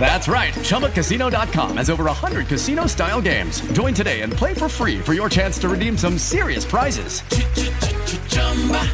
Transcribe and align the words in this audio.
That's 0.00 0.28
right. 0.28 0.54
ChumbaCasino.com 0.54 1.76
has 1.76 1.90
over 1.90 2.04
100 2.04 2.46
casino 2.46 2.86
style 2.86 3.20
games. 3.20 3.60
Join 3.72 3.92
today 3.92 4.22
and 4.22 4.32
play 4.32 4.54
for 4.54 4.68
free 4.68 4.98
for 5.00 5.12
your 5.12 5.28
chance 5.28 5.58
to 5.58 5.68
redeem 5.68 5.98
some 5.98 6.16
serious 6.16 6.64
prizes. 6.64 7.20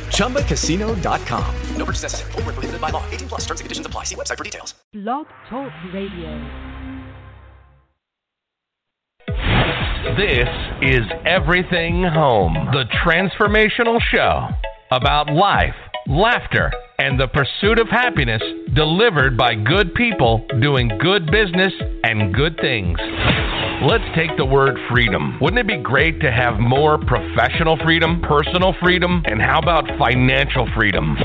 ChumbaCasino.com. 0.09 1.55
No 1.77 1.85
purchase 1.85 2.03
necessary. 2.03 2.33
Full 2.33 2.43
prohibited 2.43 2.81
by 2.81 2.91
law. 2.91 3.05
18 3.13 3.29
plus 3.29 3.43
terms 3.43 3.61
and 3.61 3.67
conditions 3.67 3.87
apply. 3.87 4.05
See 4.05 4.17
website 4.17 4.39
for 4.39 4.45
details. 4.45 4.75
Blog 4.93 5.27
Talk 5.49 5.71
Radio. 5.93 6.75
This 10.17 10.49
is 10.83 11.01
Everything 11.25 12.05
Home, 12.05 12.55
the 12.73 12.85
transformational 13.05 14.01
show 14.01 14.49
about 14.93 15.33
life, 15.33 15.75
laughter, 16.07 16.71
and 16.99 17.19
the 17.19 17.27
pursuit 17.29 17.81
of 17.81 17.89
happiness 17.89 18.43
delivered 18.75 19.37
by 19.37 19.55
good 19.55 19.95
people 19.95 20.47
doing 20.61 20.89
good 21.01 21.27
business 21.27 21.73
and 22.05 22.35
good 22.35 22.57
things. 22.61 22.99
Let's 23.83 24.05
take 24.15 24.37
the 24.37 24.45
word 24.45 24.79
freedom. 24.91 25.39
Wouldn't 25.41 25.59
it 25.59 25.67
be 25.67 25.83
great 25.83 26.21
to 26.21 26.31
have 26.31 26.61
more 26.61 26.99
professional 26.99 27.77
freedom, 27.85 28.23
personal 28.23 28.75
freedom, 28.81 29.23
and 29.27 29.43
how 29.43 29.59
about 29.59 29.85
financial 29.99 30.69
freedom? 30.77 31.17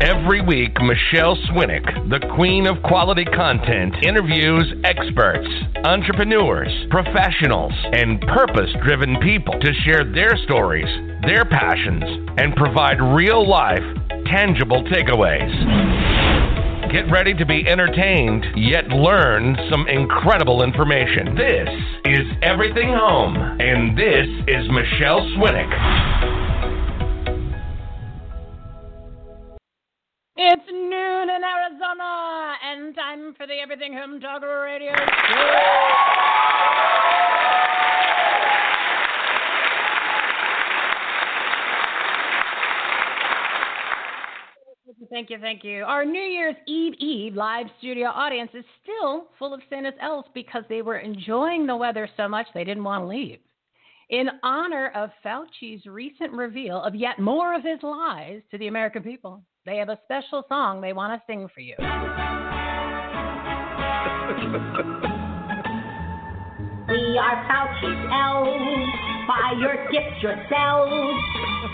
Every 0.00 0.40
week, 0.40 0.80
Michele 0.80 1.36
Swinick, 1.50 1.84
the 2.08 2.26
queen 2.36 2.66
of 2.66 2.82
quality 2.82 3.24
content, 3.24 3.94
interviews 4.02 4.72
experts, 4.84 5.46
entrepreneurs, 5.84 6.72
professionals, 6.90 7.72
and 7.92 8.20
purpose 8.22 8.70
driven 8.82 9.18
people 9.20 9.58
to 9.60 9.74
share 9.84 10.04
their 10.10 10.38
stories, 10.44 10.88
their 11.26 11.44
passions, 11.44 12.04
and 12.38 12.56
provide 12.56 12.96
real 13.02 13.46
life, 13.46 13.84
tangible 14.30 14.82
takeaways. 15.00 16.92
Get 16.92 17.10
ready 17.10 17.34
to 17.34 17.46
be 17.46 17.64
entertained, 17.68 18.44
yet 18.56 18.88
learn 18.88 19.56
some 19.70 19.86
incredible 19.86 20.62
information. 20.62 21.36
This 21.36 21.68
is 22.04 22.26
Everything 22.42 22.88
Home, 22.88 23.36
and 23.36 23.96
this 23.96 24.26
is 24.48 24.68
Michele 24.68 25.20
Swinick. 25.36 25.70
It's 30.36 30.66
noon 30.68 31.30
in 31.30 31.42
Arizona, 31.44 32.54
and 32.64 32.94
time 32.94 33.34
for 33.36 33.46
the 33.46 33.54
Everything 33.62 33.92
Home 33.94 34.20
Talk 34.20 34.42
Radio 34.42 34.92
Show. 34.96 36.10
Thank 45.10 45.28
you, 45.28 45.38
thank 45.40 45.64
you. 45.64 45.82
Our 45.82 46.04
New 46.04 46.20
Year's 46.20 46.54
Eve 46.68 46.94
Eve 47.00 47.34
live 47.34 47.66
studio 47.78 48.08
audience 48.08 48.50
is 48.54 48.64
still 48.82 49.26
full 49.40 49.52
of 49.52 49.60
Santa's 49.68 49.94
elves 50.00 50.28
because 50.34 50.62
they 50.68 50.82
were 50.82 50.98
enjoying 50.98 51.66
the 51.66 51.76
weather 51.76 52.08
so 52.16 52.28
much 52.28 52.46
they 52.54 52.62
didn't 52.62 52.84
want 52.84 53.02
to 53.02 53.08
leave. 53.08 53.40
In 54.10 54.28
honor 54.44 54.92
of 54.94 55.10
Fauci's 55.24 55.84
recent 55.86 56.32
reveal 56.32 56.80
of 56.82 56.94
yet 56.94 57.18
more 57.18 57.54
of 57.54 57.64
his 57.64 57.82
lies 57.82 58.40
to 58.52 58.58
the 58.58 58.68
American 58.68 59.02
people, 59.02 59.42
they 59.66 59.78
have 59.78 59.88
a 59.88 59.98
special 60.04 60.44
song 60.48 60.80
they 60.80 60.92
want 60.92 61.20
to 61.20 61.26
sing 61.26 61.48
for 61.52 61.60
you. 61.60 61.74
We 66.90 67.16
are 67.18 67.46
Fauci's 67.46 68.10
elves. 68.12 69.09
Buy 69.30 69.54
your 69.60 69.78
gifts 69.94 70.18
yourselves. 70.26 70.90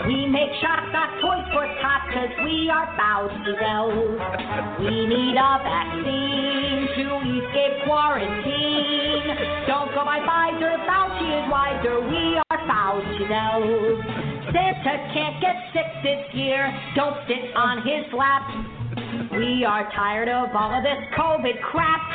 We 0.05 0.27
make 0.29 0.53
shots, 0.61 0.93
not 0.93 1.09
toys 1.17 1.41
for 1.49 1.65
tots, 1.81 2.05
cause 2.13 2.29
we 2.45 2.69
are 2.69 2.85
Fauci's 2.93 3.57
elves. 3.65 4.77
We 4.77 5.09
need 5.09 5.33
a 5.33 5.57
vaccine 5.65 6.85
to 7.01 7.17
escape 7.17 7.81
quarantine. 7.89 9.25
Don't 9.65 9.89
go 9.97 10.05
by 10.05 10.21
Pfizer, 10.21 10.85
Fauci 10.85 11.25
is 11.33 11.49
wiser. 11.49 11.97
We 12.05 12.37
are 12.37 12.61
Fauci's 12.69 13.25
elves. 13.25 14.05
Santa 14.53 14.93
can't 15.17 15.41
get 15.41 15.57
sick 15.73 15.89
this 16.03 16.29
year. 16.37 16.69
Don't 16.95 17.17
sit 17.25 17.57
on 17.57 17.81
his 17.81 18.05
lap. 18.13 18.45
We 19.33 19.65
are 19.65 19.89
tired 19.95 20.29
of 20.29 20.53
all 20.53 20.77
of 20.77 20.83
this 20.83 21.01
COVID 21.17 21.59
crap. 21.63 22.05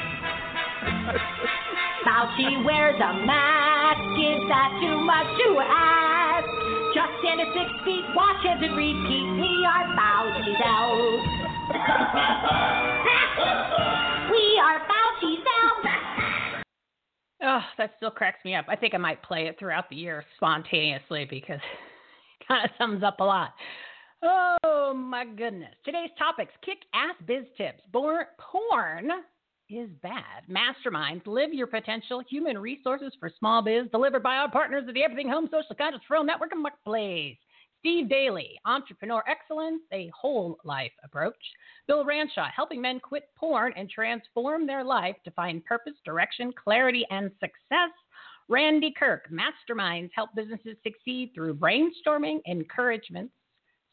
Fauci 2.06 2.64
wears 2.64 2.96
a 2.96 3.12
mask. 3.26 4.00
Is 4.18 4.42
that 4.48 4.70
too 4.82 4.98
much 5.06 5.26
to 5.38 5.48
ask? 5.62 6.46
Just 6.94 7.12
stand 7.22 7.40
at 7.40 7.48
six 7.54 7.70
feet, 7.84 8.04
wash 8.14 8.42
hands, 8.44 8.62
and 8.62 8.76
repeat. 8.76 9.26
We 9.38 9.64
are 9.64 9.86
Fauci's 9.94 10.60
elves. 10.66 11.24
we 14.30 14.44
are 14.60 14.78
Fauci's 14.91 15.44
elves. 15.46 16.64
Oh, 17.44 17.60
that 17.78 17.94
still 17.96 18.10
cracks 18.10 18.44
me 18.44 18.54
up. 18.54 18.66
I 18.68 18.76
think 18.76 18.94
I 18.94 18.98
might 18.98 19.22
play 19.22 19.46
it 19.46 19.58
throughout 19.58 19.88
the 19.91 19.96
year 19.96 20.24
spontaneously 20.36 21.26
because 21.28 21.58
it 22.41 22.46
kind 22.46 22.64
of 22.64 22.70
sums 22.78 23.02
up 23.02 23.20
a 23.20 23.24
lot. 23.24 23.50
Oh 24.22 24.92
my 24.94 25.24
goodness. 25.24 25.74
Today's 25.84 26.10
topics 26.18 26.52
kick 26.64 26.78
ass 26.94 27.16
biz 27.26 27.44
tips. 27.56 27.80
Born, 27.92 28.24
porn 28.38 29.10
is 29.78 29.91
bad. 30.03 30.44
Masterminds, 30.49 31.27
live 31.27 31.53
your 31.53 31.66
potential. 31.66 32.22
Human 32.28 32.59
resources 32.59 33.12
for 33.19 33.31
small 33.38 33.62
biz, 33.62 33.87
delivered 33.91 34.22
by 34.22 34.37
our 34.37 34.50
partners 34.50 34.84
at 34.88 34.94
the 34.94 35.03
Everything 35.03 35.28
Home 35.28 35.49
Social 35.50 35.75
Conscious 35.77 36.00
Referral 36.10 36.27
Network 36.27 36.53
and 36.53 36.62
Marketplace. 36.62 37.37
Steve 37.81 38.06
Dailey, 38.06 38.50
Entrepreneur 38.65 39.25
Excellence, 39.27 39.83
a 39.93 40.09
whole 40.16 40.59
life 40.65 40.93
approach. 41.03 41.34
Bill 41.88 42.05
Ranshaw, 42.05 42.49
helping 42.55 42.81
men 42.81 43.00
quit 43.00 43.25
porn 43.37 43.72
and 43.77 43.91
transform 43.91 44.66
their 44.66 44.84
life 44.84 45.16
to 45.25 45.33
find 45.33 45.65
purpose, 45.65 45.94
direction, 46.04 46.53
clarity, 46.62 47.04
and 47.10 47.31
success. 47.41 47.91
Randy 48.49 48.94
Kirk, 48.97 49.28
Masterminds, 49.33 50.10
help 50.15 50.31
businesses 50.37 50.77
succeed 50.84 51.33
through 51.34 51.54
brainstorming, 51.54 52.39
encouragements, 52.47 53.33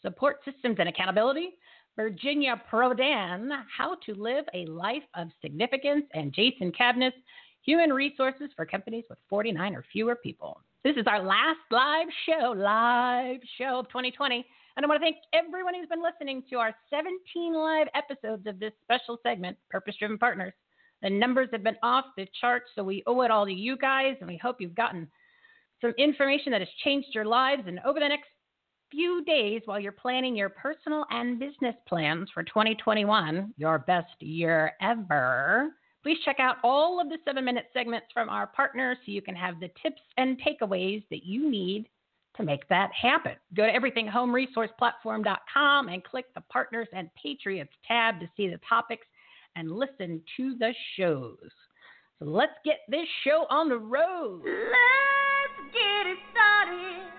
support 0.01 0.37
systems, 0.45 0.77
and 0.79 0.89
accountability. 0.89 1.51
Virginia 1.95 2.61
Prodan, 2.71 3.49
How 3.77 3.95
to 4.05 4.13
Live 4.15 4.45
a 4.53 4.65
Life 4.65 5.03
of 5.15 5.29
Significance, 5.41 6.05
and 6.13 6.33
Jason 6.33 6.71
Cavness, 6.71 7.11
Human 7.65 7.91
Resources 7.91 8.49
for 8.55 8.65
Companies 8.65 9.05
with 9.09 9.19
49 9.29 9.75
or 9.75 9.83
Fewer 9.91 10.15
People. 10.15 10.61
This 10.83 10.95
is 10.95 11.07
our 11.07 11.21
last 11.21 11.59
live 11.71 12.07
show, 12.25 12.53
live 12.55 13.41
show 13.57 13.79
of 13.79 13.87
2020. 13.89 14.45
And 14.77 14.85
I 14.85 14.87
want 14.87 15.01
to 15.01 15.05
thank 15.05 15.17
everyone 15.33 15.73
who's 15.73 15.89
been 15.89 16.01
listening 16.01 16.41
to 16.49 16.55
our 16.55 16.73
17 16.89 17.53
live 17.53 17.87
episodes 17.93 18.47
of 18.47 18.59
this 18.59 18.71
special 18.81 19.17
segment, 19.21 19.57
Purpose 19.69 19.95
Driven 19.99 20.17
Partners. 20.17 20.53
The 21.01 21.09
numbers 21.09 21.49
have 21.51 21.63
been 21.63 21.75
off 21.83 22.05
the 22.15 22.27
charts, 22.39 22.69
so 22.75 22.83
we 22.83 23.03
owe 23.07 23.21
it 23.21 23.31
all 23.31 23.45
to 23.45 23.51
you 23.51 23.77
guys, 23.77 24.15
and 24.21 24.29
we 24.29 24.37
hope 24.37 24.61
you've 24.61 24.75
gotten 24.75 25.09
some 25.81 25.93
information 25.97 26.51
that 26.53 26.61
has 26.61 26.69
changed 26.83 27.09
your 27.13 27.25
lives. 27.25 27.63
And 27.67 27.79
over 27.85 27.99
the 27.99 28.07
next 28.07 28.29
few 28.91 29.23
days 29.25 29.63
while 29.65 29.79
you're 29.79 29.91
planning 29.91 30.35
your 30.35 30.49
personal 30.49 31.05
and 31.09 31.39
business 31.39 31.73
plans 31.87 32.29
for 32.33 32.43
2021, 32.43 33.53
your 33.57 33.79
best 33.79 34.13
year 34.19 34.73
ever. 34.81 35.71
Please 36.03 36.17
check 36.23 36.39
out 36.39 36.57
all 36.63 37.01
of 37.01 37.09
the 37.09 37.17
seven 37.25 37.43
minute 37.45 37.65
segments 37.73 38.05
from 38.13 38.29
our 38.29 38.47
partners 38.47 38.97
so 39.05 39.11
you 39.11 39.21
can 39.21 39.35
have 39.35 39.59
the 39.59 39.69
tips 39.81 40.01
and 40.17 40.41
takeaways 40.41 41.03
that 41.09 41.25
you 41.25 41.49
need 41.49 41.89
to 42.37 42.43
make 42.43 42.69
that 42.69 42.91
happen. 42.99 43.33
Go 43.53 43.65
to 43.65 43.71
everythinghomeresourceplatform.com 43.71 45.89
and 45.89 46.03
click 46.03 46.25
the 46.33 46.41
Partners 46.49 46.87
and 46.93 47.09
Patriots 47.21 47.73
tab 47.85 48.19
to 48.19 48.27
see 48.37 48.47
the 48.47 48.59
topics 48.67 49.05
and 49.55 49.71
listen 49.71 50.21
to 50.37 50.55
the 50.57 50.73
shows. 50.95 51.51
So 52.19 52.25
let's 52.25 52.53
get 52.63 52.79
this 52.87 53.07
show 53.23 53.45
on 53.49 53.67
the 53.69 53.77
road. 53.77 54.41
Let's 54.45 55.73
get 55.73 56.07
it 56.07 56.17
started. 56.31 57.18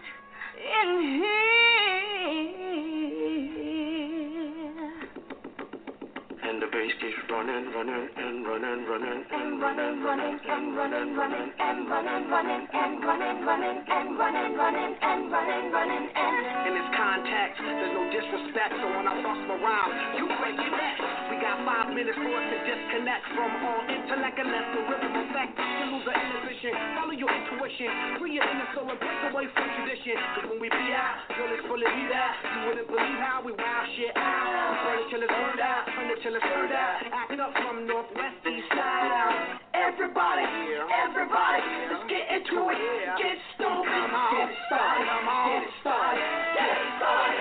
And 6.43 6.61
the 6.61 6.67
bass 6.67 6.93
keeps 7.01 7.17
running, 7.31 7.73
running, 7.73 8.09
and 8.17 8.45
running, 8.45 8.85
running, 8.85 9.25
and 9.31 9.61
running, 9.61 10.03
running, 10.05 10.39
and 10.45 10.77
running, 10.77 11.17
running, 11.17 11.53
and 11.59 11.89
running, 11.89 12.29
running, 12.29 12.69
and 12.75 13.05
running, 13.05 13.45
running, 13.47 13.85
and 13.89 14.19
running, 14.19 14.57
running, 14.57 14.97
and 15.01 15.33
running, 15.33 15.73
running, 15.73 16.11
and 16.15 16.67
in 16.69 16.75
this 16.75 16.91
context, 16.95 17.63
there's 17.65 17.95
no 17.97 18.05
disrespect. 18.13 18.75
So 18.77 18.85
when 18.85 19.09
I 19.09 19.17
bust 19.23 19.41
my 19.49 19.57
rhyme, 19.65 19.93
you 20.19 20.27
break 20.29 20.61
it 20.61 20.71
back. 20.73 21.20
Got 21.51 21.67
five 21.67 21.91
minutes 21.91 22.15
for 22.15 22.31
us 22.31 22.47
to 22.47 22.59
disconnect 22.63 23.27
from 23.35 23.51
all 23.67 23.83
intellect 23.91 24.39
and 24.39 24.55
let 24.55 24.71
the 24.71 24.87
rhythm 24.87 25.19
effect. 25.19 25.59
To 25.59 25.85
lose 25.91 26.07
the 26.07 26.15
inhibition, 26.15 26.71
follow 26.95 27.11
your 27.11 27.27
intuition, 27.27 27.91
free 28.23 28.39
your 28.39 28.47
inner 28.47 28.71
soul 28.71 28.87
and 28.87 28.95
break 28.95 29.19
away 29.35 29.51
from 29.51 29.67
tradition. 29.83 30.15
Cause 30.39 30.47
when 30.47 30.63
we 30.63 30.71
be 30.71 30.95
out, 30.95 31.27
girl, 31.35 31.51
it's 31.51 31.67
fully 31.67 31.91
be 31.91 32.07
that. 32.07 32.39
You 32.55 32.59
wouldn't 32.71 32.87
believe 32.87 33.19
how 33.19 33.43
we 33.43 33.51
wow 33.51 33.83
shit 33.99 34.15
out. 34.15 34.47
We 34.47 34.79
burn 34.79 34.99
it 35.03 35.07
till 35.11 35.23
it's 35.27 35.35
burned 35.35 35.59
out, 35.59 35.83
turn 35.91 36.07
it 36.15 36.19
till 36.23 36.39
it's 36.39 36.47
burned 36.55 36.71
out. 36.71 36.95
Act 37.19 37.35
up 37.43 37.51
from 37.67 37.83
northwest 37.83 38.47
east 38.47 38.71
side 38.71 39.11
out. 39.11 39.35
Everybody, 39.75 40.47
everybody, 40.87 41.67
let's 41.91 42.07
get 42.07 42.31
into 42.31 42.63
it. 42.71 42.79
Get 43.19 43.39
stoked, 43.59 43.91
get 43.91 44.51
started, 44.71 45.03
get 45.03 45.67
started, 45.83 46.31
get 46.55 46.71
it 46.79 46.91
started. 47.03 47.35
Get 47.35 47.40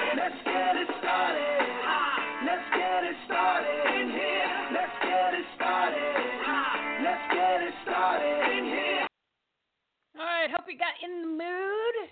you 10.69 10.77
got 10.77 10.93
in 11.03 11.21
the 11.21 11.27
mood. 11.27 12.09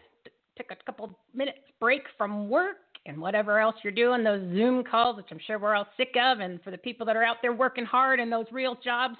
Took 0.58 0.72
a 0.72 0.84
couple 0.86 1.18
minutes 1.36 1.60
break 1.80 2.02
from 2.18 2.50
work 2.50 2.78
and 3.06 3.22
whatever 3.22 3.60
else 3.60 3.76
you're 3.84 3.94
doing, 3.94 4.24
those 4.24 4.42
Zoom 4.54 4.84
calls, 4.84 5.18
which 5.18 5.28
I'm 5.32 5.40
sure 5.46 5.60
we're 5.60 5.76
all 5.76 5.88
sick 5.96 6.16
of, 6.22 6.40
and 6.40 6.62
for 6.64 6.72
the 6.72 6.78
people 6.78 7.06
that 7.06 7.16
are 7.16 7.24
out 7.24 7.38
there 7.42 7.54
working 7.54 7.86
hard 7.86 8.20
in 8.20 8.30
those 8.30 8.48
real 8.52 8.76
jobs, 8.84 9.16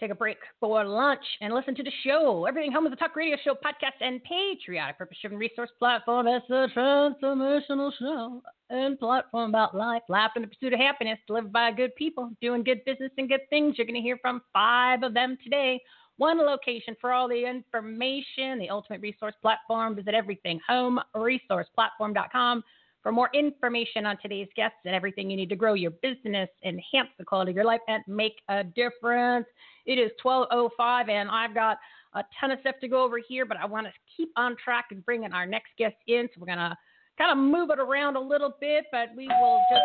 take 0.00 0.10
a 0.12 0.14
break 0.14 0.38
for 0.60 0.84
lunch 0.84 1.24
and 1.40 1.52
listen 1.52 1.74
to 1.74 1.82
the 1.82 1.90
show. 2.04 2.46
Everything 2.46 2.72
Home 2.72 2.86
is 2.86 2.92
a 2.92 2.96
Talk 2.96 3.16
Radio 3.16 3.36
Show, 3.44 3.54
podcast, 3.54 4.00
and 4.00 4.22
patriotic 4.22 4.96
purpose-driven 4.96 5.36
resource 5.36 5.70
platform. 5.78 6.28
It's 6.28 6.48
a 6.48 6.68
transformational 6.74 7.90
show 7.98 8.40
and 8.70 8.98
platform 8.98 9.50
about 9.50 9.76
life, 9.76 10.02
life 10.08 10.30
in 10.36 10.42
the 10.42 10.48
pursuit 10.48 10.72
of 10.72 10.78
happiness, 10.78 11.18
delivered 11.26 11.52
by 11.52 11.72
good 11.72 11.94
people, 11.96 12.30
doing 12.40 12.62
good 12.62 12.84
business 12.86 13.10
and 13.18 13.28
good 13.28 13.40
things. 13.50 13.74
You're 13.76 13.88
going 13.88 13.96
to 13.96 14.00
hear 14.00 14.18
from 14.22 14.40
five 14.52 15.02
of 15.02 15.14
them 15.14 15.36
today. 15.42 15.80
One 16.18 16.38
location 16.38 16.96
for 17.00 17.12
all 17.12 17.28
the 17.28 17.46
information, 17.48 18.58
the 18.58 18.68
ultimate 18.70 19.00
resource 19.00 19.34
platform. 19.40 19.94
Visit 19.94 20.14
everything, 20.14 20.60
everythinghomeresourceplatform.com 20.68 22.64
for 23.02 23.12
more 23.12 23.30
information 23.32 24.04
on 24.04 24.18
today's 24.20 24.48
guests 24.56 24.78
and 24.84 24.94
everything 24.94 25.30
you 25.30 25.36
need 25.36 25.48
to 25.48 25.56
grow 25.56 25.74
your 25.74 25.92
business, 26.02 26.48
enhance 26.64 27.08
the 27.18 27.24
quality 27.24 27.52
of 27.52 27.56
your 27.56 27.64
life, 27.64 27.80
and 27.86 28.02
make 28.08 28.42
a 28.48 28.64
difference. 28.64 29.46
It 29.86 29.98
is 29.98 30.10
12:05, 30.22 31.08
and 31.08 31.30
I've 31.30 31.54
got 31.54 31.78
a 32.14 32.24
ton 32.40 32.50
of 32.50 32.58
stuff 32.60 32.74
to 32.80 32.88
go 32.88 33.02
over 33.04 33.18
here, 33.18 33.46
but 33.46 33.56
I 33.56 33.66
want 33.66 33.86
to 33.86 33.92
keep 34.16 34.32
on 34.36 34.56
track 34.56 34.86
and 34.90 35.04
bringing 35.04 35.32
our 35.32 35.46
next 35.46 35.70
guest 35.78 35.96
in. 36.08 36.28
So 36.34 36.40
we're 36.40 36.46
gonna 36.46 36.76
kind 37.16 37.30
of 37.30 37.38
move 37.38 37.70
it 37.70 37.78
around 37.78 38.16
a 38.16 38.20
little 38.20 38.54
bit, 38.60 38.86
but 38.90 39.14
we 39.16 39.28
will 39.28 39.60
just 39.70 39.84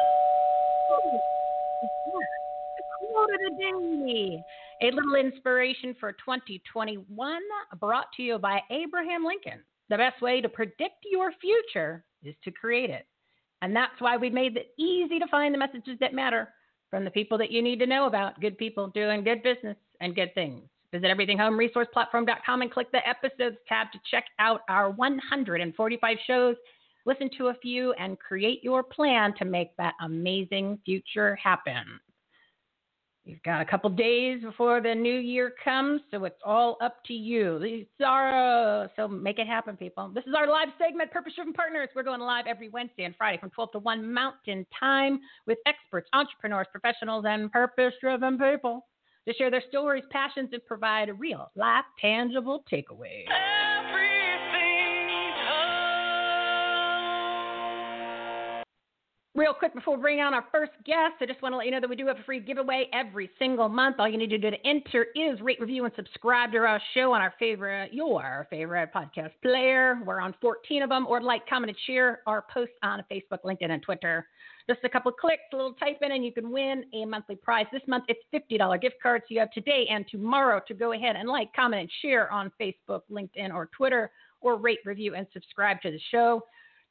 quote 3.14 3.30
of 3.30 3.40
the 3.40 3.58
day. 3.60 4.44
A 4.82 4.92
little 4.92 5.16
inspiration 5.16 5.96
for 6.00 6.12
2021 6.14 7.40
brought 7.80 8.12
to 8.18 8.24
you 8.24 8.40
by 8.40 8.60
Abraham 8.72 9.24
Lincoln. 9.24 9.64
The 9.90 9.98
best 9.98 10.22
way 10.22 10.42
to 10.42 10.50
predict 10.50 11.06
your 11.10 11.32
future 11.40 12.04
is 12.24 12.36
to 12.44 12.52
create 12.52 12.90
it. 12.90 13.06
And 13.62 13.76
that's 13.76 14.00
why 14.00 14.18
we 14.18 14.30
made 14.30 14.58
it 14.58 14.72
easy 14.78 15.20
to 15.20 15.28
find 15.28 15.54
the 15.54 15.60
messages 15.60 15.98
that 16.00 16.14
matter 16.14 16.50
from 16.90 17.06
the 17.06 17.12
people 17.12 17.38
that 17.38 17.52
you 17.52 17.62
need 17.62 17.80
to 17.80 17.86
know 17.86 18.08
about. 18.08 18.40
Good 18.42 18.58
people 18.58 18.88
doing 18.88 19.24
good 19.24 19.44
business 19.44 19.78
and 20.02 20.16
good 20.16 20.34
things. 20.34 20.64
Visit 20.92 21.08
everythinghomeresourceplatform.com 21.08 22.62
and 22.62 22.72
click 22.72 22.92
the 22.92 23.08
episodes 23.08 23.58
tab 23.68 23.92
to 23.94 24.00
check 24.12 24.26
out 24.40 24.62
our 24.70 24.92
145 24.92 26.18
shows. 26.28 26.56
Listen 27.06 27.30
to 27.38 27.48
a 27.48 27.56
few 27.56 27.94
and 27.94 28.20
create 28.20 28.64
your 28.64 28.84
plan 28.84 29.34
to 29.38 29.46
make 29.46 29.76
that 29.78 29.94
amazing 30.02 30.80
future 30.86 31.36
happen. 31.36 32.00
You've 33.26 33.44
got 33.44 33.62
a 33.62 33.66
couple 33.66 33.90
days 33.90 34.42
before 34.42 34.82
the 34.82 34.94
new 34.94 35.18
year 35.18 35.54
comes, 35.64 36.02
so 36.12 36.26
it's 36.26 36.42
all 36.44 36.78
up 36.82 36.98
to 37.06 37.14
you. 37.14 37.58
These 37.58 37.86
are, 38.06 38.84
uh, 38.84 38.88
so 38.98 39.08
make 39.08 39.40
it 39.40 39.48
happen, 39.48 39.78
people. 39.78 40.12
This 40.14 40.26
is 40.28 40.34
our 40.38 40.46
live 40.46 40.68
segment, 40.78 41.10
Purpose 41.10 41.32
Driven 41.36 41.54
Partners. 41.54 41.88
We're 41.96 42.04
going 42.04 42.20
live 42.20 42.48
every 42.48 42.68
Wednesday 42.68 43.06
and 43.06 43.16
Friday 43.16 43.38
from 43.38 43.50
12 43.52 43.72
to 43.74 43.80
1 43.80 44.14
Mountain 44.14 44.66
Time 44.78 45.22
with 45.48 45.58
experts, 45.66 46.10
entrepreneurs, 46.12 46.68
professionals, 46.70 47.24
and 47.26 47.50
purpose 47.50 47.94
driven 48.02 48.38
people 48.38 48.88
to 49.26 49.34
share 49.36 49.50
their 49.50 49.64
stories, 49.70 50.04
passions, 50.12 50.50
and 50.52 50.66
provide 50.66 51.08
a 51.08 51.14
real, 51.14 51.50
life, 51.56 51.86
tangible 52.02 52.66
takeaways. 52.70 53.28
Real 59.36 59.52
quick 59.52 59.74
before 59.74 59.96
we 59.96 60.02
bring 60.02 60.20
on 60.20 60.36
our 60.36 60.46
first 60.52 60.74
guest, 60.86 61.16
I 61.20 61.26
just 61.26 61.42
want 61.42 61.54
to 61.54 61.58
let 61.58 61.66
you 61.66 61.72
know 61.72 61.80
that 61.80 61.90
we 61.90 61.96
do 61.96 62.06
have 62.06 62.20
a 62.20 62.24
free 62.24 62.40
giveaway 62.40 62.88
every 62.94 63.32
single 63.40 63.68
month. 63.68 63.96
All 63.98 64.08
you 64.08 64.20
need 64.20 64.30
to 64.30 64.38
do 64.38 64.52
to 64.52 64.58
enter 64.64 65.08
is 65.16 65.42
rate, 65.42 65.60
review, 65.60 65.86
and 65.86 65.94
subscribe 65.96 66.52
to 66.52 66.60
our 66.60 66.80
show 66.94 67.14
on 67.14 67.20
our 67.20 67.34
favorite, 67.40 67.92
your 67.92 68.46
favorite 68.52 68.94
podcast 68.94 69.32
player. 69.42 70.00
We're 70.06 70.22
on 70.22 70.36
14 70.40 70.84
of 70.84 70.90
them, 70.90 71.08
or 71.08 71.20
like, 71.20 71.50
comment, 71.50 71.72
and 71.72 71.78
share 71.88 72.22
our 72.28 72.46
posts 72.54 72.76
on 72.84 73.04
Facebook, 73.12 73.40
LinkedIn, 73.44 73.72
and 73.72 73.82
Twitter. 73.82 74.28
Just 74.70 74.82
a 74.84 74.90
couple 74.90 75.12
clicks, 75.12 75.42
a 75.52 75.56
little 75.56 75.74
type 75.74 75.98
in, 76.04 76.12
and 76.12 76.24
you 76.24 76.32
can 76.32 76.52
win 76.52 76.86
a 76.94 77.04
monthly 77.06 77.36
prize. 77.36 77.66
This 77.74 77.82
month, 77.88 78.04
it's 78.10 78.22
$50 78.32 78.80
gift 78.82 78.98
cards. 79.02 79.26
You 79.30 79.40
have 79.40 79.50
today 79.50 79.88
and 79.90 80.06
tomorrow 80.12 80.62
to 80.68 80.76
go 80.76 80.92
ahead 80.92 81.16
and 81.16 81.28
like, 81.28 81.52
comment, 81.56 81.82
and 81.82 81.92
share 82.04 82.32
on 82.32 82.52
Facebook, 82.62 83.02
LinkedIn, 83.12 83.52
or 83.52 83.68
Twitter, 83.76 84.12
or 84.42 84.58
rate, 84.58 84.80
review, 84.86 85.16
and 85.16 85.26
subscribe 85.34 85.82
to 85.82 85.90
the 85.90 86.00
show 86.12 86.44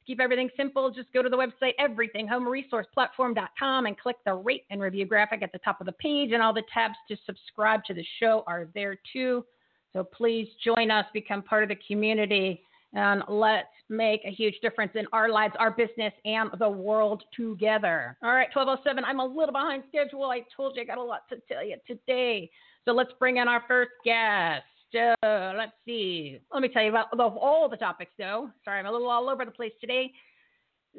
keep 0.05 0.19
everything 0.19 0.49
simple, 0.55 0.91
just 0.91 1.11
go 1.13 1.21
to 1.21 1.29
the 1.29 1.37
website 1.37 1.73
everythinghomeresourceplatform.com 1.79 3.85
and 3.85 3.97
click 3.97 4.17
the 4.25 4.33
rate 4.33 4.65
and 4.69 4.81
review 4.81 5.05
graphic 5.05 5.41
at 5.41 5.51
the 5.51 5.59
top 5.59 5.79
of 5.79 5.85
the 5.85 5.93
page, 5.93 6.31
and 6.31 6.41
all 6.41 6.53
the 6.53 6.63
tabs 6.73 6.95
to 7.07 7.17
subscribe 7.25 7.83
to 7.85 7.93
the 7.93 8.05
show 8.19 8.43
are 8.47 8.67
there 8.73 8.97
too. 9.11 9.45
So 9.93 10.03
please 10.03 10.47
join 10.63 10.91
us, 10.91 11.05
become 11.13 11.41
part 11.41 11.63
of 11.63 11.69
the 11.69 11.77
community, 11.87 12.63
and 12.93 13.23
let's 13.27 13.67
make 13.89 14.21
a 14.25 14.31
huge 14.31 14.55
difference 14.61 14.91
in 14.95 15.05
our 15.13 15.29
lives, 15.29 15.55
our 15.59 15.71
business, 15.71 16.13
and 16.25 16.49
the 16.59 16.69
world 16.69 17.23
together. 17.35 18.17
All 18.23 18.33
right, 18.33 18.49
1207. 18.53 19.03
I'm 19.03 19.19
a 19.19 19.25
little 19.25 19.51
behind 19.51 19.83
schedule. 19.87 20.25
I 20.25 20.41
told 20.55 20.75
you 20.75 20.83
I 20.83 20.85
got 20.85 20.99
a 20.99 21.03
lot 21.03 21.27
to 21.29 21.37
tell 21.51 21.65
you 21.65 21.77
today. 21.87 22.51
So 22.85 22.91
let's 22.91 23.11
bring 23.19 23.37
in 23.37 23.47
our 23.47 23.63
first 23.67 23.91
guest. 24.05 24.63
Uh, 24.95 25.53
let's 25.57 25.73
see. 25.85 26.39
Let 26.51 26.61
me 26.61 26.69
tell 26.69 26.83
you 26.83 26.89
about 26.89 27.07
of 27.11 27.37
all 27.37 27.69
the 27.69 27.77
topics, 27.77 28.11
though. 28.17 28.49
Sorry, 28.63 28.79
I'm 28.79 28.85
a 28.85 28.91
little 28.91 29.09
all 29.09 29.29
over 29.29 29.45
the 29.45 29.51
place 29.51 29.73
today. 29.81 30.11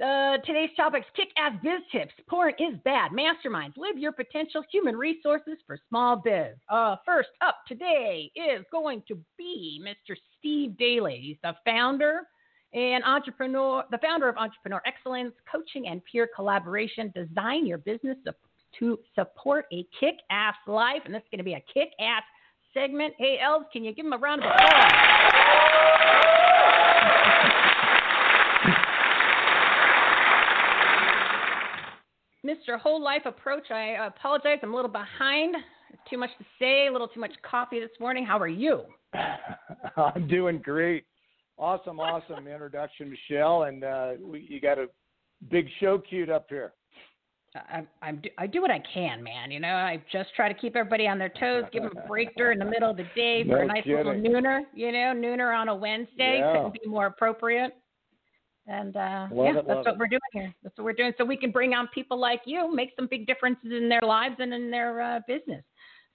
Uh, 0.03 0.39
today's 0.39 0.71
topics 0.77 1.07
kick 1.15 1.29
ass 1.37 1.53
biz 1.63 1.81
tips. 1.93 2.13
Porn 2.29 2.53
is 2.59 2.75
bad. 2.85 3.13
Masterminds. 3.13 3.77
Live 3.77 3.97
your 3.97 4.11
potential. 4.11 4.65
Human 4.73 4.97
resources 4.97 5.55
for 5.67 5.79
small 5.89 6.17
biz. 6.17 6.57
Uh, 6.69 6.97
first 7.07 7.29
up 7.41 7.59
today 7.69 8.31
is 8.35 8.65
going 8.73 9.05
to 9.07 9.17
be 9.39 9.81
Mr. 9.85 10.17
Steve 10.39 10.73
Dailey. 10.81 11.21
He's 11.21 11.37
the 11.45 11.55
founder 11.65 12.23
and 12.73 13.05
entrepreneur, 13.05 13.85
the 13.93 13.99
founder 13.99 14.29
of 14.29 14.37
Entrepreneur 14.37 14.83
Excellence, 14.85 15.33
Coaching 15.51 15.87
and 15.87 16.03
Peer 16.11 16.29
Collaboration. 16.35 17.13
Design 17.15 17.65
your 17.65 17.79
business 17.79 18.17
to 18.81 18.99
support 19.15 19.67
a 19.73 19.87
kick 20.01 20.17
ass 20.31 20.57
life. 20.67 21.03
And 21.05 21.15
this 21.15 21.23
is 21.23 21.29
going 21.31 21.39
to 21.39 21.45
be 21.45 21.55
a 21.55 21.63
kick 21.73 21.91
ass 22.01 22.25
segment. 22.75 23.15
Hey, 23.17 23.39
Els, 23.43 23.65
can 23.73 23.85
you 23.85 23.95
give 23.95 24.05
them 24.05 24.13
a 24.13 24.19
round 24.19 24.43
of 24.43 24.51
applause? 24.51 25.15
Mr. 32.45 32.79
Whole 32.79 33.03
Life 33.03 33.23
Approach, 33.25 33.71
I 33.71 34.07
apologize. 34.07 34.59
I'm 34.63 34.75
a 34.75 34.77
little 34.77 34.91
behind. 34.91 35.57
Too 36.11 36.19
much 36.19 36.31
to 36.39 36.45
say, 36.59 36.89
a 36.89 36.93
little 36.93 37.09
too 37.09 37.21
much 37.21 37.33
coffee 37.49 37.81
this 37.81 37.91
morning. 37.99 38.27
How 38.27 38.39
are 38.39 38.49
you? 38.49 38.83
I'm 39.97 40.29
doing 40.29 40.61
great. 40.63 41.07
Awesome, 41.57 42.01
awesome 42.01 42.47
introduction, 42.47 43.09
Michele. 43.09 43.63
And 43.63 43.85
uh, 43.85 44.13
we, 44.21 44.47
you 44.51 44.61
got 44.61 44.79
a 44.79 44.87
big 45.51 45.69
show 45.81 45.99
queued 45.99 46.29
up 46.29 46.47
here. 46.51 46.75
I, 47.55 47.83
I'm, 48.03 48.21
I 48.37 48.47
do 48.47 48.61
what 48.61 48.71
I 48.71 48.83
can, 48.93 49.23
man. 49.23 49.51
You 49.51 49.61
know, 49.61 49.75
I 49.75 50.03
just 50.11 50.35
try 50.35 50.53
to 50.53 50.59
keep 50.59 50.75
everybody 50.75 51.07
on 51.07 51.19
their 51.19 51.29
toes, 51.29 51.65
give 51.73 51.83
them 51.85 51.93
a 51.97 52.01
break 52.09 52.35
during 52.37 52.59
the 52.59 52.65
middle 52.65 52.91
of 52.91 52.97
the 52.97 53.07
day 53.15 53.45
for 53.45 53.59
No 53.59 53.61
a 53.61 53.67
nice 53.67 53.87
little 53.87 54.13
nooner. 54.13 54.63
You 54.75 54.91
know, 54.91 55.13
nooner 55.15 55.57
on 55.57 55.69
a 55.69 55.75
Wednesday 55.75 56.39
Yeah. 56.41 56.53
couldn't 56.53 56.73
be 56.83 56.89
more 56.89 57.07
appropriate. 57.07 57.77
And 58.67 58.97
uh, 58.97 59.27
Love 59.31 59.47
yeah, 59.47 59.61
it, 59.61 59.67
that's 59.69 59.85
what 59.85 59.95
it. 59.95 59.99
we're 59.99 60.09
doing 60.09 60.21
here. 60.33 60.55
That's 60.63 60.77
what 60.79 60.85
we're 60.85 60.95
doing, 60.95 61.13
so 61.19 61.25
we 61.25 61.37
can 61.37 61.51
bring 61.51 61.75
on 61.75 61.87
people 61.89 62.19
like 62.19 62.41
you, 62.47 62.75
make 62.75 62.91
some 62.97 63.07
big 63.11 63.27
differences 63.27 63.71
in 63.71 63.89
their 63.91 64.01
lives 64.01 64.37
and 64.39 64.55
in 64.55 64.71
their 64.71 65.03
uh, 65.03 65.21
business. 65.29 65.63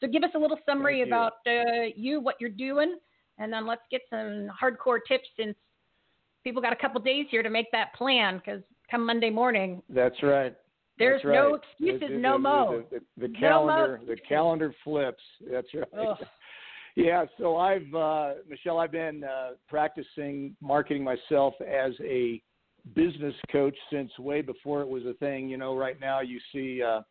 So 0.02 0.08
give 0.08 0.24
us 0.24 0.32
a 0.36 0.40
little 0.40 0.58
summary 0.66 1.00
you. 1.00 1.06
about 1.06 1.34
uh, 1.46 1.86
you, 1.96 2.20
what 2.20 2.36
you're 2.40 2.50
doing, 2.50 2.98
and 3.38 3.54
then 3.54 3.68
let's 3.68 3.84
get 3.92 4.02
some 4.10 4.50
hardcore 4.62 4.98
tips 5.08 5.28
since 5.38 5.56
people 6.44 6.60
got 6.62 6.74
a 6.74 6.76
couple 6.76 7.00
days 7.02 7.28
here 7.30 7.44
to 7.44 7.52
make 7.52 7.68
that 7.72 7.94
plan. 7.94 8.42
Because 8.44 8.64
come 8.90 9.06
Monday 9.06 9.30
morning, 9.30 9.84
That's 9.88 10.22
right. 10.24 10.56
There's 11.00 11.22
That's 11.24 11.34
no 11.34 11.56
excuses, 11.56 12.02
The- 12.02 12.14
the- 12.16 12.20
no 12.22 12.38
mo. 12.38 12.84
The, 12.92 13.00
the, 13.00 13.28
the 13.28 13.34
No 13.40 13.40
mo 13.40 13.40
calendar, 13.40 14.02
the 14.06 14.16
calendar 14.30 14.76
flips. 14.84 15.24
That's 15.50 15.68
right. 15.74 16.18
Yeah, 16.96 17.26
so 17.38 17.56
I've 17.56 17.94
uh, 17.94 18.34
Michele, 18.50 18.80
I've 18.80 18.92
been 18.92 19.24
uh, 19.24 19.52
practicing 19.70 20.54
marketing 20.60 21.02
myself 21.02 21.54
as 21.62 21.94
a 22.04 22.42
business 22.94 23.36
coach 23.52 23.76
since 23.92 24.12
way 24.20 24.42
before 24.42 24.82
it 24.82 24.88
was 24.88 25.06
a 25.06 25.14
thing. 25.14 25.48
You 25.48 25.58
know, 25.58 25.78
right 25.78 25.98
now 26.02 26.20
you 26.20 26.40
see 26.52 26.82
uh, 26.82 27.02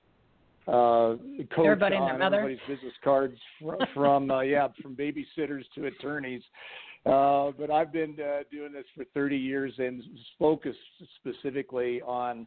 uh, 0.71 1.17
coach 1.55 1.65
Everybody 1.65 1.97
on 1.97 2.21
everybody's 2.21 2.59
business 2.69 2.93
cards 3.03 3.39
from, 3.63 3.79
from 3.95 4.31
uh, 4.31 4.41
yeah 4.41 4.69
from 4.83 4.95
babysitters 4.95 5.63
to 5.77 5.87
attorneys. 5.87 6.43
Uh, 7.07 7.53
but 7.57 7.71
I've 7.71 7.93
been 7.93 8.17
uh, 8.21 8.43
doing 8.51 8.73
this 8.73 8.85
for 8.95 9.05
30 9.15 9.37
years 9.39 9.73
and 9.79 10.03
focused 10.39 10.79
specifically 11.17 12.03
on 12.03 12.47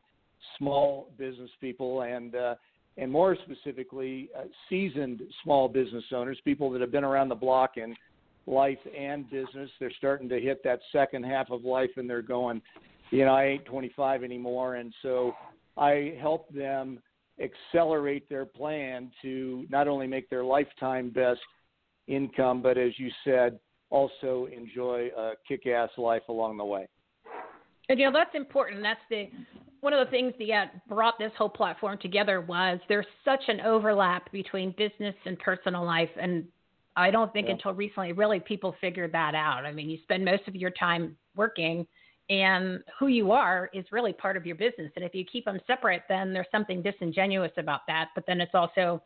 small 0.57 1.09
business 1.17 1.49
people 1.59 2.01
and 2.01 2.35
uh, 2.35 2.55
and 2.97 3.11
more 3.11 3.37
specifically 3.45 4.29
uh, 4.37 4.43
seasoned 4.69 5.21
small 5.43 5.69
business 5.69 6.03
owners, 6.13 6.37
people 6.43 6.69
that 6.71 6.81
have 6.81 6.91
been 6.91 7.05
around 7.05 7.29
the 7.29 7.35
block 7.35 7.77
in 7.77 7.95
life 8.47 8.77
and 8.97 9.29
business. 9.29 9.69
They're 9.79 9.93
starting 9.97 10.27
to 10.29 10.39
hit 10.39 10.63
that 10.63 10.79
second 10.91 11.23
half 11.23 11.51
of 11.51 11.63
life 11.63 11.91
and 11.95 12.09
they're 12.09 12.21
going, 12.21 12.61
you 13.11 13.25
know, 13.25 13.33
I 13.33 13.45
ain't 13.45 13.65
25 13.65 14.23
anymore, 14.23 14.75
and 14.75 14.93
so 15.01 15.33
I 15.77 16.17
help 16.19 16.53
them 16.53 16.99
accelerate 17.41 18.29
their 18.29 18.45
plan 18.45 19.11
to 19.21 19.65
not 19.69 19.87
only 19.87 20.07
make 20.07 20.29
their 20.29 20.43
lifetime 20.43 21.09
best 21.09 21.39
income, 22.07 22.61
but 22.61 22.77
as 22.77 22.91
you 22.97 23.09
said, 23.23 23.59
also 23.89 24.47
enjoy 24.55 25.09
a 25.17 25.31
kick-ass 25.47 25.89
life 25.97 26.21
along 26.29 26.57
the 26.57 26.65
way. 26.65 26.87
And 27.89 27.99
you 27.99 28.05
know 28.05 28.13
that's 28.13 28.35
important. 28.35 28.81
That's 28.81 29.01
the 29.09 29.29
one 29.81 29.93
of 29.93 30.05
the 30.05 30.11
things 30.11 30.33
that 30.47 30.87
brought 30.87 31.17
this 31.19 31.31
whole 31.37 31.49
platform 31.49 31.97
together 31.99 32.39
was 32.41 32.79
there's 32.87 33.05
such 33.25 33.41
an 33.47 33.61
overlap 33.61 34.31
between 34.31 34.73
business 34.77 35.15
and 35.25 35.37
personal 35.39 35.83
life, 35.83 36.09
and 36.19 36.45
I 36.95 37.09
don't 37.09 37.31
think 37.33 37.47
Yeah. 37.47 37.53
until 37.53 37.73
recently 37.73 38.13
really 38.13 38.39
people 38.39 38.73
figured 38.79 39.11
that 39.13 39.33
out. 39.33 39.65
I 39.65 39.71
mean, 39.71 39.89
you 39.89 39.97
spend 40.03 40.23
most 40.23 40.47
of 40.47 40.55
your 40.55 40.69
time 40.71 41.17
working, 41.35 41.87
and 42.29 42.83
who 42.99 43.07
you 43.07 43.31
are 43.31 43.69
is 43.73 43.91
really 43.91 44.13
part 44.13 44.37
of 44.37 44.45
your 44.45 44.55
business. 44.55 44.91
And 44.95 45.03
if 45.03 45.15
you 45.15 45.25
keep 45.25 45.45
them 45.45 45.59
separate, 45.67 46.03
then 46.07 46.31
there's 46.31 46.47
something 46.51 46.81
disingenuous 46.81 47.51
about 47.57 47.81
that. 47.87 48.09
But 48.13 48.25
then 48.27 48.39
it's 48.39 48.53
also, 48.53 49.01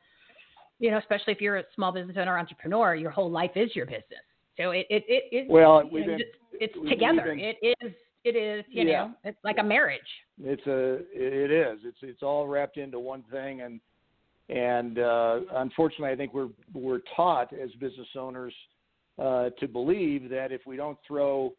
you 0.79 0.91
know, 0.91 0.97
especially 0.97 1.33
if 1.33 1.41
you're 1.41 1.57
a 1.57 1.63
small 1.73 1.91
business 1.91 2.17
owner 2.17 2.37
entrepreneur, 2.37 2.95
your 2.95 3.11
whole 3.11 3.31
life 3.31 3.51
is 3.55 3.75
your 3.75 3.85
business. 3.85 4.21
So 4.57 4.71
it 4.71 4.85
it 4.89 5.03
it, 5.07 5.23
it 5.31 5.47
Well, 5.49 5.83
you 5.85 5.89
we've 5.91 6.07
know, 6.07 6.17
been- 6.17 6.25
it's 6.59 6.75
we've 6.75 6.89
together. 6.89 7.23
been- 7.35 7.39
it 7.39 7.57
is 7.81 7.93
it 8.25 8.35
is 8.35 8.65
you 8.69 8.83
Yeah. 8.83 9.07
know 9.07 9.13
it's 9.23 9.43
like 9.43 9.57
a 9.59 9.63
marriage. 9.63 10.01
It's 10.43 10.65
a 10.67 10.95
it 11.13 11.51
is. 11.51 11.79
It's 11.85 11.97
it's 12.01 12.23
all 12.23 12.47
wrapped 12.47 12.77
into 12.77 12.99
one 12.99 13.23
thing 13.31 13.61
and 13.61 13.79
and 14.49 14.99
uh, 14.99 15.39
unfortunately 15.55 16.11
I 16.11 16.15
think 16.15 16.33
we're 16.33 16.49
we're 16.73 17.01
taught 17.15 17.53
as 17.53 17.71
business 17.73 18.07
owners 18.17 18.53
uh, 19.17 19.51
to 19.59 19.67
believe 19.67 20.29
that 20.29 20.51
if 20.51 20.61
we 20.65 20.75
don't 20.75 20.97
throw 21.07 21.53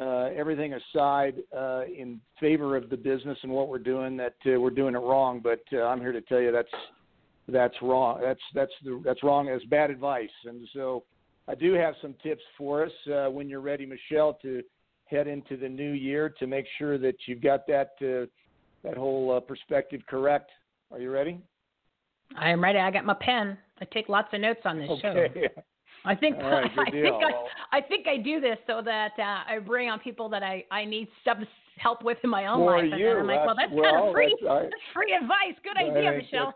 uh, 0.00 0.28
everything 0.36 0.74
aside 0.74 1.34
uh, 1.56 1.82
in 1.86 2.20
favor 2.38 2.76
of 2.76 2.88
the 2.90 2.96
business 2.96 3.36
and 3.42 3.50
what 3.50 3.68
we're 3.68 3.78
doing 3.78 4.16
that 4.16 4.36
uh, 4.46 4.60
we're 4.60 4.70
doing 4.70 4.94
it 4.94 4.98
wrong. 4.98 5.40
But 5.42 5.62
uh, 5.72 5.82
I'm 5.82 6.00
here 6.00 6.12
to 6.12 6.20
tell 6.20 6.40
you 6.40 6.52
that's 6.52 6.68
that's 7.48 7.74
wrong. 7.82 8.20
That's 8.22 8.40
that's 8.54 8.72
the, 8.84 9.02
that's 9.04 9.22
wrong. 9.22 9.46
That's 9.46 9.64
bad 9.64 9.90
advice. 9.90 10.30
And 10.44 10.68
so 10.72 11.02
I 11.48 11.54
do 11.54 11.72
have 11.74 11.94
some 12.00 12.14
tips 12.22 12.42
for 12.56 12.84
us 12.84 12.92
uh, 13.12 13.28
when 13.30 13.48
you're 13.48 13.60
ready, 13.60 13.84
Michele, 13.86 14.38
to 14.42 14.62
head 15.10 15.26
into 15.26 15.56
the 15.56 15.68
new 15.68 15.90
year 15.92 16.28
to 16.38 16.46
make 16.46 16.66
sure 16.78 16.96
that 16.98 17.16
you've 17.26 17.42
got 17.42 17.66
that 17.66 17.90
uh, 18.00 18.26
that 18.82 18.96
whole 18.96 19.36
uh, 19.36 19.40
perspective 19.40 20.00
correct. 20.08 20.50
Are 20.90 20.98
you 20.98 21.10
ready? 21.10 21.40
I 22.38 22.50
am 22.50 22.62
ready. 22.62 22.78
I 22.78 22.90
got 22.90 23.04
my 23.04 23.14
pen. 23.14 23.58
I 23.80 23.84
take 23.92 24.08
lots 24.08 24.28
of 24.32 24.40
notes 24.40 24.60
on 24.64 24.78
this 24.78 24.88
show. 25.02 25.08
Okay. 25.08 25.48
I 26.04 26.14
think 26.14 26.38
right, 26.38 26.70
I 26.78 26.90
think 26.90 27.06
I, 27.06 27.76
I 27.76 27.80
think 27.82 28.06
I 28.08 28.16
do 28.16 28.40
this 28.40 28.56
so 28.66 28.80
that 28.82 29.12
uh, 29.18 29.52
I 29.52 29.58
bring 29.58 29.90
on 29.90 29.98
people 29.98 30.30
that 30.30 30.42
I 30.42 30.64
I 30.70 30.84
need 30.86 31.08
some 31.24 31.46
help 31.76 32.02
with 32.02 32.16
in 32.24 32.30
my 32.30 32.46
own 32.46 32.60
For 32.60 32.76
life, 32.76 32.84
and 32.84 32.92
then 32.92 33.16
I'm 33.18 33.26
like, 33.26 33.44
well, 33.44 33.54
that's- 33.54 33.70
that's 33.74 33.90
kind 33.90 34.06
of 34.06 34.12
free. 34.12 34.36
that's- 34.40 34.56
I- 34.56 34.62
That's 34.62 34.74
free 34.94 35.18
advice. 35.20 35.56
Good 35.62 35.76
I 35.76 35.90
idea, 35.90 36.12
Michele. 36.12 36.54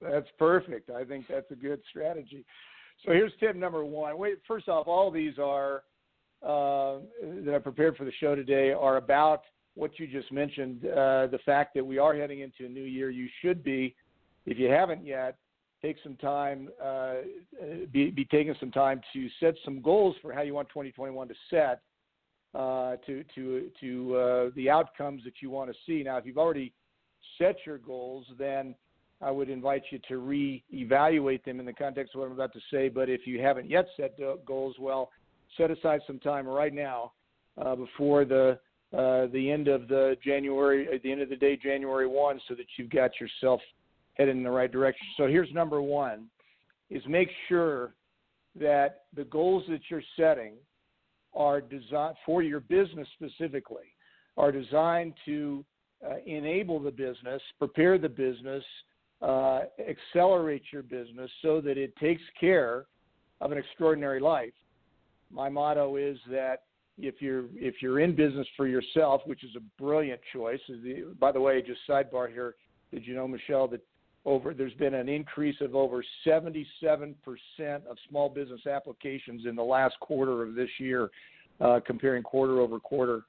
That's 0.00 0.28
perfect. 0.38 0.90
I 0.90 1.04
think 1.04 1.26
that's 1.28 1.50
a 1.50 1.56
good 1.56 1.80
strategy. 1.90 2.44
So 3.04 3.12
here's 3.12 3.32
tip 3.38 3.54
number 3.56 3.84
one. 3.84 4.16
Wait, 4.18 4.38
first 4.46 4.68
off, 4.68 4.86
all 4.88 5.10
these 5.10 5.38
are 5.38 5.82
uh, 6.42 6.98
that 7.44 7.54
I 7.54 7.58
prepared 7.58 7.96
for 7.96 8.04
the 8.04 8.12
show 8.20 8.34
today 8.34 8.72
are 8.72 8.96
about 8.96 9.42
what 9.74 9.98
you 9.98 10.06
just 10.06 10.30
mentioned. 10.32 10.84
Uh, 10.84 11.26
the 11.28 11.38
fact 11.44 11.74
that 11.74 11.84
we 11.84 11.98
are 11.98 12.14
heading 12.14 12.40
into 12.40 12.66
a 12.66 12.68
new 12.68 12.82
year. 12.82 13.10
You 13.10 13.28
should 13.42 13.62
be, 13.62 13.94
if 14.46 14.58
you 14.58 14.68
haven't 14.68 15.04
yet, 15.04 15.36
take 15.82 15.96
some 16.02 16.16
time, 16.16 16.68
uh, 16.82 17.14
be, 17.92 18.10
be 18.10 18.24
taking 18.24 18.54
some 18.58 18.70
time 18.70 19.00
to 19.12 19.28
set 19.40 19.54
some 19.64 19.80
goals 19.80 20.16
for 20.20 20.32
how 20.32 20.42
you 20.42 20.54
want 20.54 20.68
2021 20.68 21.28
to 21.28 21.34
set. 21.50 21.82
Uh, 22.54 22.96
to 23.04 23.22
to 23.34 23.70
to 23.78 24.16
uh, 24.16 24.50
the 24.56 24.70
outcomes 24.70 25.22
that 25.22 25.34
you 25.42 25.50
want 25.50 25.70
to 25.70 25.76
see. 25.86 26.02
Now, 26.02 26.16
if 26.16 26.24
you've 26.24 26.38
already 26.38 26.72
set 27.36 27.56
your 27.66 27.76
goals, 27.76 28.24
then 28.38 28.74
I 29.20 29.30
would 29.30 29.50
invite 29.50 29.82
you 29.90 29.98
to 30.08 30.16
re-evaluate 30.16 31.44
them 31.44 31.60
in 31.60 31.66
the 31.66 31.74
context 31.74 32.14
of 32.14 32.20
what 32.20 32.26
I'm 32.26 32.32
about 32.32 32.54
to 32.54 32.60
say. 32.72 32.88
But 32.88 33.10
if 33.10 33.26
you 33.26 33.40
haven't 33.40 33.68
yet 33.68 33.86
set 33.98 34.18
goals, 34.46 34.76
well, 34.78 35.10
set 35.56 35.70
aside 35.70 36.00
some 36.06 36.18
time 36.18 36.46
right 36.46 36.74
now 36.74 37.12
uh, 37.60 37.74
before 37.74 38.24
the 38.24 38.58
uh, 38.96 39.26
the 39.34 39.50
end 39.50 39.68
of 39.68 39.86
the 39.86 40.16
January, 40.24 40.88
at 40.94 41.02
the 41.02 41.12
end 41.12 41.20
of 41.20 41.28
the 41.28 41.36
day, 41.36 41.58
January 41.62 42.06
one, 42.06 42.40
so 42.48 42.54
that 42.54 42.64
you've 42.78 42.88
got 42.88 43.10
yourself 43.20 43.60
headed 44.14 44.34
in 44.34 44.42
the 44.42 44.50
right 44.50 44.72
direction. 44.72 45.06
So 45.18 45.26
here's 45.26 45.52
number 45.52 45.82
one: 45.82 46.26
is 46.88 47.02
make 47.06 47.28
sure 47.48 47.94
that 48.58 49.02
the 49.14 49.24
goals 49.24 49.64
that 49.68 49.80
you're 49.90 50.02
setting 50.16 50.54
are 51.34 51.60
designed 51.60 52.16
for 52.24 52.42
your 52.42 52.60
business 52.60 53.06
specifically 53.14 53.94
are 54.38 54.52
designed 54.52 55.12
to 55.26 55.64
uh, 56.06 56.14
enable 56.26 56.80
the 56.80 56.90
business, 56.90 57.42
prepare 57.58 57.98
the 57.98 58.08
business, 58.08 58.64
uh, 59.20 59.62
accelerate 59.88 60.62
your 60.72 60.82
business 60.82 61.30
so 61.42 61.60
that 61.60 61.76
it 61.76 61.94
takes 61.96 62.22
care 62.40 62.86
of 63.40 63.52
an 63.52 63.58
extraordinary 63.58 64.20
life. 64.20 64.52
My 65.30 65.48
motto 65.48 65.96
is 65.96 66.18
that 66.30 66.62
if 66.98 67.16
you're 67.20 67.44
if 67.54 67.76
you're 67.80 68.00
in 68.00 68.14
business 68.14 68.46
for 68.56 68.66
yourself, 68.66 69.22
which 69.26 69.44
is 69.44 69.50
a 69.56 69.82
brilliant 69.82 70.20
choice. 70.32 70.60
By 71.18 71.32
the 71.32 71.40
way, 71.40 71.62
just 71.62 71.80
sidebar 71.88 72.30
here, 72.30 72.56
did 72.92 73.06
you 73.06 73.14
know, 73.14 73.28
Michele, 73.28 73.68
that 73.68 73.80
over 74.24 74.52
there's 74.52 74.74
been 74.74 74.94
an 74.94 75.08
increase 75.08 75.56
of 75.60 75.74
over 75.74 76.04
77% 76.26 77.14
of 77.60 77.96
small 78.08 78.28
business 78.28 78.66
applications 78.66 79.46
in 79.46 79.54
the 79.54 79.62
last 79.62 79.98
quarter 80.00 80.42
of 80.42 80.54
this 80.54 80.68
year, 80.78 81.10
uh, 81.60 81.80
comparing 81.86 82.22
quarter 82.22 82.60
over 82.60 82.80
quarter. 82.80 83.22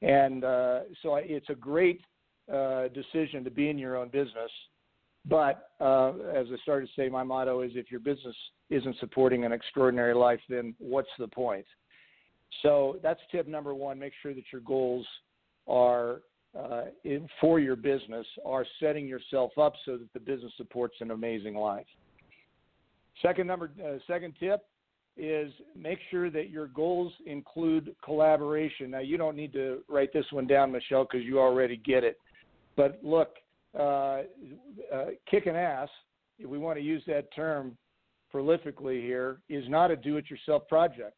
And 0.00 0.42
uh, 0.42 0.80
so 1.02 1.16
it's 1.16 1.48
a 1.50 1.54
great 1.54 2.00
uh, 2.52 2.88
decision 2.88 3.44
to 3.44 3.50
be 3.50 3.68
in 3.68 3.78
your 3.78 3.96
own 3.96 4.08
business. 4.08 4.50
But 5.24 5.70
uh, 5.80 6.14
as 6.34 6.46
I 6.52 6.56
started 6.62 6.86
to 6.86 6.92
say, 7.00 7.08
my 7.08 7.22
motto 7.22 7.62
is 7.62 7.72
if 7.74 7.90
your 7.90 8.00
business 8.00 8.34
isn't 8.70 8.96
supporting 8.98 9.44
an 9.44 9.52
extraordinary 9.52 10.14
life, 10.14 10.40
then 10.48 10.74
what's 10.78 11.08
the 11.18 11.28
point? 11.28 11.66
So 12.62 12.98
that's 13.02 13.20
tip 13.30 13.46
number 13.46 13.74
one. 13.74 13.98
Make 13.98 14.12
sure 14.20 14.34
that 14.34 14.44
your 14.52 14.60
goals 14.62 15.06
are 15.68 16.22
uh, 16.58 16.84
in, 17.04 17.28
for 17.40 17.60
your 17.60 17.76
business 17.76 18.26
are 18.44 18.66
setting 18.78 19.06
yourself 19.06 19.52
up 19.58 19.74
so 19.84 19.96
that 19.96 20.12
the 20.12 20.20
business 20.20 20.52
supports 20.56 20.96
an 21.00 21.10
amazing 21.10 21.54
life. 21.54 21.86
Second 23.22 23.46
number, 23.46 23.70
uh, 23.82 23.98
second 24.06 24.34
tip 24.38 24.66
is 25.16 25.52
make 25.76 25.98
sure 26.10 26.30
that 26.30 26.50
your 26.50 26.66
goals 26.68 27.12
include 27.26 27.94
collaboration. 28.04 28.90
Now 28.90 29.00
you 29.00 29.16
don't 29.16 29.36
need 29.36 29.52
to 29.54 29.78
write 29.88 30.12
this 30.12 30.26
one 30.30 30.46
down, 30.46 30.72
Michele, 30.72 31.06
because 31.10 31.24
you 31.24 31.38
already 31.38 31.76
get 31.76 32.04
it. 32.04 32.18
But 32.76 32.98
look, 33.02 33.36
uh, 33.78 34.22
uh, 34.92 35.06
kicking 35.30 35.56
ass, 35.56 35.88
if 36.38 36.48
we 36.48 36.58
want 36.58 36.78
to 36.78 36.84
use 36.84 37.02
that 37.06 37.34
term 37.34 37.76
prolifically 38.32 39.00
here, 39.00 39.40
is 39.48 39.64
not 39.68 39.90
a 39.90 39.96
do-it-yourself 39.96 40.66
project. 40.68 41.14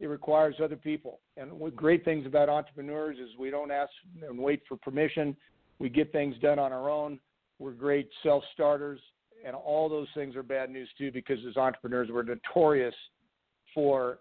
It 0.00 0.06
requires 0.06 0.56
other 0.62 0.76
people. 0.76 1.20
And 1.36 1.52
what 1.52 1.76
great 1.76 2.04
things 2.04 2.26
about 2.26 2.48
entrepreneurs 2.48 3.18
is 3.18 3.28
we 3.38 3.50
don't 3.50 3.70
ask 3.70 3.90
and 4.26 4.38
wait 4.38 4.62
for 4.68 4.76
permission. 4.76 5.36
We 5.78 5.88
get 5.88 6.12
things 6.12 6.36
done 6.40 6.58
on 6.58 6.72
our 6.72 6.90
own. 6.90 7.20
We're 7.58 7.72
great 7.72 8.08
self-starters, 8.22 9.00
and 9.46 9.54
all 9.54 9.88
those 9.88 10.08
things 10.14 10.34
are 10.34 10.42
bad 10.42 10.70
news 10.70 10.88
too 10.98 11.12
because 11.12 11.38
as 11.48 11.56
entrepreneurs 11.56 12.08
we're 12.10 12.24
notorious 12.24 12.94
for 13.74 14.18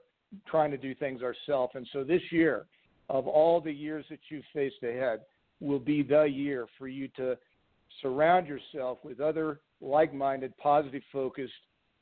trying 0.47 0.71
to 0.71 0.77
do 0.77 0.93
things 0.93 1.21
ourselves. 1.21 1.73
And 1.75 1.87
so 1.91 2.03
this 2.03 2.21
year, 2.31 2.65
of 3.09 3.27
all 3.27 3.59
the 3.59 3.71
years 3.71 4.05
that 4.09 4.19
you've 4.29 4.45
faced 4.53 4.83
ahead, 4.83 5.21
will 5.59 5.79
be 5.79 6.01
the 6.03 6.23
year 6.23 6.67
for 6.77 6.87
you 6.87 7.07
to 7.17 7.37
surround 8.01 8.47
yourself 8.47 8.99
with 9.03 9.19
other 9.19 9.59
like-minded, 9.81 10.55
positive-focused, 10.57 11.53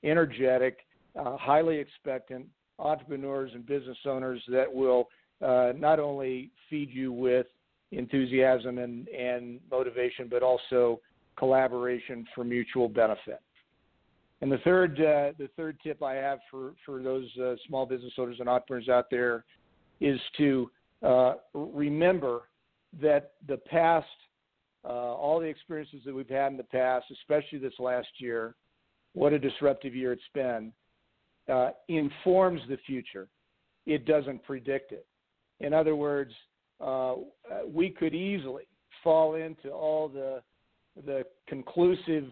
energetic, 0.04 0.80
uh, 1.18 1.38
highly 1.38 1.78
expectant 1.78 2.46
entrepreneurs 2.78 3.52
and 3.54 3.66
business 3.66 3.98
owners 4.06 4.42
that 4.48 4.72
will 4.74 5.08
uh, 5.42 5.74
not 5.76 6.00
only 6.00 6.52
feed 6.70 6.90
you 6.90 7.12
with 7.12 7.48
enthusiasm 7.92 8.78
and, 8.78 9.08
and 9.10 9.60
motivation, 9.72 10.28
but 10.30 10.44
also 10.44 11.00
collaboration 11.38 12.26
for 12.36 12.44
mutual 12.44 12.88
benefit. 12.88 13.42
And 14.42 14.52
the 14.52 14.60
third, 14.60 15.00
uh, 15.00 15.34
the 15.38 15.50
third 15.58 15.78
tip 15.84 16.02
I 16.02 16.14
have 16.16 16.40
for 16.50 16.74
for 16.86 17.02
those 17.04 17.26
uh, 17.38 17.56
small 17.68 17.86
business 17.86 18.14
owners 18.18 18.38
and 18.40 18.48
entrepreneurs 18.48 18.88
out 18.88 19.10
there 19.10 19.44
is 20.00 20.20
to 20.38 20.72
uh, 21.06 21.34
remember 21.54 22.44
that 23.02 23.34
the 23.48 23.58
past 23.58 24.08
uh, 24.86 24.88
all 24.88 25.40
the 25.40 25.46
experiences 25.46 26.02
that 26.06 26.14
we've 26.14 26.30
had 26.30 26.52
in 26.52 26.58
the 26.58 26.64
past, 26.64 27.06
especially 27.12 27.60
this 27.60 27.74
last 27.80 28.08
year, 28.18 28.56
what 29.14 29.34
a 29.34 29.40
disruptive 29.40 29.96
year 29.96 30.14
it's 30.14 30.22
been, 30.34 30.72
uh, 31.52 31.72
informs 31.88 32.62
the 32.70 32.78
future. 32.86 33.28
It 33.86 34.06
doesn't 34.06 34.44
predict 34.44 34.92
it. 34.92 35.06
In 35.60 35.74
other 35.74 35.96
words, 35.96 36.32
uh, 36.80 37.16
we 37.68 37.90
could 37.90 38.14
easily 38.14 38.64
fall 39.04 39.36
into 39.36 39.70
all 39.70 40.08
the 40.08 40.42
the 41.06 41.24
conclusive 41.48 42.26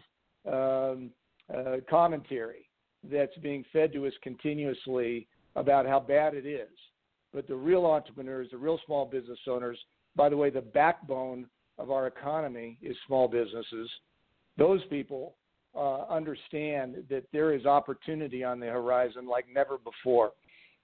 um, 0.52 1.12
uh, 1.54 1.78
commentary 1.90 2.70
that's 3.10 3.36
being 3.42 3.64
fed 3.72 3.94
to 3.94 4.06
us 4.06 4.14
continuously 4.22 5.28
about 5.56 5.86
how 5.86 6.00
bad 6.00 6.34
it 6.34 6.46
is. 6.46 6.70
But 7.34 7.48
the 7.48 7.56
real 7.56 7.86
entrepreneurs, 7.86 8.50
the 8.52 8.58
real 8.58 8.80
small 8.86 9.06
business 9.06 9.40
owners, 9.48 9.78
by 10.16 10.30
the 10.30 10.38
way, 10.38 10.50
the 10.50 10.62
backbone 10.62 11.46
of 11.78 11.92
our 11.92 12.08
economy 12.08 12.78
is 12.82 12.96
small 13.06 13.28
businesses. 13.28 13.90
Those 14.58 14.82
people 14.90 15.36
uh, 15.76 16.06
understand 16.10 17.04
that 17.10 17.26
there 17.32 17.54
is 17.54 17.66
opportunity 17.66 18.44
on 18.44 18.60
the 18.60 18.68
horizon 18.68 19.28
like 19.28 19.46
never 19.54 19.78
before. 19.78 20.32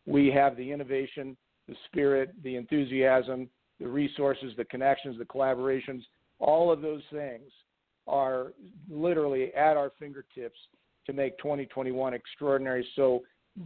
We 0.06 0.28
have 0.32 0.56
the 0.56 0.72
innovation, 0.72 1.36
the 1.68 1.76
spirit, 1.88 2.32
the 2.44 2.56
enthusiasm, 2.56 3.50
the 3.80 3.88
resources, 3.88 4.54
the 4.58 4.66
connections, 4.66 5.18
the 5.18 5.26
collaborations, 5.26 6.04
all 6.40 6.72
of 6.72 6.82
those 6.82 7.02
things 7.12 7.50
are 8.06 8.54
literally 8.90 9.54
at 9.54 9.78
our 9.78 9.92
fingertips 9.98 10.60
to 11.06 11.14
make 11.14 11.38
2021 11.38 12.14
extraordinary. 12.14 12.86
So 12.96 13.24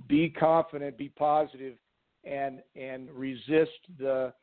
be 0.07 0.29
confident, 0.29 0.97
be 0.97 1.09
positive, 1.09 1.75
and 2.23 2.61
and 2.75 3.09
resist 3.11 3.79
the 3.99 4.33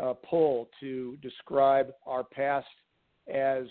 uh, 0.00 0.14
pull 0.28 0.68
to 0.80 1.16
describe 1.22 1.92
our 2.06 2.24
past 2.24 2.66
as 3.32 3.64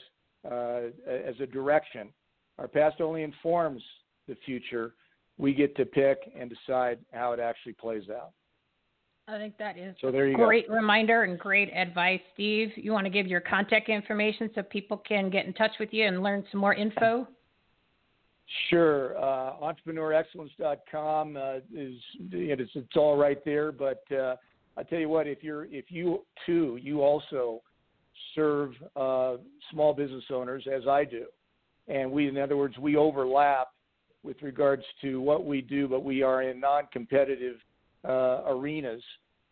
uh, 0.49 0.89
as 1.07 1.35
a 1.39 1.45
direction. 1.45 2.09
Our 2.59 2.67
past 2.67 3.01
only 3.01 3.23
informs 3.23 3.81
the 4.27 4.35
future. 4.45 4.93
We 5.37 5.53
get 5.53 5.75
to 5.77 5.85
pick 5.85 6.19
and 6.37 6.49
decide 6.49 6.99
how 7.11 7.31
it 7.33 7.39
actually 7.39 7.73
plays 7.73 8.03
out. 8.09 8.31
I 9.27 9.37
think 9.37 9.57
that 9.57 9.77
is 9.77 9.95
so 10.01 10.11
there 10.11 10.27
you 10.27 10.35
great 10.35 10.67
go. 10.67 10.73
reminder 10.73 11.23
and 11.23 11.39
great 11.39 11.69
advice, 11.73 12.19
Steve. 12.33 12.71
You 12.75 12.91
want 12.91 13.05
to 13.05 13.09
give 13.09 13.25
your 13.25 13.39
contact 13.39 13.87
information 13.87 14.49
so 14.53 14.63
people 14.63 14.97
can 14.97 15.29
get 15.29 15.45
in 15.45 15.53
touch 15.53 15.71
with 15.79 15.89
you 15.93 16.05
and 16.05 16.21
learn 16.21 16.43
some 16.51 16.59
more 16.59 16.73
info? 16.73 17.25
Sure. 18.69 19.17
Uh, 19.17 19.53
EntrepreneurExcellence.com 19.61 21.37
uh, 21.37 21.55
is 21.73 21.93
it's, 22.31 22.71
it's 22.75 22.97
all 22.97 23.15
right 23.15 23.43
there. 23.45 23.71
But 23.71 24.03
uh, 24.11 24.35
I 24.77 24.83
tell 24.83 24.99
you 24.99 25.09
what, 25.09 25.27
if 25.27 25.43
you're 25.43 25.65
if 25.65 25.85
you 25.89 26.21
too 26.45 26.77
you 26.81 27.01
also 27.01 27.61
serve 28.35 28.73
uh, 28.95 29.35
small 29.71 29.93
business 29.93 30.23
owners 30.31 30.65
as 30.71 30.87
I 30.87 31.03
do, 31.03 31.25
and 31.87 32.11
we 32.11 32.27
in 32.27 32.37
other 32.37 32.57
words 32.57 32.77
we 32.77 32.95
overlap 32.95 33.69
with 34.23 34.39
regards 34.41 34.83
to 35.01 35.21
what 35.21 35.45
we 35.45 35.61
do, 35.61 35.87
but 35.87 36.03
we 36.03 36.23
are 36.23 36.41
in 36.43 36.59
non-competitive 36.59 37.57
uh, 38.07 38.41
arenas. 38.47 39.01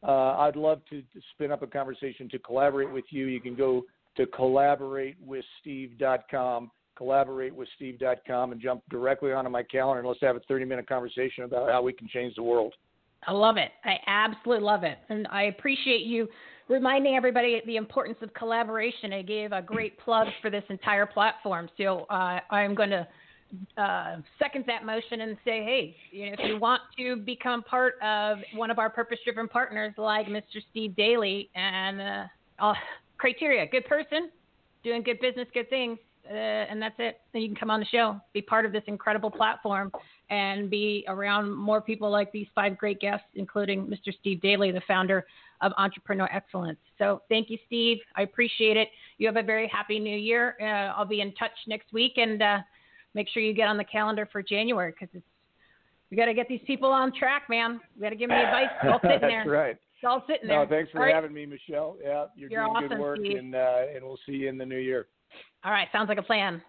Uh, 0.01 0.38
I'd 0.38 0.56
love 0.56 0.82
to, 0.90 1.01
to 1.01 1.22
spin 1.34 1.51
up 1.51 1.62
a 1.62 1.68
conversation 1.68 2.28
to 2.30 2.40
collaborate 2.40 2.92
with 2.92 3.06
you. 3.10 3.28
You 3.28 3.42
can 3.42 3.56
go 3.56 3.84
to 4.18 4.25
collaboratewithsteve.com 4.25 6.72
collaboratewithsteve.com 7.00 8.51
and 8.51 8.62
jump 8.62 8.84
directly 8.90 9.32
onto 9.32 9.50
my 9.50 9.63
calendar 9.63 10.00
and 10.00 10.08
let's 10.08 10.20
have 10.22 10.36
a 10.36 10.42
30 10.42 10.66
minute 10.66 10.88
conversation 10.88 11.44
about 11.44 11.70
how 11.70 11.82
we 11.82 11.94
can 11.94 12.08
change 12.08 12.36
the 12.36 12.44
world. 12.44 12.74
I 13.28 13.34
love 13.34 13.58
it. 13.58 13.72
I 13.86 13.98
absolutely 14.08 14.66
love 14.66 14.84
it. 14.84 14.98
And 15.10 15.28
I 15.32 15.44
appreciate 15.44 16.01
you 16.01 16.28
reminding 16.68 17.16
everybody 17.16 17.62
the 17.66 17.75
importance 17.75 18.18
of 18.22 18.34
collaboration. 18.34 19.13
I 19.13 19.22
gave 19.22 19.51
a 19.51 19.62
great 19.62 20.00
plug 20.00 20.28
for 20.42 20.50
this 20.50 20.63
entire 20.70 21.06
platform. 21.06 21.70
So 21.78 22.06
uh, 22.10 22.40
I'm 22.50 22.74
going 22.74 22.90
to 22.90 23.08
uh, 23.78 24.18
second 24.40 24.63
that 24.68 24.86
motion 24.86 25.22
and 25.22 25.38
say, 25.44 25.63
hey, 25.63 25.96
you 26.12 26.28
know, 26.28 26.36
if 26.40 26.40
you 26.48 26.58
want 26.58 26.82
to 26.98 27.18
become 27.18 27.63
part 27.63 27.96
of 28.01 28.38
one 28.56 28.72
of 28.72 28.80
our 28.80 28.90
purpose-driven 28.90 29.50
partners 29.50 29.94
like 29.98 30.28
Mr. 30.28 30.62
Steve 30.70 30.92
Dailey 30.98 31.50
and 31.56 32.30
uh, 32.60 32.74
criteria, 33.18 33.68
good 33.68 33.86
person, 33.86 34.30
doing 34.84 35.04
good 35.04 35.20
business, 35.20 35.48
good 35.54 35.70
things, 35.70 35.98
uh, 36.30 36.34
and 36.34 36.82
that's 36.82 36.96
it. 37.00 37.20
Then 37.34 37.42
you 37.42 37.50
can 37.50 37.58
come 37.58 37.70
on 37.70 37.80
the 37.80 37.86
show, 37.88 38.20
be 38.34 38.42
part 38.42 38.66
of 38.66 38.72
this 38.72 38.84
incredible 38.88 39.32
platform, 39.32 39.92
and 40.31 40.69
be 40.69 41.03
around 41.07 41.53
more 41.53 41.81
people 41.81 42.09
like 42.09 42.31
these 42.31 42.47
five 42.55 42.77
great 42.77 43.00
guests, 43.00 43.27
including 43.35 43.85
Mr. 43.85 44.17
Steve 44.20 44.39
Dailey, 44.41 44.74
the 44.74 44.81
founder 44.87 45.25
of 45.59 45.74
Entrepreneur 45.77 46.29
Excellence. 46.33 46.79
So 46.98 47.22
thank 47.29 47.50
you, 47.50 47.57
Steve. 47.67 47.98
I 48.15 48.24
appreciate 48.24 48.77
it. 48.77 48.87
You 49.17 49.27
have 49.27 49.35
a 49.35 49.44
very 49.44 49.67
happy 49.67 50.00
new 50.00 50.17
year. 50.17 50.55
Uh, 50.59 50.98
I'll 50.98 51.05
be 51.05 51.22
in 51.22 51.33
touch 51.33 51.51
next 51.67 51.94
week, 51.94 52.13
and 52.15 52.41
uh, 52.41 52.57
make 53.13 53.27
sure 53.29 53.44
you 53.44 53.53
get 53.53 53.67
on 53.67 53.77
the 53.77 53.83
calendar 53.83 54.27
for 54.31 54.41
January 54.41 54.91
because 54.91 55.13
it's 55.13 55.25
we 56.09 56.17
got 56.17 56.25
to 56.25 56.33
get 56.33 56.50
these 56.50 56.61
people 56.67 56.89
on 56.89 57.13
track, 57.17 57.44
man. 57.50 57.79
We 57.96 58.01
got 58.01 58.09
to 58.09 58.15
give 58.17 58.27
them 58.27 58.37
the 58.37 58.46
advice. 58.46 58.67
It's 58.83 58.91
all 58.91 59.00
sitting 59.01 59.22
there. 59.22 59.44
That's 59.46 59.50
right. 59.50 59.72
It's 59.72 60.03
all 60.05 60.24
sitting 60.27 60.48
there. 60.48 60.65
No, 60.65 60.70
thanks 60.70 60.91
for 60.91 61.00
right. 61.00 61.13
having 61.13 61.33
me, 61.33 61.46
Michele. 61.46 61.96
Yeah, 62.03 62.25
you're, 62.35 62.50
You're 62.50 62.65
doing 62.65 62.75
awesome, 62.75 62.89
good 62.89 63.00
work, 63.00 63.20
Steve. 63.20 63.37
and 63.37 63.55
uh, 63.55 63.83
and 63.96 64.03
we'll 64.03 64.20
see 64.25 64.33
you 64.33 64.50
in 64.50 64.57
the 64.57 64.65
new 64.65 64.77
year. 64.77 65.07
All 65.63 65.72
right, 65.72 65.87
sounds 65.94 66.09
like 66.09 66.17
a 66.17 66.24
plan. 66.24 66.61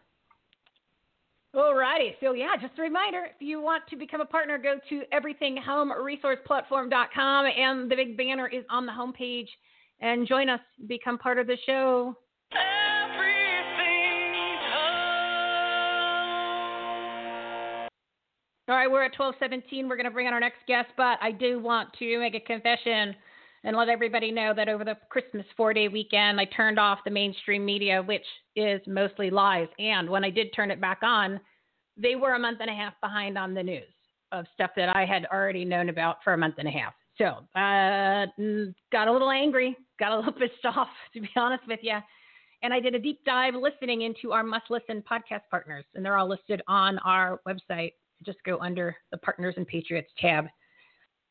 All 1.55 1.75
righty. 1.75 2.17
So, 2.21 2.33
yeah, 2.33 2.57
just 2.59 2.79
a 2.79 2.83
reminder 2.83 3.27
if 3.27 3.35
you 3.41 3.61
want 3.61 3.83
to 3.91 3.97
become 3.97 4.23
a 4.23 4.27
partner, 4.27 4.57
go 4.57 4.77
to 4.88 5.03
everythinghomeresourceplatform.com, 5.12 7.47
and 7.47 7.91
the 7.91 7.97
big 7.97 8.17
banner 8.17 8.49
is 8.49 8.65
on 8.71 8.87
the 8.87 8.93
homepage. 8.93 9.49
And 10.01 10.27
join 10.27 10.49
us, 10.49 10.61
become 10.88 11.19
part 11.19 11.38
of 11.38 11.47
the 11.47 11.59
show. 11.65 12.17
All 18.69 18.77
right, 18.77 18.91
we're 18.91 19.05
at 19.05 19.17
1217. 19.19 19.88
We're 19.88 19.97
going 19.97 20.07
to 20.07 20.11
bring 20.11 20.27
on 20.27 20.33
our 20.33 20.41
next 20.41 20.67
guest, 20.67 20.88
but 20.97 21.19
I 21.21 21.33
do 21.33 21.61
want 21.61 21.93
to 21.99 22.19
make 22.19 22.35
a 22.35 22.41
confession 22.41 23.15
and 23.64 23.77
let 23.77 23.88
everybody 23.88 24.31
know 24.31 24.53
that 24.55 24.68
over 24.68 24.85
the 24.85 24.96
Christmas 25.09 25.46
four 25.57 25.72
day 25.72 25.88
weekend, 25.88 26.40
I 26.40 26.46
turned 26.46 26.79
off 26.79 26.98
the 27.05 27.11
mainstream 27.11 27.64
media, 27.64 28.03
which 28.03 28.27
is 28.57 28.81
mostly 28.87 29.31
lies. 29.31 29.68
And 29.79 30.09
when 30.11 30.25
I 30.25 30.31
did 30.31 30.48
turn 30.55 30.70
it 30.70 30.81
back 30.81 30.98
on, 31.03 31.40
they 31.96 32.16
were 32.16 32.35
a 32.35 32.38
month 32.38 32.59
and 32.61 32.70
a 32.70 32.75
half 32.75 32.94
behind 33.01 33.38
on 33.38 33.55
the 33.55 33.62
news 33.62 33.85
of 34.33 34.46
stuff 34.55 34.70
that 34.77 34.94
I 34.96 35.05
had 35.05 35.27
already 35.33 35.64
known 35.64 35.90
about 35.90 36.16
for 36.25 36.33
a 36.33 36.38
month 36.38 36.55
and 36.59 36.66
a 36.66 36.70
half. 36.70 36.94
So, 37.18 37.27
uh, 37.55 38.27
got 38.90 39.09
a 39.09 39.12
little 39.12 39.31
angry, 39.31 39.77
got 39.98 40.12
a 40.12 40.16
little 40.16 40.33
pissed 40.38 40.64
off, 40.64 40.88
to 41.14 41.20
be 41.20 41.29
honest 41.37 41.62
with 41.68 41.81
you. 41.83 41.98
And 42.62 42.72
I 42.72 42.81
did 42.81 42.94
a 42.94 42.98
deep 42.98 43.20
dive 43.27 43.55
listening 43.55 44.03
into 44.03 44.33
our 44.33 44.42
must 44.42 44.70
listen 44.70 45.03
podcast 45.11 45.42
partners, 45.51 45.85
and 45.94 46.05
they're 46.05 46.16
all 46.16 46.29
listed 46.29 46.62
on 46.68 46.98
our 47.01 47.40
website. 47.46 47.92
Just 48.25 48.38
go 48.44 48.59
under 48.61 48.96
the 49.11 49.18
Partners 49.18 49.55
and 49.57 49.66
Patriots 49.66 50.11
tab. 50.18 50.46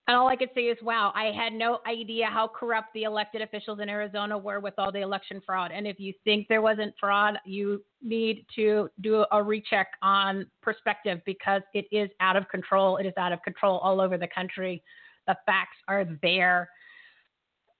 And 0.07 0.17
all 0.17 0.27
I 0.27 0.35
could 0.35 0.49
say 0.55 0.61
is, 0.61 0.77
wow, 0.81 1.11
I 1.15 1.25
had 1.25 1.53
no 1.53 1.79
idea 1.87 2.25
how 2.25 2.47
corrupt 2.47 2.87
the 2.93 3.03
elected 3.03 3.41
officials 3.41 3.79
in 3.79 3.87
Arizona 3.87 4.37
were 4.37 4.59
with 4.59 4.73
all 4.77 4.91
the 4.91 5.01
election 5.01 5.41
fraud. 5.45 5.71
And 5.71 5.85
if 5.85 5.99
you 5.99 6.13
think 6.23 6.47
there 6.47 6.61
wasn't 6.61 6.93
fraud, 6.99 7.35
you 7.45 7.83
need 8.01 8.45
to 8.55 8.89
do 9.01 9.25
a 9.31 9.41
recheck 9.41 9.87
on 10.01 10.47
perspective 10.61 11.21
because 11.25 11.61
it 11.73 11.85
is 11.91 12.09
out 12.19 12.35
of 12.35 12.49
control. 12.49 12.97
It 12.97 13.05
is 13.05 13.13
out 13.17 13.31
of 13.31 13.41
control 13.43 13.77
all 13.77 14.01
over 14.01 14.17
the 14.17 14.27
country. 14.27 14.83
The 15.27 15.37
facts 15.45 15.77
are 15.87 16.05
there. 16.21 16.67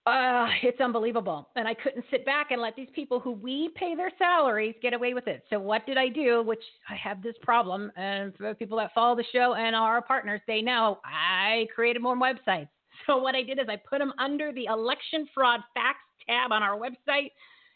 Uh, 0.08 0.48
it's 0.64 0.82
unbelievable. 0.82 1.50
And 1.56 1.68
I 1.68 1.76
couldn't 1.76 2.06
sit 2.10 2.26
back 2.26 2.52
and 2.52 2.62
let 2.62 2.76
these 2.76 2.90
people 2.94 3.20
who 3.20 3.32
we 3.32 3.70
pay 3.76 3.96
their 3.96 4.12
salaries 4.18 4.76
get 4.82 4.94
away 4.94 5.14
with 5.14 5.28
it. 5.28 5.44
So 5.50 5.60
what 5.60 5.86
did 5.86 5.98
I 5.98 6.10
do? 6.10 6.42
Which 6.42 6.64
I 6.90 6.96
have 6.96 7.22
this 7.22 7.36
problem. 7.42 7.92
And 7.96 8.36
for 8.36 8.54
people 8.56 8.78
that 8.78 8.92
follow 8.96 9.16
the 9.16 9.26
show 9.32 9.54
and 9.54 9.76
are 9.76 9.96
our 9.96 10.02
partners, 10.02 10.42
they 10.48 10.62
know 10.62 11.00
I 11.06 11.68
created 11.74 12.02
more 12.02 12.16
websites. 12.16 12.70
So 13.08 13.18
what 13.18 13.34
I 13.34 13.42
did 13.42 13.58
is 13.58 13.66
I 13.68 13.78
put 13.78 13.98
them 13.98 14.14
under 14.20 14.52
the 14.52 14.66
election 14.66 15.28
fraud 15.34 15.62
facts 15.74 16.06
tab 16.28 16.52
on 16.52 16.62
our 16.62 16.78
website. 16.78 17.32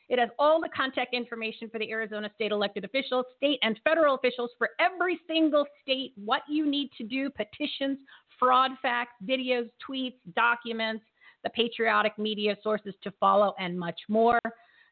It 0.08 0.20
has 0.20 0.30
all 0.38 0.62
the 0.62 0.70
contact 0.70 1.16
information 1.16 1.68
for 1.68 1.80
the 1.80 1.90
Arizona 1.90 2.30
state 2.36 2.52
elected 2.52 2.86
officials, 2.86 3.26
state 3.38 3.58
and 3.64 3.80
federal 3.84 4.16
officials 4.16 4.52
for 4.60 4.70
every 4.80 5.20
single 5.26 5.66
state, 5.82 6.14
what 6.16 6.44
you 6.48 6.70
need 6.70 6.92
to 7.00 7.04
do, 7.04 7.32
petitions, 7.32 7.98
fraud 8.38 8.72
facts, 8.84 9.14
videos, 9.26 9.68
tweets, 9.90 10.18
documents, 10.36 11.04
the 11.46 11.52
patriotic 11.52 12.18
media 12.18 12.58
sources 12.62 12.94
to 13.04 13.12
follow, 13.20 13.54
and 13.60 13.80
much 13.80 14.00
more. 14.10 14.40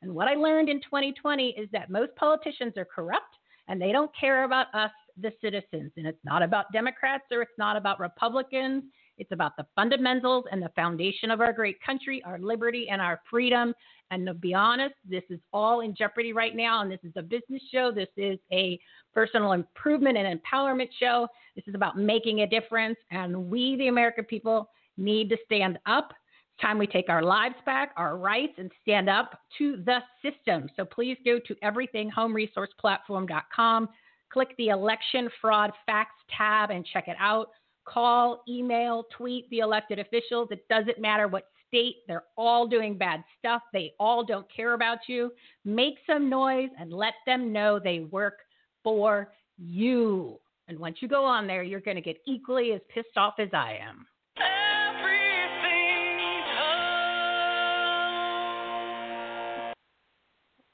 And 0.02 0.14
what 0.14 0.28
I 0.28 0.36
learned 0.36 0.70
in 0.70 0.80
2020 0.82 1.50
is 1.58 1.68
that 1.74 1.90
most 1.90 2.16
politicians 2.16 2.74
are 2.78 2.86
corrupt 2.86 3.36
and 3.68 3.82
they 3.82 3.92
don't 3.92 4.12
care 4.18 4.44
about 4.44 4.68
us, 4.76 4.92
the 5.20 5.32
citizens. 5.42 5.92
And 5.98 6.06
it's 6.06 6.24
not 6.24 6.44
about 6.44 6.72
Democrats 6.72 7.24
or 7.32 7.42
it's 7.42 7.58
not 7.58 7.76
about 7.76 8.00
Republicans. 8.00 8.84
It's 9.18 9.32
about 9.32 9.56
the 9.58 9.66
fundamentals 9.76 10.46
and 10.52 10.62
the 10.62 10.72
foundation 10.76 11.32
of 11.32 11.40
our 11.40 11.54
great 11.54 11.82
country, 11.82 12.22
our 12.26 12.38
liberty 12.38 12.88
and 12.92 13.02
our 13.02 13.22
freedom. 13.30 13.74
And 14.12 14.28
to 14.28 14.34
be 14.34 14.54
honest, 14.54 14.96
this 15.10 15.24
is 15.30 15.40
all 15.54 15.82
in 15.82 15.96
jeopardy 15.96 16.34
right 16.34 16.56
now. 16.56 16.82
And 16.82 16.92
this 16.92 17.00
is 17.04 17.14
a 17.16 17.22
business 17.22 17.62
show. 17.72 17.92
This 17.92 18.10
is 18.18 18.38
a 18.52 18.80
personal 19.14 19.54
improvement 19.54 20.18
and 20.18 20.40
empowerment 20.40 20.90
show. 21.00 21.28
This 21.56 21.66
is 21.68 21.74
about 21.74 21.98
making 21.98 22.42
a 22.42 22.48
difference. 22.48 22.98
And 23.10 23.50
we, 23.50 23.76
the 23.78 23.88
American 23.88 24.26
people, 24.26 24.70
need 24.98 25.30
to 25.30 25.38
stand 25.46 25.80
up 25.86 26.14
time 26.62 26.78
we 26.78 26.86
take 26.88 27.10
our 27.10 27.24
lives 27.24 27.56
back, 27.66 27.92
our 27.98 28.18
rights, 28.18 28.54
and 28.58 28.72
stand 28.82 29.10
up 29.10 29.40
to 29.58 29.84
the 29.86 30.00
system. 30.22 30.70
So 30.76 30.86
please 30.86 31.18
go 31.26 31.40
to 31.40 31.56
everythinghomeresourceplatform.com, 31.64 33.90
click 34.32 34.50
the 34.58 34.68
election 34.70 35.30
fraud 35.42 35.72
facts 35.86 36.22
tab, 36.36 36.70
and 36.70 36.86
check 36.94 37.08
it 37.08 37.18
out. 37.20 37.50
Call, 37.86 38.44
email, 38.48 39.06
tweet 39.16 39.50
the 39.50 39.60
elected 39.60 40.00
officials. 40.00 40.48
It 40.52 40.66
doesn't 40.70 41.00
matter 41.00 41.28
what 41.28 41.48
state, 41.68 41.98
they're 42.08 42.24
all 42.38 42.68
doing 42.68 42.98
bad 42.98 43.24
stuff. 43.40 43.62
They 43.74 43.94
all 44.00 44.24
don't 44.24 44.46
care 44.54 44.74
about 44.74 45.00
you. 45.08 45.32
Make 45.66 45.96
some 46.06 46.30
noise 46.30 46.70
and 46.80 46.94
let 46.94 47.16
them 47.26 47.52
know 47.52 47.80
they 47.80 48.02
work 48.02 48.40
for 48.84 49.34
you. 49.58 50.40
And 50.68 50.78
once 50.80 50.98
you 51.02 51.08
go 51.08 51.26
on 51.26 51.48
there, 51.48 51.64
you're 51.64 51.82
going 51.82 51.96
to 51.96 52.02
get 52.02 52.18
equally 52.28 52.74
as 52.74 52.82
pissed 52.94 53.18
off 53.18 53.36
as 53.40 53.50
I 53.54 53.80
am. 53.82 54.06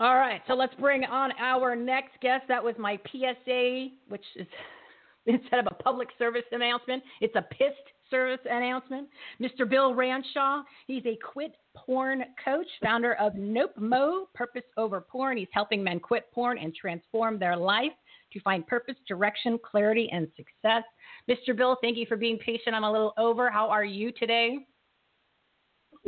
All 0.02 0.16
right, 0.16 0.42
so 0.48 0.54
let's 0.54 0.74
bring 0.76 1.04
on 1.04 1.32
our 1.38 1.76
next 1.76 2.22
guest. 2.22 2.46
That 2.48 2.64
was 2.64 2.74
my 2.80 2.98
PSA, 3.12 3.88
which 4.08 4.24
is 4.38 4.48
instead 5.26 5.60
of 5.60 5.68
a 5.68 5.84
public 5.84 6.08
service 6.18 6.46
announcement, 6.54 7.04
it's 7.20 7.36
a 7.36 7.42
pissed 7.42 7.76
service 8.10 8.40
announcement. 8.50 9.10
Mr. 9.42 9.70
Bill 9.70 9.94
Ranshaw, 9.94 10.64
he's 10.88 11.06
a 11.06 11.18
quit 11.34 11.54
porn 11.76 12.24
coach, 12.44 12.68
founder 12.82 13.16
of 13.16 13.36
Nope 13.36 13.74
Mo, 13.78 14.28
Purpose 14.34 14.64
Over 14.78 15.02
Porn. 15.02 15.36
He's 15.38 15.48
helping 15.52 15.84
men 15.84 16.00
quit 16.00 16.32
porn 16.34 16.58
and 16.58 16.74
transform 16.74 17.38
their 17.38 17.58
life 17.58 17.92
to 18.32 18.40
find 18.40 18.66
purpose, 18.68 18.96
direction, 19.06 19.60
clarity, 19.70 20.10
and 20.14 20.30
success. 20.38 20.84
Mr. 21.30 21.56
Bill, 21.56 21.78
thank 21.82 21.98
you 21.98 22.06
for 22.06 22.16
being 22.16 22.38
patient. 22.38 22.74
I'm 22.74 22.86
a 22.86 22.92
little 22.92 23.14
over. 23.18 23.50
How 23.50 23.70
are 23.70 23.86
you 23.86 24.14
today? 24.14 24.60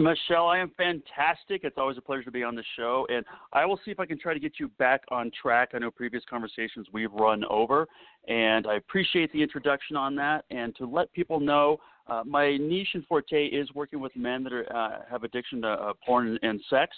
Michele, 0.02 0.48
I 0.48 0.58
am 0.58 0.72
fantastic. 0.78 1.62
It's 1.64 1.78
always 1.78 1.98
a 1.98 2.02
pleasure 2.02 2.24
to 2.24 2.32
be 2.32 2.44
on 2.44 2.56
the 2.56 2.64
show, 2.76 3.06
and 3.10 3.24
I 3.54 3.66
will 3.66 3.80
see 3.86 3.92
if 3.92 4.00
I 4.00 4.06
can 4.06 4.20
try 4.20 4.34
to 4.34 4.40
get 4.40 4.54
you 4.60 4.68
back 4.80 5.02
on 5.10 5.32
track. 5.40 5.70
I 5.74 5.78
know 5.78 5.92
previous 5.92 6.24
conversations 6.30 6.88
we've 6.92 7.12
run 7.14 7.44
over, 7.46 7.88
and 8.28 8.66
I 8.66 8.76
appreciate 8.76 9.32
the 9.32 9.42
introduction 9.42 9.96
on 9.96 10.16
that. 10.16 10.46
And 10.50 10.76
to 10.78 10.86
let 10.86 11.14
people 11.14 11.40
know, 11.40 11.80
uh, 12.12 12.24
my 12.26 12.58
niche 12.58 12.90
and 12.94 13.06
forte 13.08 13.46
is 13.46 13.70
working 13.74 14.02
with 14.02 14.14
men 14.16 14.44
that 14.44 14.52
are, 14.52 14.76
uh, 14.76 15.00
have 15.10 15.24
addiction 15.24 15.62
to 15.62 15.70
uh, 15.70 15.94
porn 16.06 16.38
and 16.42 16.60
sex. 16.70 16.96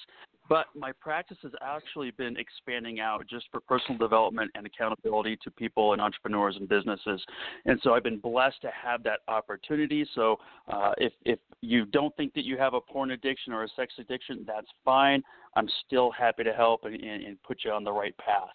But 0.49 0.65
my 0.75 0.91
practice 0.91 1.37
has 1.43 1.53
actually 1.61 2.11
been 2.11 2.35
expanding 2.35 2.99
out 2.99 3.25
just 3.29 3.45
for 3.49 3.61
personal 3.61 3.97
development 3.97 4.51
and 4.55 4.65
accountability 4.65 5.37
to 5.43 5.51
people 5.51 5.93
and 5.93 6.01
entrepreneurs 6.01 6.57
and 6.57 6.67
businesses. 6.67 7.23
And 7.65 7.79
so 7.81 7.93
I've 7.93 8.03
been 8.03 8.19
blessed 8.19 8.61
to 8.63 8.71
have 8.71 9.03
that 9.03 9.19
opportunity. 9.29 10.05
So 10.15 10.37
uh, 10.67 10.91
if, 10.97 11.13
if 11.23 11.39
you 11.61 11.85
don't 11.85 12.13
think 12.17 12.33
that 12.33 12.43
you 12.43 12.57
have 12.57 12.73
a 12.73 12.81
porn 12.81 13.11
addiction 13.11 13.53
or 13.53 13.63
a 13.63 13.69
sex 13.75 13.93
addiction, 13.99 14.43
that's 14.45 14.67
fine. 14.83 15.23
I'm 15.55 15.69
still 15.85 16.11
happy 16.11 16.43
to 16.43 16.51
help 16.51 16.83
and, 16.83 16.95
and, 16.95 17.23
and 17.23 17.41
put 17.43 17.59
you 17.63 17.71
on 17.71 17.85
the 17.85 17.93
right 17.93 18.15
path. 18.17 18.49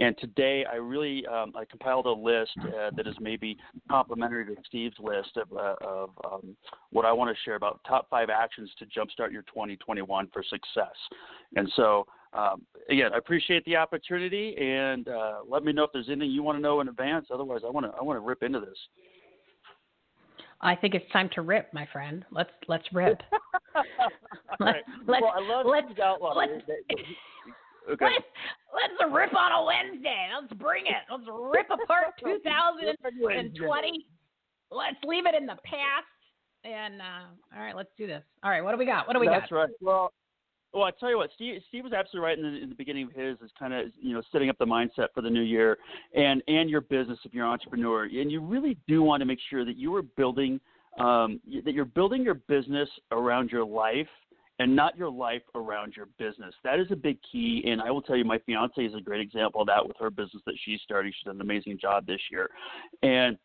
And 0.00 0.16
today, 0.16 0.64
I 0.70 0.76
really 0.76 1.26
um, 1.26 1.52
I 1.54 1.64
compiled 1.66 2.06
a 2.06 2.12
list 2.12 2.52
uh, 2.58 2.90
that 2.96 3.06
is 3.06 3.14
maybe 3.20 3.58
complementary 3.90 4.46
to 4.46 4.56
Steve's 4.66 4.96
list 4.98 5.36
of, 5.36 5.52
uh, 5.52 5.74
of 5.86 6.10
um, 6.24 6.56
what 6.90 7.04
I 7.04 7.12
want 7.12 7.34
to 7.34 7.42
share 7.44 7.54
about 7.54 7.80
top 7.86 8.08
five 8.08 8.30
actions 8.30 8.70
to 8.78 8.86
jumpstart 8.86 9.30
your 9.30 9.42
2021 9.42 10.28
for 10.32 10.42
success. 10.42 10.94
And 11.54 11.70
so, 11.76 12.06
um, 12.32 12.62
again, 12.88 13.10
I 13.14 13.18
appreciate 13.18 13.62
the 13.66 13.76
opportunity, 13.76 14.56
and 14.56 15.06
uh, 15.06 15.40
let 15.46 15.64
me 15.64 15.72
know 15.72 15.84
if 15.84 15.90
there's 15.92 16.08
anything 16.08 16.30
you 16.30 16.42
want 16.42 16.56
to 16.56 16.62
know 16.62 16.80
in 16.80 16.88
advance. 16.88 17.26
Otherwise, 17.30 17.60
I 17.66 17.70
want 17.70 17.84
to 17.84 17.92
I 17.92 18.02
want 18.02 18.16
to 18.16 18.20
rip 18.20 18.42
into 18.42 18.60
this. 18.60 18.78
I 20.62 20.76
think 20.76 20.94
it's 20.94 21.10
time 21.12 21.28
to 21.34 21.42
rip, 21.42 21.72
my 21.74 21.86
friend. 21.92 22.24
Let's 22.30 22.50
let's 22.68 22.84
rip. 22.92 23.20
let's, 24.60 24.78
well, 25.06 25.32
I 25.34 25.40
love 25.40 25.66
let's, 25.66 25.86
let's, 26.36 26.64
Okay. 27.90 28.04
Let's 28.04 28.24
let's 28.72 29.12
rip 29.12 29.34
on 29.34 29.52
a 29.52 29.64
Wednesday. 29.64 30.28
Let's 30.40 30.52
bring 30.54 30.86
it. 30.86 31.02
Let's 31.10 31.24
rip 31.28 31.66
apart 31.70 32.14
2020. 32.20 34.06
Let's 34.70 34.96
leave 35.04 35.26
it 35.26 35.34
in 35.34 35.46
the 35.46 35.56
past. 35.64 36.06
And 36.64 37.00
uh, 37.00 37.56
all 37.56 37.62
right, 37.62 37.74
let's 37.74 37.90
do 37.96 38.06
this. 38.06 38.22
All 38.44 38.50
right, 38.50 38.62
what 38.62 38.72
do 38.72 38.78
we 38.78 38.86
got? 38.86 39.06
What 39.06 39.14
do 39.14 39.20
we 39.20 39.26
That's 39.26 39.48
got? 39.50 39.56
right. 39.56 39.70
Well, 39.80 40.12
well, 40.72 40.84
I 40.84 40.92
tell 41.00 41.10
you 41.10 41.16
what, 41.16 41.30
Steve, 41.34 41.60
Steve 41.68 41.82
was 41.82 41.92
absolutely 41.92 42.26
right 42.26 42.38
in 42.38 42.44
the, 42.44 42.62
in 42.62 42.68
the 42.68 42.76
beginning 42.76 43.06
of 43.06 43.12
his 43.12 43.38
is 43.40 43.50
kind 43.58 43.74
of 43.74 43.86
you 44.00 44.14
know 44.14 44.22
setting 44.30 44.50
up 44.50 44.58
the 44.58 44.66
mindset 44.66 45.08
for 45.14 45.22
the 45.22 45.30
new 45.30 45.42
year 45.42 45.78
and 46.14 46.42
and 46.46 46.70
your 46.70 46.80
business 46.82 47.18
if 47.24 47.34
you're 47.34 47.44
an 47.44 47.50
entrepreneur, 47.50 48.04
and 48.04 48.30
you 48.30 48.40
really 48.40 48.76
do 48.86 49.02
want 49.02 49.20
to 49.20 49.24
make 49.24 49.40
sure 49.48 49.64
that 49.64 49.76
you 49.76 49.94
are 49.96 50.02
building 50.02 50.60
um, 50.98 51.40
that 51.64 51.72
you're 51.72 51.84
building 51.84 52.22
your 52.22 52.34
business 52.34 52.88
around 53.10 53.50
your 53.50 53.64
life 53.64 54.08
and 54.60 54.76
not 54.76 54.94
your 54.94 55.10
life 55.10 55.42
around 55.54 55.94
your 55.96 56.06
business. 56.18 56.54
That 56.62 56.78
is 56.78 56.86
a 56.90 56.96
big 56.96 57.16
key. 57.32 57.64
And 57.66 57.80
I 57.80 57.90
will 57.90 58.02
tell 58.02 58.14
you, 58.14 58.26
my 58.26 58.38
fiance 58.40 58.78
is 58.84 58.94
a 58.94 59.00
great 59.00 59.22
example 59.22 59.62
of 59.62 59.66
that 59.68 59.84
with 59.84 59.96
her 59.98 60.10
business 60.10 60.42
that 60.44 60.54
she's 60.62 60.80
starting. 60.84 61.10
She's 61.16 61.24
done 61.24 61.36
an 61.36 61.40
amazing 61.40 61.78
job 61.80 62.06
this 62.06 62.20
year. 62.30 62.50
And 63.02 63.38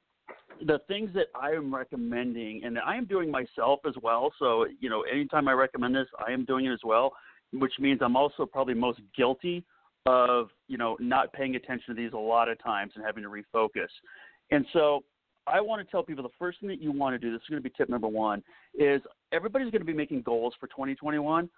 the 0.66 0.80
things 0.90 1.12
that 1.14 1.28
I 1.34 1.52
am 1.52 1.74
recommending, 1.74 2.66
and 2.66 2.78
I 2.80 2.98
am 2.98 3.06
doing 3.06 3.32
myself 3.32 3.80
as 3.88 3.94
well. 4.04 4.34
So, 4.40 4.66
you 4.82 4.90
know, 4.90 5.04
anytime 5.04 5.48
I 5.48 5.54
recommend 5.54 5.96
this, 5.96 6.08
I 6.28 6.34
am 6.34 6.44
doing 6.44 6.66
it 6.66 6.74
as 6.74 6.82
well, 6.84 7.14
which 7.54 7.74
means 7.80 8.02
I'm 8.02 8.18
also 8.18 8.46
probably 8.46 8.74
most 8.74 9.00
guilty 9.16 9.64
of, 10.06 10.50
you 10.68 10.78
know, 10.78 10.98
not 11.00 11.32
paying 11.32 11.56
attention 11.56 11.96
to 11.96 12.02
these 12.02 12.12
a 12.12 12.18
lot 12.18 12.50
of 12.50 12.62
times 12.62 12.92
and 12.96 13.06
having 13.06 13.24
to 13.24 13.30
refocus. 13.30 13.88
And 14.52 14.66
so 14.74 15.06
I 15.48 15.62
want 15.62 15.86
to 15.86 15.92
tell 15.92 16.04
people 16.04 16.24
the 16.24 16.30
first 16.40 16.60
thing 16.60 16.70
that 16.70 16.82
you 16.82 16.92
want 16.92 17.14
to 17.14 17.20
do, 17.20 17.32
this 17.32 17.42
is 17.42 17.50
going 17.50 17.62
to 17.62 17.70
be 17.70 17.74
tip 17.76 17.90
number 17.90 18.08
one, 18.08 18.44
is 18.74 19.02
everybody's 19.32 19.72
going 19.72 19.82
to 19.82 19.86
be 19.86 19.94
making 19.94 20.22
goals 20.24 20.54
for 20.60 20.68
2021. 20.68 21.50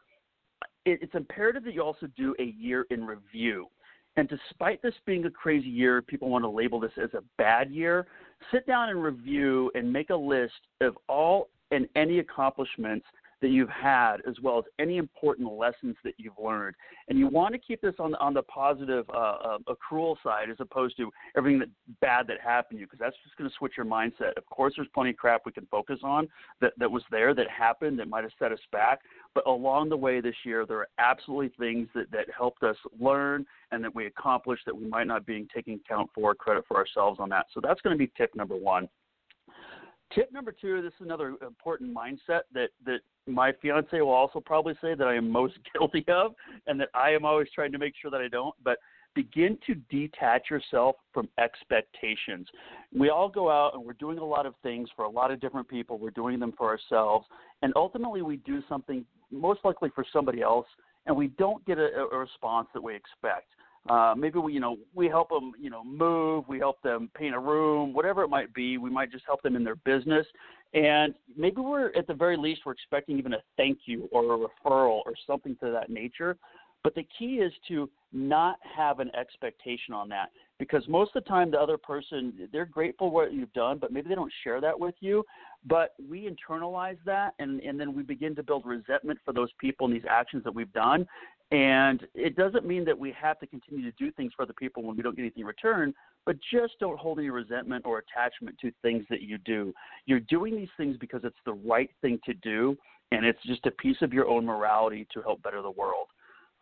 It's 0.86 1.14
imperative 1.16 1.64
that 1.66 1.74
you 1.74 1.82
also 1.82 2.08
do 2.16 2.36
a 2.40 2.56
year 2.58 2.86
in 2.90 3.06
review. 3.06 3.68
And 4.16 4.28
despite 4.28 4.82
this 4.82 4.96
being 5.06 5.26
a 5.26 5.30
crazy 5.30 5.70
year, 5.70 6.02
people 6.02 6.30
want 6.30 6.44
to 6.44 6.50
label 6.50 6.80
this 6.80 6.92
as 7.02 7.14
a 7.14 7.24
bad 7.38 7.70
year. 7.70 8.08
Sit 8.52 8.66
down 8.66 8.90
and 8.90 9.02
review 9.02 9.72
and 9.76 9.92
make 9.92 10.10
a 10.10 10.16
list 10.16 10.54
of 10.82 10.98
all 11.08 11.50
and 11.72 11.88
any 11.96 12.20
accomplishments 12.20 13.06
that 13.42 13.50
you've 13.50 13.70
had, 13.70 14.18
as 14.28 14.36
well 14.42 14.58
as 14.58 14.66
any 14.80 14.98
important 14.98 15.52
lessons 15.52 15.96
that 16.04 16.14
you've 16.18 16.38
learned. 16.44 16.76
And 17.08 17.20
you 17.20 17.28
want 17.28 17.54
to 17.54 17.60
keep 17.60 17.82
this 17.82 17.94
on 18.00 18.16
on 18.16 18.34
the 18.34 18.44
positive 18.44 19.06
uh, 19.10 19.18
uh, 19.18 19.58
accrual 19.70 20.16
side, 20.24 20.50
as 20.50 20.58
opposed 20.60 20.98
to 20.98 21.12
everything 21.36 21.60
that 21.60 21.70
bad 22.02 22.28
that 22.28 22.40
happened 22.42 22.78
to 22.78 22.82
you, 22.82 22.86
because 22.88 23.00
that's 23.00 23.16
just 23.24 23.38
going 23.38 23.50
to 23.50 23.56
switch 23.58 23.74
your 23.78 23.86
mindset. 23.86 24.36
Of 24.38 24.46
course, 24.48 24.74
there's 24.76 24.88
plenty 24.94 25.12
of 25.12 25.18
crap 25.18 25.42
we 25.46 25.52
can 25.52 25.68
focus 25.70 26.00
on 26.04 26.28
that 26.62 26.74
that 26.78 26.90
was 26.90 27.04
there, 27.12 27.34
that 27.36 27.50
happened, 27.50 28.00
that 28.00 28.08
might 28.08 28.24
have 28.24 28.34
set 28.40 28.52
us 28.52 28.60
back. 28.72 29.00
But 29.36 29.46
along 29.46 29.90
the 29.90 29.98
way 29.98 30.20
this 30.20 30.36
year, 30.44 30.66
there 30.66 30.80
are 30.80 30.88
absolutely 30.98 31.52
things 31.60 31.88
that 31.94 32.12
that 32.12 32.26
helped 32.36 32.64
us 32.64 32.78
learn 33.00 33.46
and 33.72 33.84
that 33.84 33.94
we 33.94 34.08
accomplished 34.08 34.64
that 34.66 34.76
we 34.76 34.88
might 34.88 35.08
not 35.08 35.26
be 35.26 35.48
taking 35.54 35.76
account 35.76 36.10
for 36.16 36.34
credit 36.34 36.66
for 36.68 36.78
ourselves 36.78 37.20
on 37.20 37.30
that. 37.30 37.46
So 37.54 37.60
that's 37.62 37.82
going 37.82 37.94
to 37.94 37.98
be 37.98 38.12
tip 38.18 38.36
number 38.36 38.56
one. 38.56 38.90
Tip 40.14 40.32
number 40.32 40.54
two, 40.54 40.82
this 40.82 40.94
is 41.00 41.06
another 41.06 41.36
important 41.46 41.94
mindset 41.94 42.42
that, 42.54 42.70
that 42.86 43.00
my 43.28 43.52
fiance 43.62 44.00
will 44.00 44.10
also 44.10 44.40
probably 44.40 44.74
say 44.82 44.96
that 44.96 45.08
I 45.08 45.16
am 45.16 45.30
most 45.30 45.56
guilty 45.74 46.06
of 46.08 46.34
and 46.66 46.80
that 46.80 46.90
I 46.94 47.12
am 47.12 47.26
always 47.26 47.48
trying 47.54 47.72
to 47.74 47.78
make 47.78 47.94
sure 48.02 48.12
that 48.12 48.22
I 48.22 48.28
don't, 48.28 48.56
but 48.64 48.78
begin 49.16 49.58
to 49.66 49.74
detach 49.90 50.44
yourself 50.52 50.96
from 51.12 51.28
expectations. 51.40 52.48
We 52.96 53.10
all 53.10 53.30
go 53.30 53.50
out 53.50 53.74
and 53.74 53.84
we're 53.84 53.94
doing 53.94 54.20
a 54.20 54.26
lot 54.26 54.46
of 54.46 54.54
things 54.62 54.90
for 54.96 55.06
a 55.06 55.10
lot 55.10 55.32
of 55.32 55.42
different 55.42 55.68
people. 55.68 55.98
We're 55.98 56.12
doing 56.12 56.40
them 56.40 56.54
for 56.56 56.68
ourselves. 56.68 57.26
And 57.64 57.74
ultimately, 57.76 58.22
we 58.22 58.38
do 58.38 58.62
something 58.70 59.04
most 59.32 59.62
likely 59.64 59.90
for 59.96 60.06
somebody 60.14 60.42
else, 60.42 60.68
and 61.08 61.16
we 61.16 61.28
don't 61.40 61.66
get 61.66 61.80
a, 61.80 62.08
a 62.12 62.18
response 62.18 62.68
that 62.76 62.82
we 62.82 62.96
expect. 62.96 63.48
Uh, 63.90 64.14
maybe 64.18 64.38
we, 64.38 64.54
you 64.54 64.60
know, 64.60 64.78
we 64.94 65.08
help 65.08 65.30
them, 65.30 65.54
you 65.60 65.70
know, 65.70 65.84
move. 65.84 66.44
We 66.48 66.60
help 66.60 66.82
them 66.82 67.10
paint 67.16 67.34
a 67.34 67.40
room, 67.40 67.94
whatever 67.94 68.22
it 68.24 68.28
might 68.28 68.54
be. 68.54 68.78
We 68.78 68.90
might 68.90 69.12
just 69.12 69.26
help 69.26 69.42
them 69.42 69.56
in 69.56 69.64
their 69.64 69.78
business, 69.78 70.28
and 70.74 71.14
maybe 71.36 71.62
we're 71.62 71.92
at 71.96 72.08
the 72.08 72.14
very 72.14 72.38
least 72.38 72.62
we're 72.66 72.74
expecting 72.74 73.18
even 73.18 73.34
a 73.34 73.42
thank 73.56 73.80
you 73.86 74.10
or 74.12 74.24
a 74.24 74.38
referral 74.38 75.02
or 75.06 75.14
something 75.26 75.56
to 75.64 75.72
that 75.72 75.90
nature. 75.90 76.38
But 76.84 76.96
the 76.96 77.08
key 77.18 77.36
is 77.36 77.52
to 77.68 77.90
not 78.14 78.58
have 78.76 79.00
an 79.00 79.12
expectation 79.16 79.94
on 79.94 80.08
that 80.10 80.30
because 80.60 80.88
most 80.88 81.16
of 81.16 81.24
the 81.24 81.30
time 81.30 81.52
the 81.52 81.60
other 81.60 81.78
person 81.78 82.48
they're 82.52 82.66
grateful 82.66 83.12
what 83.12 83.34
you've 83.34 83.52
done, 83.54 83.78
but 83.78 83.92
maybe 83.92 84.10
they 84.10 84.16
don't 84.16 84.32
share 84.44 84.62
that 84.62 84.80
with 84.80 84.96
you. 85.00 85.24
But 85.66 85.96
we 86.08 86.30
internalize 86.30 86.98
that 87.06 87.34
and, 87.40 87.60
and 87.62 87.80
then 87.80 87.94
we 87.94 88.04
begin 88.04 88.36
to 88.36 88.44
build 88.44 88.66
resentment 88.66 89.20
for 89.26 89.34
those 89.34 89.50
people 89.60 89.88
and 89.88 89.96
these 89.96 90.06
actions 90.10 90.44
that 90.44 90.54
we've 90.54 90.72
done. 90.74 91.08
And 91.52 92.06
it 92.14 92.36
doesn't 92.36 92.66
mean 92.66 92.86
that 92.86 92.98
we 92.98 93.14
have 93.20 93.40
to 93.40 93.48
continue 93.48 93.90
to 93.90 93.98
do 93.98 94.12
things 94.12 94.34
for 94.36 94.44
other 94.44 94.54
people 94.54 94.84
when 94.84 94.96
we 94.96 95.04
don't 95.04 95.16
get 95.16 95.24
anything 95.24 95.42
in 95.42 95.48
return, 95.48 95.94
but 96.28 96.36
just 96.52 96.74
don't 96.82 97.00
hold 97.00 97.20
any 97.20 97.30
resentment 97.30 97.86
or 97.86 98.00
attachment 98.00 98.58
to 98.60 98.70
things 98.82 99.06
that 99.10 99.22
you 99.22 99.38
do. 99.40 99.74
You're 100.06 100.20
doing 100.20 100.58
these 100.58 100.68
things 100.76 100.98
because 101.00 101.22
it's 101.24 101.38
the 101.46 101.54
right 101.54 101.90
thing 102.02 102.20
to 102.26 102.34
do, 102.34 102.78
and 103.14 103.26
it's 103.26 103.42
just 103.46 103.66
a 103.66 103.72
piece 103.72 103.96
of 104.02 104.12
your 104.12 104.28
own 104.28 104.46
morality 104.46 105.08
to 105.14 105.22
help 105.22 105.42
better 105.42 105.62
the 105.62 105.72
world. 105.72 106.08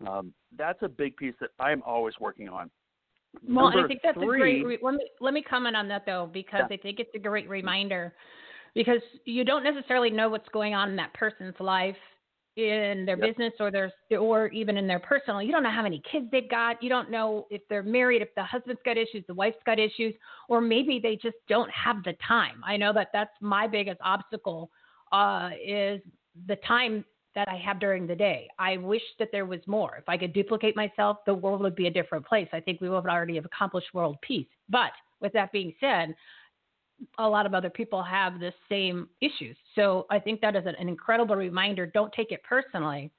Um, 0.07 0.33
that's 0.55 0.77
a 0.83 0.87
big 0.87 1.17
piece 1.17 1.33
that 1.41 1.49
I'm 1.59 1.81
always 1.83 2.13
working 2.21 2.47
on. 2.47 2.69
Well, 3.47 3.65
Number 3.71 3.85
I 3.85 3.87
think 3.87 4.01
that's 4.03 4.17
three, 4.17 4.59
a 4.59 4.63
great. 4.63 4.65
Re- 4.65 4.79
let 4.83 4.93
me 4.93 5.09
let 5.19 5.33
me 5.33 5.41
comment 5.41 5.75
on 5.75 5.87
that 5.87 6.05
though, 6.05 6.29
because 6.31 6.61
Yeah. 6.69 6.75
I 6.75 6.77
think 6.77 6.99
it's 6.99 7.13
a 7.15 7.19
great 7.19 7.49
reminder 7.49 8.13
because 8.75 9.01
you 9.25 9.43
don't 9.43 9.63
necessarily 9.63 10.11
know 10.11 10.29
what's 10.29 10.47
going 10.49 10.75
on 10.75 10.89
in 10.89 10.95
that 10.97 11.13
person's 11.13 11.59
life 11.59 11.97
in 12.55 13.05
their 13.05 13.17
Yep. 13.17 13.35
business 13.35 13.53
or 13.59 13.69
their 13.69 13.91
or 14.17 14.47
even 14.47 14.77
in 14.77 14.87
their 14.87 14.99
personal 14.99 15.41
you 15.41 15.51
don't 15.51 15.63
know 15.63 15.71
how 15.71 15.83
many 15.83 16.01
kids 16.09 16.27
they've 16.31 16.49
got. 16.49 16.81
You 16.81 16.89
don't 16.89 17.11
know 17.11 17.47
if 17.49 17.61
they're 17.69 17.83
married 17.83 18.21
if 18.21 18.33
the 18.35 18.43
husband's 18.43 18.81
got 18.85 18.97
issues 18.97 19.23
the 19.27 19.33
wife's 19.33 19.61
got 19.65 19.79
issues 19.79 20.13
or 20.47 20.61
maybe 20.61 20.99
they 21.01 21.15
just 21.15 21.37
don't 21.49 21.69
have 21.71 22.03
the 22.03 22.13
time. 22.25 22.61
I 22.65 22.77
know 22.77 22.93
that 22.93 23.09
that's 23.11 23.33
my 23.41 23.67
biggest 23.67 23.99
obstacle 24.03 24.71
uh, 25.11 25.51
is 25.65 26.01
the 26.47 26.55
time 26.67 27.03
that 27.35 27.49
i 27.49 27.57
have 27.57 27.81
during 27.81 28.07
the 28.07 28.15
day. 28.15 28.47
I 28.57 28.77
wish 28.77 29.03
that 29.19 29.29
there 29.33 29.45
was 29.45 29.59
more. 29.67 29.97
If 29.97 30.07
i 30.07 30.17
could 30.17 30.33
duplicate 30.33 30.75
myself 30.75 31.17
the 31.25 31.33
world 31.33 31.61
would 31.61 31.75
be 31.75 31.87
a 31.87 31.91
different 31.91 32.25
place. 32.25 32.47
I 32.53 32.61
think 32.61 32.79
we 32.79 32.89
would 32.89 33.05
already 33.05 33.35
have 33.35 33.45
accomplished 33.45 33.93
world 33.93 34.17
peace. 34.21 34.47
But 34.69 34.91
with 35.19 35.33
that 35.33 35.51
being 35.51 35.73
said 35.79 36.15
a 37.17 37.27
lot 37.27 37.45
of 37.45 37.53
other 37.53 37.69
people 37.69 38.01
have 38.01 38.39
the 38.39 38.53
same 38.69 39.09
issues. 39.21 39.57
So 39.75 40.05
I 40.09 40.19
think 40.19 40.41
that 40.41 40.55
is 40.55 40.63
an, 40.65 40.87
incredible 40.87 41.35
reminder. 41.35 41.85
Don't 41.85 42.11
take 42.13 42.31
it 42.31 42.41
personally. 42.43 43.11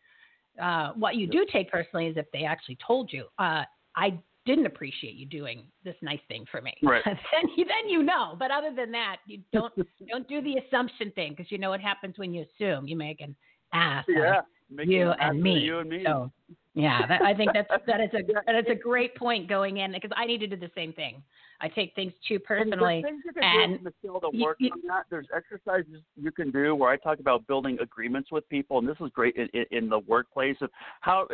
Uh, 0.60 0.92
what 0.94 1.16
you 1.16 1.26
do 1.26 1.44
take 1.52 1.70
personally 1.70 2.06
is 2.06 2.16
if 2.16 2.26
they 2.32 2.44
actually 2.44 2.78
told 2.86 3.12
you, 3.12 3.26
uh, 3.38 3.64
I 3.94 4.18
didn't 4.46 4.66
appreciate 4.66 5.14
you 5.14 5.26
doing 5.26 5.64
this 5.84 5.96
nice 6.00 6.20
thing 6.28 6.46
for 6.50 6.62
me. 6.62 6.72
Right. 6.82 7.02
then 7.04 7.50
you 7.56 7.64
then 7.64 7.88
you 7.88 8.02
know. 8.02 8.36
But 8.38 8.50
other 8.50 8.72
than 8.74 8.90
that, 8.92 9.16
you 9.26 9.40
don't 9.52 9.72
don't 10.08 10.26
do 10.28 10.40
the 10.40 10.56
assumption 10.66 11.10
thing 11.10 11.34
because 11.36 11.50
you 11.50 11.58
know 11.58 11.70
what 11.70 11.80
happens 11.80 12.16
when 12.16 12.32
you 12.32 12.44
assume. 12.44 12.86
You 12.86 12.96
make 12.96 13.20
an 13.20 13.34
ass 13.72 14.04
of 14.08 14.14
Yeah. 14.14 14.40
You 14.84 15.10
an 15.10 15.16
and 15.20 15.42
me. 15.42 15.58
You 15.58 15.78
and 15.80 15.90
me. 15.90 16.02
So 16.04 16.32
yeah, 16.74 17.06
that, 17.06 17.22
I 17.22 17.34
think 17.34 17.52
that's 17.54 17.68
that 17.86 18.00
is 18.00 18.10
a 18.14 18.32
that 18.46 18.54
is 18.56 18.66
a 18.70 18.74
great 18.74 19.14
point 19.16 19.48
going 19.48 19.78
in 19.78 19.92
because 19.92 20.10
I 20.16 20.26
need 20.26 20.38
to 20.38 20.46
do 20.46 20.56
the 20.56 20.70
same 20.74 20.92
thing. 20.92 21.22
I 21.60 21.68
take 21.68 21.94
things 21.94 22.12
too 22.26 22.38
personally, 22.38 23.04
and 23.40 23.82
Michele, 23.82 24.20
to 24.20 24.30
you- 24.32 24.44
work 24.44 24.56
you- 24.60 24.70
on 24.72 24.82
that. 24.88 25.06
There's 25.10 25.28
exercises 25.34 26.02
you 26.16 26.30
can 26.30 26.50
do 26.50 26.74
where 26.74 26.90
I 26.90 26.96
talk 26.96 27.18
about 27.18 27.46
building 27.46 27.78
agreements 27.80 28.30
with 28.30 28.48
people, 28.48 28.78
and 28.78 28.88
this 28.88 29.00
is 29.00 29.10
great 29.10 29.36
in, 29.36 29.48
in, 29.48 29.64
in 29.70 29.88
the 29.88 30.00
workplace 30.00 30.56
of 30.60 30.70
how 31.00 31.26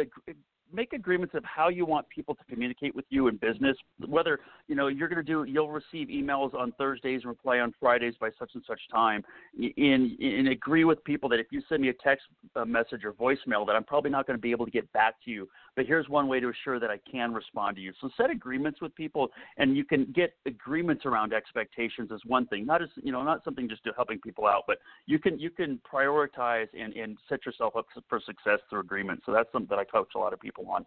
make 0.72 0.92
agreements 0.92 1.34
of 1.34 1.44
how 1.44 1.68
you 1.68 1.84
want 1.84 2.08
people 2.08 2.34
to 2.34 2.44
communicate 2.44 2.94
with 2.94 3.04
you 3.10 3.28
in 3.28 3.36
business. 3.36 3.76
Whether 4.06 4.40
you 4.68 4.74
know 4.74 4.88
you're 4.88 5.08
going 5.08 5.24
to 5.24 5.32
do, 5.32 5.44
you'll 5.44 5.70
receive 5.70 6.08
emails 6.08 6.54
on 6.54 6.72
Thursdays 6.78 7.20
and 7.22 7.30
reply 7.30 7.58
on 7.60 7.74
Fridays 7.80 8.14
by 8.20 8.30
such 8.38 8.50
and 8.54 8.62
such 8.66 8.80
time. 8.90 9.24
In 9.58 10.16
and 10.20 10.48
agree 10.48 10.84
with 10.84 11.02
people 11.04 11.28
that 11.30 11.40
if 11.40 11.46
you 11.50 11.62
send 11.68 11.82
me 11.82 11.88
a 11.88 11.94
text 11.94 12.26
message 12.66 13.04
or 13.04 13.12
voicemail, 13.12 13.66
that 13.66 13.76
I'm 13.76 13.84
probably 13.84 14.10
not 14.10 14.26
going 14.26 14.38
to 14.38 14.42
be 14.42 14.50
able 14.50 14.64
to 14.64 14.70
get 14.70 14.90
back 14.92 15.14
to 15.24 15.30
you. 15.30 15.48
But 15.76 15.86
here's 15.86 16.08
one 16.08 16.28
way 16.28 16.40
to 16.40 16.48
assure 16.48 16.78
that 16.80 16.90
I 16.90 16.98
can 17.10 17.32
respond 17.32 17.76
to 17.76 17.82
you. 17.82 17.92
So 18.00 18.10
set 18.16 18.30
agreements 18.30 18.80
with 18.80 18.94
people, 18.94 19.28
and 19.56 19.76
you 19.76 19.84
can 19.84 20.12
get 20.14 20.34
agreements 20.46 21.06
around 21.06 21.32
expectations 21.32 22.10
is 22.10 22.20
one 22.26 22.46
thing. 22.46 22.66
Not 22.66 22.82
as 22.82 22.88
you 23.02 23.12
know, 23.12 23.22
not 23.22 23.44
something 23.44 23.68
just 23.68 23.84
to 23.84 23.92
helping 23.96 24.18
people 24.18 24.46
out, 24.46 24.64
but 24.66 24.78
you 25.06 25.18
can 25.18 25.38
you 25.38 25.50
can 25.50 25.80
prioritize 25.90 26.68
and, 26.78 26.94
and 26.94 27.18
set 27.28 27.44
yourself 27.46 27.76
up 27.76 27.86
for 28.08 28.20
success 28.20 28.58
through 28.68 28.80
agreements. 28.80 29.22
So 29.26 29.32
that's 29.32 29.50
something 29.52 29.68
that 29.70 29.78
I 29.78 29.84
coach 29.84 30.08
a 30.14 30.18
lot 30.18 30.32
of 30.32 30.40
people 30.40 30.61
on. 30.68 30.84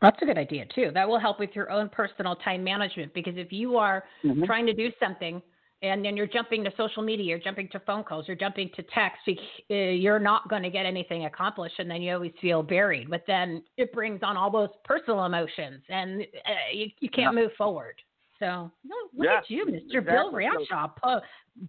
That's 0.00 0.20
a 0.22 0.26
good 0.26 0.38
idea 0.38 0.64
too. 0.74 0.90
That 0.94 1.08
will 1.08 1.18
help 1.18 1.40
with 1.40 1.50
your 1.54 1.70
own 1.70 1.88
personal 1.88 2.36
time 2.36 2.62
management 2.62 3.12
because 3.14 3.36
if 3.36 3.52
you 3.52 3.76
are 3.76 4.04
Mhm. 4.24 4.46
trying 4.46 4.66
to 4.66 4.72
do 4.72 4.92
something 5.00 5.42
and 5.82 6.04
then 6.04 6.16
you're 6.16 6.26
jumping 6.26 6.64
to 6.64 6.72
social 6.76 7.02
media, 7.02 7.24
you're 7.24 7.38
jumping 7.38 7.68
to 7.70 7.80
phone 7.80 8.04
calls, 8.04 8.26
you're 8.28 8.36
jumping 8.36 8.70
to 8.76 8.82
text, 8.94 9.20
uh, 9.28 9.74
you're 9.74 10.18
not 10.20 10.48
going 10.48 10.62
to 10.62 10.70
get 10.70 10.86
anything 10.86 11.24
accomplished 11.24 11.78
and 11.78 11.90
then 11.90 12.02
you 12.02 12.14
always 12.14 12.32
feel 12.40 12.62
buried. 12.62 13.10
But 13.10 13.24
then 13.26 13.62
it 13.76 13.92
brings 13.92 14.22
on 14.22 14.36
all 14.36 14.50
those 14.50 14.70
personal 14.84 15.24
emotions 15.24 15.82
and 15.88 16.22
uh, 16.22 16.72
you, 16.72 16.90
you 17.00 17.10
can't 17.10 17.34
move 17.34 17.52
forward. 17.56 17.94
So 18.38 18.70
no, 18.84 18.96
look 19.12 19.26
Yeah, 19.26 19.38
at 19.38 19.50
you, 19.50 19.66
Mr. 19.66 20.04
Bill 20.04 20.36
exactly. 20.36 20.46
Ranshaw, 20.46 20.94
po- 20.96 21.20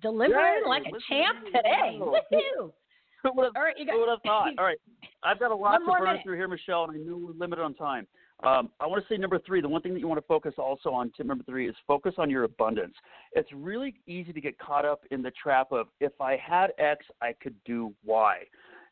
delivering 0.02 0.62
Yay, 0.64 0.68
like 0.68 0.84
a 0.86 0.92
champ 1.10 1.38
today. 1.48 2.00
Woohoo! 2.00 2.72
Who 3.24 3.32
would 3.36 3.46
have, 3.46 3.56
All 3.56 3.64
right, 3.64 3.76
you 3.78 3.86
got 3.86 3.94
who 3.94 4.00
would 4.02 4.10
have 4.10 4.22
thought? 4.22 4.52
All 4.58 4.66
right, 4.66 4.78
I've 5.24 5.40
got 5.40 5.52
a 5.52 5.56
lot 5.56 5.78
to 5.78 5.86
burn 5.86 6.04
minute. 6.04 6.22
through 6.24 6.36
here, 6.36 6.48
Michele, 6.48 6.86
and 6.86 6.94
I 6.94 6.98
know 6.98 7.18
we're 7.18 7.34
limited 7.34 7.62
on 7.62 7.74
time. 7.74 8.08
Um, 8.42 8.70
I 8.80 8.88
want 8.88 9.06
to 9.06 9.14
say 9.14 9.18
number 9.18 9.40
three. 9.46 9.60
The 9.60 9.68
one 9.68 9.82
thing 9.82 9.94
that 9.94 10.00
you 10.00 10.08
want 10.08 10.20
to 10.20 10.28
focus 10.28 10.54
also 10.58 10.92
on, 10.92 11.12
tip 11.18 11.26
number 11.26 11.44
three, 11.44 11.68
is 11.68 11.76
focus 11.86 12.14
on 12.18 12.30
your 12.30 12.46
abundance. 12.46 12.94
It's 13.34 13.50
really 13.54 13.96
easy 14.08 14.32
to 14.32 14.40
get 14.40 14.58
caught 14.58 14.86
up 14.86 15.02
in 15.12 15.22
the 15.22 15.32
trap 15.32 15.72
of 15.72 15.88
if 16.00 16.14
I 16.22 16.38
had 16.38 16.72
X, 16.80 17.06
I 17.22 17.34
could 17.42 17.56
do 17.66 17.94
Y. 18.06 18.44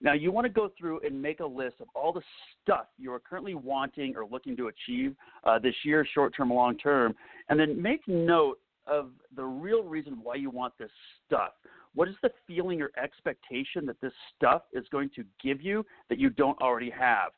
Now 0.01 0.13
you 0.13 0.31
want 0.31 0.45
to 0.45 0.49
go 0.49 0.69
through 0.77 0.99
and 1.05 1.19
make 1.19 1.39
a 1.39 1.45
list 1.45 1.75
of 1.79 1.87
all 1.95 2.13
the 2.13 2.21
stuff 2.61 2.87
you 2.99 3.11
are 3.13 3.19
currently 3.19 3.55
wanting 3.55 4.15
or 4.15 4.25
looking 4.25 4.55
to 4.57 4.67
achieve 4.67 5.15
uh, 5.43 5.57
this 5.59 5.73
year, 5.83 6.05
short 6.13 6.35
term, 6.35 6.49
long 6.49 6.77
term, 6.77 7.15
and 7.49 7.59
then 7.59 7.81
make 7.81 8.01
note 8.07 8.59
of 8.85 9.11
the 9.35 9.43
real 9.43 9.83
reason 9.83 10.19
why 10.21 10.35
you 10.35 10.49
want 10.49 10.73
this 10.77 10.91
stuff. 11.25 11.51
What 11.93 12.07
is 12.07 12.15
the 12.21 12.31
feeling 12.45 12.81
or 12.81 12.91
expectation 13.01 13.85
that 13.85 13.99
this 14.01 14.13
stuff 14.35 14.63
is 14.73 14.85
going 14.91 15.09
to 15.15 15.23
give 15.43 15.61
you 15.61 15.85
that 16.09 16.19
you 16.19 16.29
don't 16.29 16.59
already 16.61 16.89
have? 16.89 17.31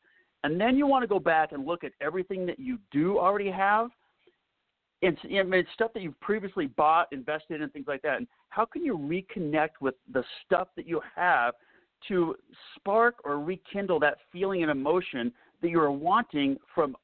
And 0.43 0.59
then 0.59 0.77
you 0.77 0.87
want 0.87 1.03
to 1.03 1.07
go 1.07 1.19
back 1.19 1.51
and 1.51 1.65
look 1.65 1.83
at 1.83 1.91
everything 2.01 2.45
that 2.45 2.59
you 2.59 2.79
do 2.91 3.19
already 3.19 3.51
have 3.51 3.89
and 5.01 5.17
I 5.23 5.43
mean, 5.43 5.53
it's 5.53 5.69
stuff 5.73 5.91
that 5.93 6.03
you've 6.03 6.19
previously 6.19 6.67
bought, 6.67 7.07
invested 7.11 7.61
in, 7.61 7.69
things 7.69 7.87
like 7.87 8.01
that. 8.01 8.17
And 8.17 8.27
how 8.49 8.65
can 8.65 8.83
you 8.83 8.97
reconnect 8.97 9.79
with 9.79 9.95
the 10.11 10.23
stuff 10.45 10.67
that 10.75 10.87
you 10.87 11.01
have 11.15 11.53
to 12.09 12.35
spark 12.75 13.15
or 13.23 13.39
rekindle 13.39 13.99
that 14.01 14.17
feeling 14.31 14.61
and 14.61 14.71
emotion 14.71 15.31
that 15.61 15.69
you 15.69 15.79
are 15.79 15.91
wanting 15.91 16.57
from 16.73 16.95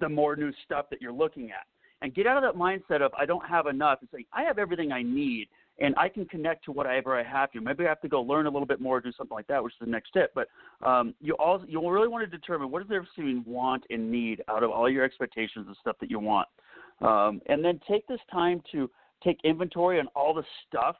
the 0.00 0.08
more 0.08 0.36
new 0.36 0.52
stuff 0.64 0.86
that 0.90 1.00
you're 1.00 1.12
looking 1.12 1.50
at? 1.50 1.66
And 2.02 2.14
get 2.14 2.26
out 2.26 2.36
of 2.36 2.42
that 2.42 2.58
mindset 2.58 3.00
of 3.00 3.12
I 3.14 3.24
don't 3.24 3.46
have 3.46 3.66
enough 3.66 4.00
and 4.00 4.08
say 4.12 4.26
I 4.32 4.42
have 4.42 4.58
everything 4.58 4.92
I 4.92 5.02
need 5.02 5.48
and 5.80 5.94
I 5.96 6.08
can 6.08 6.26
connect 6.26 6.64
to 6.64 6.72
whatever 6.72 7.16
I 7.16 7.22
have 7.22 7.52
to. 7.52 7.60
Maybe 7.60 7.84
I 7.86 7.88
have 7.88 8.00
to 8.00 8.08
go 8.08 8.20
learn 8.20 8.46
a 8.46 8.50
little 8.50 8.66
bit 8.66 8.80
more, 8.80 9.00
do 9.00 9.12
something 9.12 9.34
like 9.34 9.46
that, 9.46 9.62
which 9.62 9.74
is 9.74 9.80
the 9.80 9.90
next 9.90 10.08
step. 10.08 10.32
But 10.34 10.48
um, 10.86 11.14
you 11.20 11.34
also 11.34 11.64
you 11.68 11.88
really 11.88 12.08
want 12.08 12.28
to 12.28 12.36
determine 12.36 12.70
what 12.70 12.82
is 12.82 12.88
there 12.88 13.02
between 13.02 13.44
want 13.46 13.84
and 13.90 14.10
need 14.10 14.42
out 14.48 14.62
of 14.62 14.70
all 14.70 14.90
your 14.90 15.04
expectations 15.04 15.66
and 15.66 15.76
stuff 15.80 15.96
that 16.00 16.10
you 16.10 16.18
want. 16.18 16.48
Um, 17.00 17.40
and 17.46 17.64
then 17.64 17.80
take 17.88 18.06
this 18.08 18.20
time 18.30 18.62
to 18.72 18.90
take 19.22 19.38
inventory 19.44 20.00
on 20.00 20.08
all 20.16 20.34
the 20.34 20.44
stuff 20.66 20.96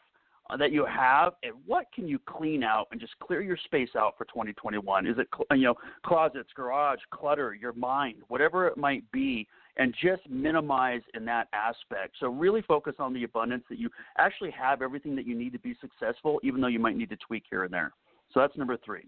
uh, 0.50 0.56
that 0.56 0.72
you 0.72 0.86
have 0.86 1.34
and 1.42 1.52
what 1.66 1.86
can 1.94 2.08
you 2.08 2.18
clean 2.26 2.62
out 2.62 2.88
and 2.90 3.00
just 3.00 3.12
clear 3.20 3.42
your 3.42 3.56
space 3.66 3.90
out 3.96 4.14
for 4.16 4.24
2021 4.26 5.06
is 5.06 5.16
it 5.18 5.28
you 5.52 5.64
know 5.64 5.74
closets 6.06 6.48
garage 6.54 6.98
clutter 7.10 7.54
your 7.54 7.72
mind 7.74 8.16
whatever 8.28 8.66
it 8.66 8.76
might 8.76 9.08
be 9.12 9.46
and 9.78 9.94
just 10.02 10.28
minimize 10.28 11.00
in 11.14 11.24
that 11.24 11.48
aspect 11.52 12.14
so 12.20 12.28
really 12.28 12.62
focus 12.62 12.94
on 12.98 13.12
the 13.12 13.24
abundance 13.24 13.64
that 13.68 13.78
you 13.78 13.88
actually 14.18 14.50
have 14.50 14.82
everything 14.82 15.14
that 15.16 15.26
you 15.26 15.34
need 15.36 15.52
to 15.52 15.58
be 15.60 15.74
successful 15.80 16.40
even 16.42 16.60
though 16.60 16.66
you 16.68 16.78
might 16.78 16.96
need 16.96 17.08
to 17.10 17.16
tweak 17.16 17.44
here 17.50 17.64
and 17.64 17.72
there 17.72 17.92
so 18.32 18.40
that's 18.40 18.56
number 18.56 18.76
three 18.84 19.06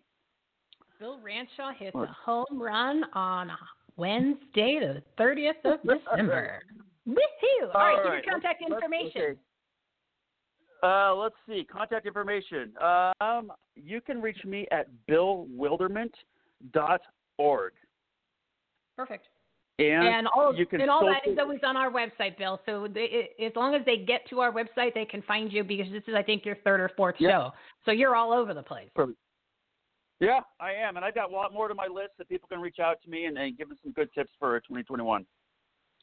Bill 0.99 1.19
Ranshaw 1.19 1.73
hits 1.79 1.95
a 1.97 2.07
home 2.07 2.61
run 2.61 3.05
on 3.15 3.51
Wednesday, 3.97 4.79
the 4.81 5.03
30th 5.19 5.65
of 5.65 5.81
December. 5.83 6.61
Woohoo! 7.09 7.75
All 7.75 7.81
right, 7.81 7.97
give 8.05 8.13
your 8.13 8.23
contact 8.31 8.61
let's- 8.61 8.73
let's- 8.73 8.83
information. 8.85 9.23
okay. 9.23 9.39
Uh, 10.83 11.15
let's 11.15 11.35
see. 11.47 11.63
Contact 11.65 12.07
information. 12.07 12.73
Um, 13.21 13.53
you 13.77 14.01
can 14.01 14.23
reach 14.23 14.43
me 14.47 14.67
at 14.71 14.87
billwilderment.org. 15.11 17.73
Perfect. 18.97 19.29
And, 19.81 20.09
And 20.09 20.29
all 20.29 20.55
you 20.55 20.67
can 20.67 20.81
and 20.83 20.91
all 20.91 21.07
that 21.07 21.29
is 21.31 21.39
always 21.39 21.61
on 21.65 21.77
our 21.77 21.91
website, 21.91 22.37
Bill. 22.37 22.61
So 22.67 22.87
they, 22.93 23.31
as 23.45 23.53
long 23.57 23.75
as 23.75 23.85
they 23.87 23.97
get 23.97 24.29
to 24.29 24.41
our 24.41 24.53
website, 24.53 24.95
they 24.95 25.07
can 25.07 25.23
find 25.23 25.53
you 25.53 25.65
because 25.65 25.91
this 25.91 26.03
is, 26.07 26.15
I 26.15 26.23
think, 26.23 26.45
your 26.45 26.57
third 26.57 26.81
or 26.81 26.91
fourth 26.97 27.17
Yeah. 27.19 27.31
show. 27.31 27.51
So 27.85 27.93
you're 27.93 28.15
all 28.15 28.33
over 28.33 28.53
the 28.53 28.63
place. 28.63 28.91
Perfect. 28.95 29.19
Yeah, 30.21 30.41
I 30.61 30.73
am, 30.73 30.97
and 30.97 31.05
I've 31.05 31.15
got 31.15 31.31
a 31.31 31.35
lot 31.35 31.55
more 31.55 31.67
to 31.67 31.75
my 31.75 31.87
list 31.87 32.11
that 32.19 32.29
people 32.29 32.47
can 32.47 32.61
reach 32.61 32.79
out 32.79 33.01
to 33.03 33.09
me 33.09 33.25
and, 33.25 33.39
and 33.39 33.57
give 33.57 33.71
us 33.71 33.79
some 33.83 33.93
good 33.93 34.13
tips 34.13 34.31
for 34.39 34.61
2021. 34.61 35.25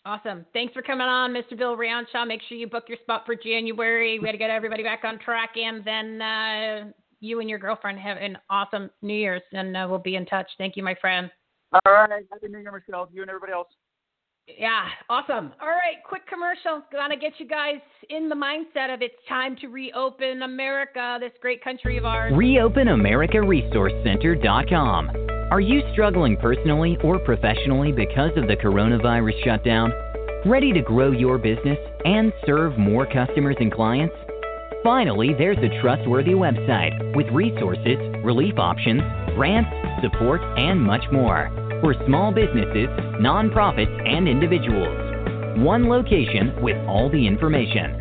Awesome. 0.05 0.43
Thanks 0.53 0.73
for 0.73 0.81
coming 0.81 1.05
on, 1.05 1.33
Mr. 1.33 1.55
Bill 1.55 1.77
Ranshaw. 1.77 2.25
Make 2.25 2.41
sure 2.49 2.57
you 2.57 2.65
book 2.65 2.85
your 2.87 2.97
spot 3.03 3.23
for 3.27 3.35
January. 3.35 4.17
We 4.17 4.25
got 4.25 4.31
to 4.31 4.37
get 4.39 4.49
everybody 4.49 4.81
back 4.81 5.03
on 5.03 5.19
track, 5.19 5.51
and 5.55 5.83
then 5.85 6.21
uh, 6.21 6.91
you 7.19 7.41
and 7.41 7.49
your 7.49 7.59
girlfriend 7.59 7.99
have 7.99 8.17
an 8.17 8.39
awesome 8.49 8.89
New 9.03 9.13
Year's, 9.13 9.41
and 9.51 9.77
uh, 9.77 9.85
we'll 9.87 9.99
be 9.99 10.15
in 10.15 10.25
touch. 10.25 10.49
Thank 10.57 10.77
you, 10.77 10.83
my 10.83 10.95
friend. 10.95 11.29
All 11.73 11.82
right, 11.86 12.23
happy 12.32 12.47
New 12.47 12.60
Year, 12.60 12.71
Michele. 12.71 13.10
You 13.12 13.21
and 13.21 13.30
everybody 13.30 13.51
else. 13.53 13.67
Yeah, 14.58 14.86
awesome. 15.10 15.51
All 15.62 15.67
right, 15.67 15.97
quick 16.08 16.25
commercial. 16.27 16.82
Gonna 16.91 17.17
get 17.17 17.34
you 17.38 17.45
guys 17.45 17.82
in 18.10 18.30
the 18.30 18.36
mindset 18.36 18.93
of 18.93 19.01
it's 19.01 19.17
time 19.27 19.58
to 19.58 19.67
reopen 19.67 20.43
America, 20.43 21.17
this 21.19 21.34
great 21.41 21.62
country 21.62 21.97
of 21.97 22.06
ours. 22.06 22.32
ReopenAmericaResourceCenter.com. 22.32 25.12
Are 25.51 25.60
you 25.60 25.82
struggling 25.91 26.38
personally 26.38 26.97
or 27.03 27.19
professionally 27.19 27.91
because 27.91 28.32
of 28.38 28.47
the 28.47 28.56
coronavirus 28.56 29.43
shutdown? 29.43 29.91
Ready 30.45 30.71
to 30.71 30.82
grow 30.82 31.12
your 31.12 31.38
business 31.38 31.77
and 32.06 32.32
serve 32.45 32.77
more 32.77 33.06
customers 33.06 33.58
and 33.60 33.73
clients? 33.73 34.15
Finally, 34.84 35.34
there's 35.38 35.58
a 35.58 35.82
trustworthy 35.82 36.32
website 36.32 37.13
with 37.15 37.27
resources, 37.34 37.97
relief 38.23 38.58
options, 38.58 39.01
grants, 39.36 39.69
support, 40.01 40.41
and 40.57 40.81
much 40.81 41.03
more 41.12 41.51
for 41.81 41.93
small 42.05 42.31
businesses, 42.31 42.88
nonprofits, 43.21 44.07
and 44.07 44.27
individuals. 44.27 44.97
One 45.60 45.88
location 45.89 46.53
with 46.62 46.77
all 46.88 47.10
the 47.10 47.27
information. 47.27 47.95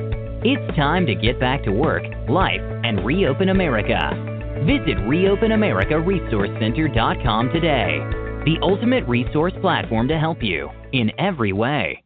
It's 0.44 0.76
time 0.76 1.06
to 1.06 1.14
get 1.14 1.40
back 1.40 1.64
to 1.64 1.72
work, 1.72 2.04
life, 2.28 2.60
and 2.84 3.02
reopen 3.04 3.48
America. 3.48 4.10
Visit 4.64 4.98
reopenamericaresourcecenter.com 5.08 7.48
today, 7.50 7.98
the 8.44 8.58
ultimate 8.62 9.08
resource 9.08 9.54
platform 9.60 10.06
to 10.08 10.18
help 10.18 10.42
you 10.42 10.70
in 10.92 11.12
every 11.18 11.52
way. 11.52 12.02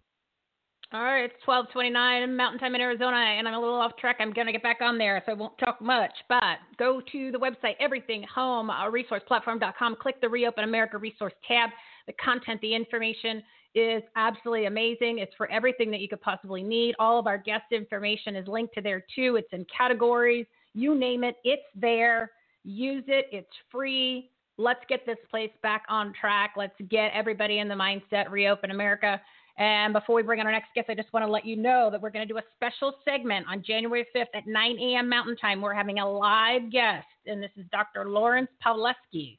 All 0.93 1.05
right, 1.05 1.23
it's 1.23 1.41
12:29 1.45 2.37
Mountain 2.37 2.59
Time 2.59 2.75
in 2.75 2.81
Arizona, 2.81 3.17
and 3.17 3.47
I'm 3.47 3.55
a 3.55 3.61
little 3.61 3.77
off 3.77 3.97
track. 3.97 4.17
I'm 4.19 4.33
gonna 4.33 4.51
get 4.51 4.65
back 4.65 4.81
on 4.81 4.99
there, 4.99 5.23
so 5.25 5.31
I 5.31 5.35
won't 5.37 5.57
talk 5.57 5.81
much. 5.81 6.11
But 6.29 6.59
go 6.79 7.01
to 7.13 7.31
the 7.31 7.39
website, 7.39 7.77
everything 7.79 8.25
home 8.25 8.71
uh. 8.71 8.91
Click 8.91 10.21
the 10.21 10.29
Reopen 10.29 10.65
America 10.65 10.99
Resource 10.99 11.33
tab. 11.47 11.71
The 12.09 12.13
content, 12.15 12.61
the 12.61 12.75
information 12.75 13.41
is 13.77 14.03
absolutely 14.17 14.67
amazing. 14.67 15.19
It's 15.19 15.33
for 15.37 15.49
everything 15.53 15.93
that 15.93 16.01
you 16.01 16.09
could 16.09 16.23
possibly 16.23 16.65
need. 16.65 16.97
All 16.99 17.21
of 17.21 17.29
our 17.29 17.39
guest 17.39 17.67
information 17.71 18.35
is 18.35 18.49
linked 18.49 18.75
to 18.75 18.81
there 18.81 19.05
too. 19.15 19.37
It's 19.37 19.53
in 19.53 19.65
categories, 19.67 20.47
you 20.75 20.97
name 20.97 21.23
it, 21.23 21.37
it's 21.45 21.63
there. 21.77 22.33
Use 22.65 23.05
it. 23.07 23.27
It's 23.31 23.49
free. 23.71 24.31
Let's 24.59 24.81
get 24.89 25.07
this 25.07 25.17
place 25.31 25.53
back 25.63 25.85
on 25.89 26.13
track. 26.21 26.55
Let's 26.57 26.75
get 26.91 27.13
everybody 27.15 27.61
in 27.61 27.69
the 27.69 27.75
mindset. 27.75 28.29
Reopen 28.31 28.73
America. 28.73 29.21
And 29.61 29.93
before 29.93 30.17
we 30.17 30.23
bring 30.23 30.41
on 30.41 30.47
our 30.47 30.53
next 30.53 30.71
guest, 30.75 30.89
I 30.89 30.95
just 30.95 31.13
want 31.13 31.27
to 31.27 31.31
let 31.31 31.45
you 31.45 31.55
know 31.55 31.91
that 31.93 32.01
we're 32.01 32.09
going 32.09 32.27
to 32.27 32.33
do 32.33 32.39
a 32.39 32.43
special 32.57 32.95
segment 33.05 33.45
on 33.47 33.63
January 33.63 34.07
5th 34.17 34.35
at 34.35 34.47
9 34.47 34.79
a.m. 34.79 35.07
Mountain 35.07 35.37
Time. 35.37 35.61
We're 35.61 35.75
having 35.75 35.99
a 35.99 36.11
live 36.11 36.73
guest, 36.73 37.07
and 37.27 37.43
this 37.43 37.51
is 37.59 37.67
Dr. 37.71 38.09
Lawrence 38.09 38.49
Palevsky. 38.65 39.37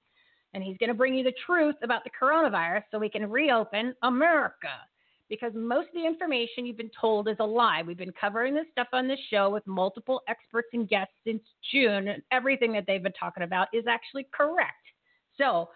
And 0.54 0.64
he's 0.64 0.78
going 0.78 0.90
to 0.90 0.94
bring 0.94 1.16
you 1.16 1.24
the 1.24 1.34
truth 1.44 1.74
about 1.82 2.04
the 2.04 2.12
coronavirus 2.12 2.84
so 2.92 3.00
we 3.00 3.10
can 3.10 3.32
reopen 3.32 3.96
America. 4.04 4.68
Because 5.28 5.54
most 5.56 5.88
of 5.88 5.96
the 5.96 6.06
information 6.06 6.68
you've 6.68 6.78
been 6.78 6.92
told 7.00 7.28
is 7.28 7.38
a 7.40 7.46
lie. 7.46 7.82
We've 7.82 7.98
been 7.98 8.14
covering 8.20 8.54
this 8.54 8.68
stuff 8.72 8.90
on 8.94 9.08
this 9.08 9.20
show 9.32 9.50
with 9.50 9.66
multiple 9.66 10.22
experts 10.28 10.68
and 10.74 10.88
guests 10.88 11.16
since 11.26 11.42
June, 11.72 12.10
and 12.10 12.22
everything 12.32 12.72
that 12.74 12.84
they've 12.86 13.02
been 13.02 13.12
talking 13.14 13.42
about 13.42 13.70
is 13.74 13.86
actually 13.90 14.28
correct. 14.32 14.76
So, 15.36 15.70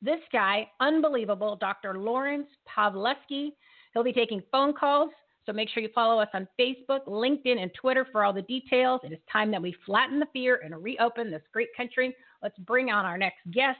this 0.00 0.20
guy, 0.32 0.68
unbelievable, 0.80 1.54
Dr. 1.54 1.98
Lawrence 1.98 2.48
Palevsky, 2.68 3.52
He'll 3.92 4.04
be 4.04 4.12
taking 4.12 4.42
phone 4.50 4.72
calls. 4.72 5.10
So 5.44 5.52
make 5.52 5.68
sure 5.68 5.82
you 5.82 5.90
follow 5.94 6.18
us 6.20 6.28
on 6.34 6.48
Facebook, 6.58 7.04
LinkedIn, 7.06 7.60
and 7.60 7.70
Twitter 7.74 8.06
for 8.12 8.24
all 8.24 8.32
the 8.32 8.42
details. 8.42 9.00
It 9.02 9.12
is 9.12 9.18
time 9.30 9.50
that 9.50 9.60
we 9.60 9.74
flatten 9.84 10.20
the 10.20 10.26
fear 10.32 10.60
and 10.64 10.82
reopen 10.82 11.30
this 11.30 11.42
great 11.52 11.68
country. 11.76 12.16
Let's 12.42 12.56
bring 12.58 12.90
on 12.90 13.04
our 13.04 13.18
next 13.18 13.40
guest, 13.50 13.78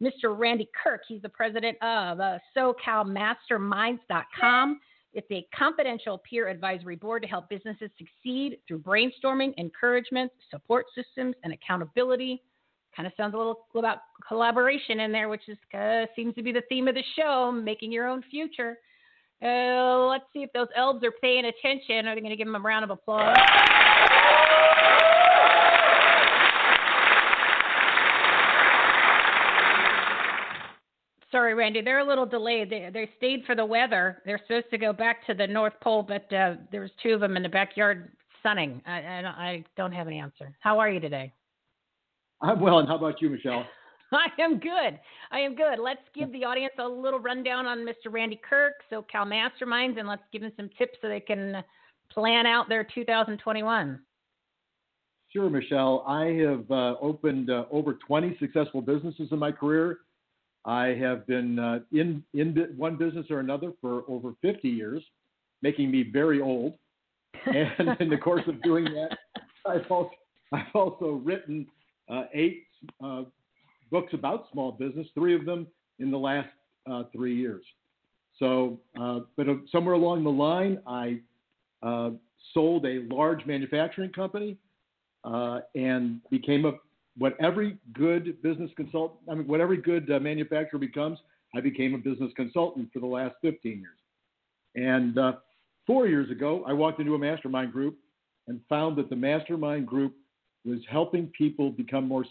Mr. 0.00 0.38
Randy 0.38 0.70
Kirk. 0.80 1.02
He's 1.08 1.20
the 1.22 1.28
president 1.28 1.76
of 1.82 2.20
uh, 2.20 2.38
SoCalMasterminds.com. 2.56 4.80
It's 5.12 5.26
a 5.32 5.44
confidential 5.56 6.18
peer 6.18 6.46
advisory 6.46 6.94
board 6.94 7.22
to 7.22 7.28
help 7.28 7.48
businesses 7.48 7.90
succeed 7.98 8.58
through 8.68 8.78
brainstorming, 8.78 9.52
encouragement, 9.58 10.30
support 10.50 10.86
systems, 10.94 11.34
and 11.42 11.52
accountability. 11.52 12.40
Kind 12.96 13.08
of 13.08 13.12
sounds 13.16 13.34
a 13.34 13.36
little 13.36 13.66
about 13.74 13.98
collaboration 14.26 15.00
in 15.00 15.10
there, 15.10 15.28
which 15.28 15.48
is 15.48 15.58
uh, 15.74 16.06
seems 16.14 16.36
to 16.36 16.42
be 16.42 16.52
the 16.52 16.62
theme 16.68 16.86
of 16.86 16.94
the 16.94 17.02
show, 17.16 17.50
making 17.50 17.90
your 17.90 18.06
own 18.06 18.22
future. 18.30 18.78
Uh, 19.42 20.06
let's 20.08 20.24
see 20.32 20.42
if 20.42 20.52
those 20.52 20.68
elves 20.76 21.02
are 21.02 21.12
paying 21.22 21.46
attention. 21.46 22.06
Are 22.06 22.14
they 22.14 22.20
going 22.20 22.30
to 22.30 22.36
give 22.36 22.46
them 22.46 22.56
a 22.56 22.60
round 22.60 22.84
of 22.84 22.90
applause? 22.90 23.36
Sorry, 31.32 31.54
Randy, 31.54 31.80
they're 31.80 32.00
a 32.00 32.04
little 32.04 32.26
delayed. 32.26 32.70
They, 32.70 32.90
they 32.92 33.08
stayed 33.16 33.44
for 33.46 33.54
the 33.54 33.64
weather. 33.64 34.20
They're 34.26 34.40
supposed 34.46 34.68
to 34.72 34.78
go 34.78 34.92
back 34.92 35.24
to 35.26 35.34
the 35.34 35.46
North 35.46 35.74
Pole, 35.80 36.02
but 36.02 36.30
uh, 36.34 36.54
there 36.72 36.80
was 36.80 36.90
two 37.02 37.10
of 37.10 37.20
them 37.20 37.36
in 37.36 37.42
the 37.42 37.48
backyard 37.48 38.12
sunning. 38.42 38.82
I, 38.84 39.00
I, 39.00 39.22
I 39.26 39.64
don't 39.76 39.92
have 39.92 40.08
an 40.08 40.12
answer. 40.12 40.54
How 40.60 40.78
are 40.80 40.90
you 40.90 40.98
today? 40.98 41.32
I'm 42.42 42.60
well, 42.60 42.80
and 42.80 42.88
how 42.88 42.96
about 42.96 43.22
you, 43.22 43.30
Michele? 43.30 43.64
I 44.12 44.28
am 44.40 44.58
good. 44.58 44.98
I 45.30 45.40
am 45.40 45.54
good. 45.54 45.78
Let's 45.78 46.00
give 46.14 46.32
the 46.32 46.44
audience 46.44 46.74
a 46.78 46.86
little 46.88 47.20
rundown 47.20 47.66
on 47.66 47.78
Mr. 47.78 48.10
Randy 48.10 48.40
Kirk, 48.48 48.74
SoCal 48.90 49.26
Masterminds, 49.26 49.98
and 49.98 50.08
let's 50.08 50.22
give 50.32 50.42
them 50.42 50.52
some 50.56 50.70
tips 50.78 50.98
so 51.00 51.08
they 51.08 51.20
can 51.20 51.62
plan 52.10 52.46
out 52.46 52.68
their 52.68 52.84
2021. 52.84 54.00
Sure, 55.32 55.48
Michele. 55.48 56.04
I 56.08 56.26
have 56.26 56.68
uh, 56.70 56.96
opened 57.00 57.50
uh, 57.50 57.64
over 57.70 57.94
20 57.94 58.36
successful 58.40 58.82
businesses 58.82 59.28
in 59.30 59.38
my 59.38 59.52
career. 59.52 59.98
I 60.64 60.88
have 60.88 61.26
been 61.26 61.58
uh, 61.58 61.78
in 61.92 62.22
in 62.34 62.54
one 62.76 62.96
business 62.96 63.26
or 63.30 63.38
another 63.38 63.72
for 63.80 64.02
over 64.08 64.34
50 64.42 64.68
years, 64.68 65.02
making 65.62 65.90
me 65.90 66.02
very 66.12 66.40
old. 66.40 66.74
And 67.46 67.96
in 68.00 68.10
the 68.10 68.18
course 68.18 68.42
of 68.48 68.60
doing 68.62 68.84
that, 68.84 69.16
I've 69.64 69.90
also, 69.90 70.10
I've 70.52 70.74
also 70.74 71.22
written 71.24 71.66
uh, 72.10 72.24
eight 72.34 72.64
uh, 73.02 73.22
books 73.90 74.12
about 74.12 74.46
small 74.52 74.72
business, 74.72 75.06
three 75.14 75.34
of 75.34 75.44
them 75.44 75.66
in 75.98 76.10
the 76.10 76.18
last 76.18 76.48
uh, 76.90 77.04
three 77.12 77.36
years. 77.36 77.64
So, 78.38 78.80
uh, 79.00 79.20
but 79.36 79.48
uh, 79.48 79.54
somewhere 79.70 79.94
along 79.94 80.24
the 80.24 80.30
line, 80.30 80.78
I 80.86 81.20
uh, 81.82 82.10
sold 82.54 82.86
a 82.86 83.06
large 83.10 83.44
manufacturing 83.46 84.12
company 84.12 84.56
uh, 85.24 85.60
and 85.74 86.20
became 86.30 86.64
a 86.64 86.72
what 87.18 87.36
every 87.40 87.76
good 87.92 88.40
business 88.40 88.70
consultant, 88.76 89.20
I 89.28 89.34
mean, 89.34 89.46
what 89.46 89.60
every 89.60 89.76
good 89.76 90.10
uh, 90.10 90.20
manufacturer 90.20 90.78
becomes. 90.78 91.18
I 91.54 91.60
became 91.60 91.94
a 91.94 91.98
business 91.98 92.30
consultant 92.36 92.88
for 92.92 93.00
the 93.00 93.06
last 93.06 93.34
15 93.42 93.80
years. 93.80 93.98
And 94.76 95.18
four 95.84 96.06
years 96.06 96.30
ago, 96.30 96.64
I 96.66 96.72
walked 96.72 97.00
into 97.00 97.16
a 97.16 97.18
mastermind 97.18 97.72
group 97.72 97.98
and 98.46 98.60
found 98.68 98.96
that 98.98 99.10
the 99.10 99.16
mastermind 99.16 99.86
group 99.86 100.14
was 100.64 100.78
helping 100.88 101.26
people 101.36 101.70
become 101.70 102.06
more 102.06 102.24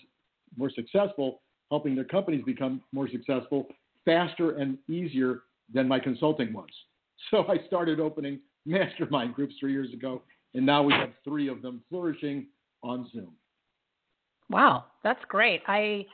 more 0.58 0.70
successful 0.70 1.42
helping 1.70 1.96
their 1.96 2.06
companies 2.06 2.44
become 2.46 2.82
more 2.92 3.08
successful 3.10 3.68
faster 4.06 4.58
and 4.58 4.78
easier 4.90 5.44
than 5.74 5.88
my 5.88 6.00
consulting 6.00 6.54
was. 6.54 6.70
So 7.32 7.46
I 7.50 7.58
started 7.68 8.00
opening 8.00 8.40
mastermind 8.66 9.34
groups 9.36 9.54
three 9.60 9.74
years 9.74 9.94
ago, 9.94 10.22
and 10.54 10.66
now 10.66 10.82
we 10.82 10.94
have 10.94 11.10
three 11.26 11.50
of 11.50 11.62
them 11.62 11.82
flourishing 11.90 12.48
on 12.82 13.10
Zoom. 13.12 13.34
Wow, 14.50 14.86
that's 15.04 15.24
great. 15.28 15.62
I 15.68 16.06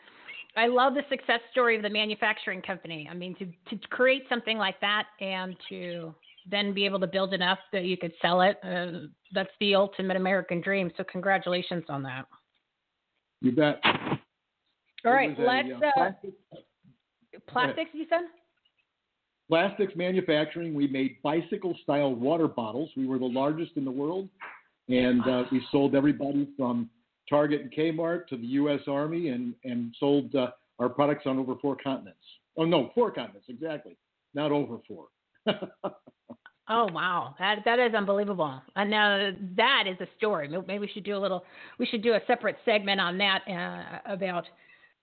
I 0.58 0.68
love 0.68 0.94
the 0.94 1.04
success 1.10 1.42
story 1.52 1.76
of 1.76 1.84
the 1.84 1.90
manufacturing 1.90 2.62
company. 2.62 3.08
I 3.10 3.14
mean, 3.14 3.36
to 3.36 3.46
to 3.46 3.88
create 3.90 4.24
something 4.30 4.58
like 4.58 4.80
that 4.82 5.06
and 5.22 5.56
to 5.70 6.16
then 6.50 6.74
be 6.74 6.86
able 6.86 7.00
to 7.00 7.08
build 7.08 7.34
enough 7.34 7.60
that 7.72 7.86
you 7.86 7.98
could 7.98 8.14
sell 8.22 8.42
it, 8.42 8.58
uh, 8.64 9.08
that's 9.34 9.50
the 9.60 9.76
ultimate 9.76 10.18
American 10.18 10.62
dream. 10.62 10.92
So 10.98 11.04
congratulations 11.04 11.86
on 11.90 12.04
that. 12.04 12.26
You 13.42 13.52
bet. 13.52 13.82
All 15.06 15.14
right, 15.14 15.36
let's. 15.38 15.70
A, 15.70 15.76
uh, 15.76 15.92
plastic, 15.96 16.34
plastics, 17.48 17.90
you 17.94 18.06
said? 18.10 18.22
Plastics 19.48 19.94
manufacturing. 19.96 20.74
We 20.74 20.88
made 20.88 21.22
bicycle 21.22 21.76
style 21.84 22.14
water 22.14 22.48
bottles. 22.48 22.90
We 22.98 23.06
were 23.06 23.20
the 23.20 23.26
largest 23.26 23.74
in 23.76 23.86
the 23.86 23.92
world. 23.92 24.30
And 24.90 25.22
uh, 25.28 25.44
we 25.52 25.62
sold 25.72 25.96
everybody 25.96 26.48
from 26.58 26.90
Target 27.30 27.62
and 27.62 27.74
Kmart 27.74 28.28
to 28.28 28.38
the 28.38 28.48
U.S. 28.48 28.82
Army 28.88 29.30
and, 29.30 29.54
and 29.64 29.96
sold 30.00 30.34
uh, 30.36 30.48
our 30.80 30.90
products 30.90 31.24
on 31.26 31.38
over 31.38 31.56
four 31.62 31.76
continents. 31.76 32.20
Oh, 32.58 32.66
no, 32.66 32.92
four 32.96 33.12
continents, 33.12 33.48
exactly. 33.50 33.98
Not 34.34 34.52
over 34.52 34.78
four. 34.88 35.08
Oh 36.68 36.88
wow, 36.92 37.36
that 37.38 37.60
that 37.66 37.78
is 37.78 37.94
unbelievable. 37.94 38.60
And 38.76 38.90
now 38.90 39.32
that 39.56 39.84
is 39.88 39.98
a 40.02 40.08
story. 40.18 40.48
Maybe 40.48 40.80
we 40.80 40.90
should 40.92 41.04
do 41.04 41.16
a 41.16 41.20
little. 41.20 41.44
We 41.78 41.86
should 41.86 42.02
do 42.02 42.14
a 42.14 42.20
separate 42.26 42.56
segment 42.66 43.00
on 43.00 43.20
that 43.20 43.42
uh, 43.48 44.12
about 44.12 44.46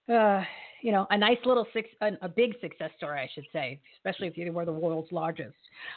uh, 0.09 0.43
you 0.83 0.91
know, 0.91 1.07
a 1.11 1.19
nice 1.19 1.39
little 1.45 1.67
six, 1.73 1.89
a, 2.01 2.29
big 2.29 2.55
success 2.61 2.91
story, 2.97 3.21
I 3.21 3.31
should 3.33 3.47
say, 3.53 3.81
especially 3.97 4.27
if 4.27 4.37
you 4.37 4.51
were 4.53 4.65
the 4.65 4.73
world's 4.73 5.13
largest. 5.13 5.55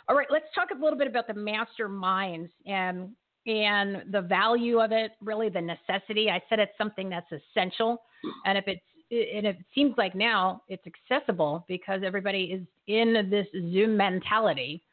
All 0.07 0.15
right, 0.15 0.27
let's 0.29 0.45
talk 0.53 0.69
a 0.71 0.81
little 0.81 0.97
bit 0.97 1.07
about 1.07 1.27
the 1.27 1.33
masterminds 1.33 2.49
and 2.65 3.09
and 3.47 4.11
the 4.11 4.21
value 4.21 4.79
of 4.79 4.91
it, 4.91 5.11
really 5.21 5.49
the 5.49 5.61
necessity. 5.61 6.31
I 6.31 6.41
said 6.49 6.59
it's 6.59 6.75
something 6.77 7.09
that's 7.09 7.31
essential, 7.31 8.01
and 8.45 8.57
if 8.57 8.65
it's 8.67 8.81
and 9.11 9.45
it 9.45 9.57
seems 9.73 9.95
like 9.97 10.15
now 10.15 10.61
it's 10.67 10.83
accessible 10.87 11.63
because 11.67 12.01
everybody 12.03 12.45
is 12.45 12.61
in 12.87 13.27
this 13.29 13.47
Zoom 13.71 13.97
mentality. 13.97 14.83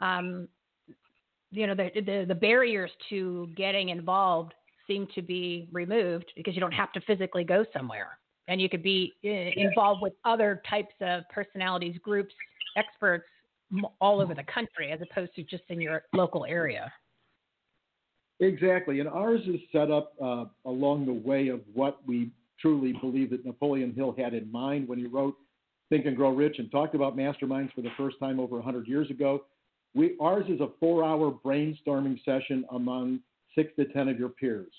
Um, 0.00 0.48
you 1.50 1.66
know, 1.66 1.74
the, 1.74 1.90
the 1.94 2.24
the 2.26 2.34
barriers 2.34 2.90
to 3.10 3.48
getting 3.56 3.90
involved 3.90 4.54
seem 4.88 5.06
to 5.14 5.22
be 5.22 5.68
removed 5.72 6.26
because 6.36 6.54
you 6.54 6.60
don't 6.60 6.72
have 6.72 6.92
to 6.92 7.00
physically 7.02 7.44
go 7.44 7.64
somewhere 7.72 8.18
and 8.48 8.60
you 8.60 8.68
could 8.68 8.82
be 8.82 9.12
eh, 9.24 9.50
involved 9.56 10.02
with 10.02 10.12
other 10.24 10.62
types 10.68 10.94
of 11.00 11.22
personalities, 11.32 11.96
groups, 12.02 12.34
experts 12.76 13.24
all 14.00 14.20
over 14.20 14.34
the 14.34 14.44
country 14.44 14.92
as 14.92 15.00
opposed 15.10 15.34
to 15.34 15.42
just 15.42 15.64
in 15.68 15.80
your 15.80 16.02
local 16.12 16.44
area. 16.44 16.92
Exactly, 18.40 19.00
and 19.00 19.08
ours 19.08 19.40
is 19.46 19.60
set 19.72 19.90
up 19.90 20.12
uh, 20.22 20.44
along 20.66 21.06
the 21.06 21.12
way 21.12 21.48
of 21.48 21.60
what 21.72 22.06
we 22.06 22.30
truly 22.60 22.92
believe 22.92 23.30
that 23.30 23.44
Napoleon 23.44 23.92
Hill 23.94 24.14
had 24.16 24.34
in 24.34 24.50
mind 24.52 24.86
when 24.86 24.98
he 24.98 25.06
wrote 25.06 25.34
Think 25.88 26.06
and 26.06 26.16
Grow 26.16 26.30
Rich 26.30 26.58
and 26.58 26.70
talked 26.70 26.94
about 26.94 27.16
masterminds 27.16 27.72
for 27.72 27.80
the 27.80 27.90
first 27.96 28.18
time 28.20 28.38
over 28.38 28.56
100 28.56 28.86
years 28.86 29.10
ago. 29.10 29.44
We, 29.94 30.16
ours 30.20 30.44
is 30.48 30.60
a 30.60 30.68
four 30.78 31.04
hour 31.04 31.30
brainstorming 31.30 32.22
session 32.24 32.64
among 32.72 33.20
six 33.54 33.72
to 33.76 33.86
10 33.86 34.08
of 34.08 34.18
your 34.18 34.28
peers. 34.28 34.72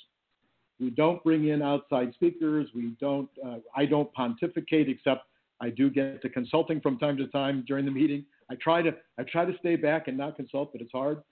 We 0.80 0.91
don't 0.91 1.23
bring 1.23 1.47
in 1.47 1.61
outside 1.61 2.13
speakers. 2.13 2.67
We 2.75 2.95
don't, 2.99 3.30
uh, 3.45 3.57
I 3.75 3.86
don't 3.86 4.11
pontificate 4.13 4.89
except 4.89 5.23
I 5.59 5.69
do 5.69 5.89
get 5.89 6.21
to 6.21 6.30
consulting 6.30 6.82
from 6.82 6.99
time 6.99 7.17
to 7.17 7.28
time 7.28 7.63
during 7.67 7.86
the 7.86 7.91
meeting. 7.91 8.25
I 8.49 8.55
try 8.55 8.82
to, 8.84 8.91
I 9.17 9.23
try 9.23 9.45
to 9.45 9.57
stay 9.59 9.75
back 9.75 10.07
and 10.07 10.17
not 10.17 10.36
consult, 10.36 10.71
but 10.71 10.82
it's 10.82 10.91
hard. 10.91 11.23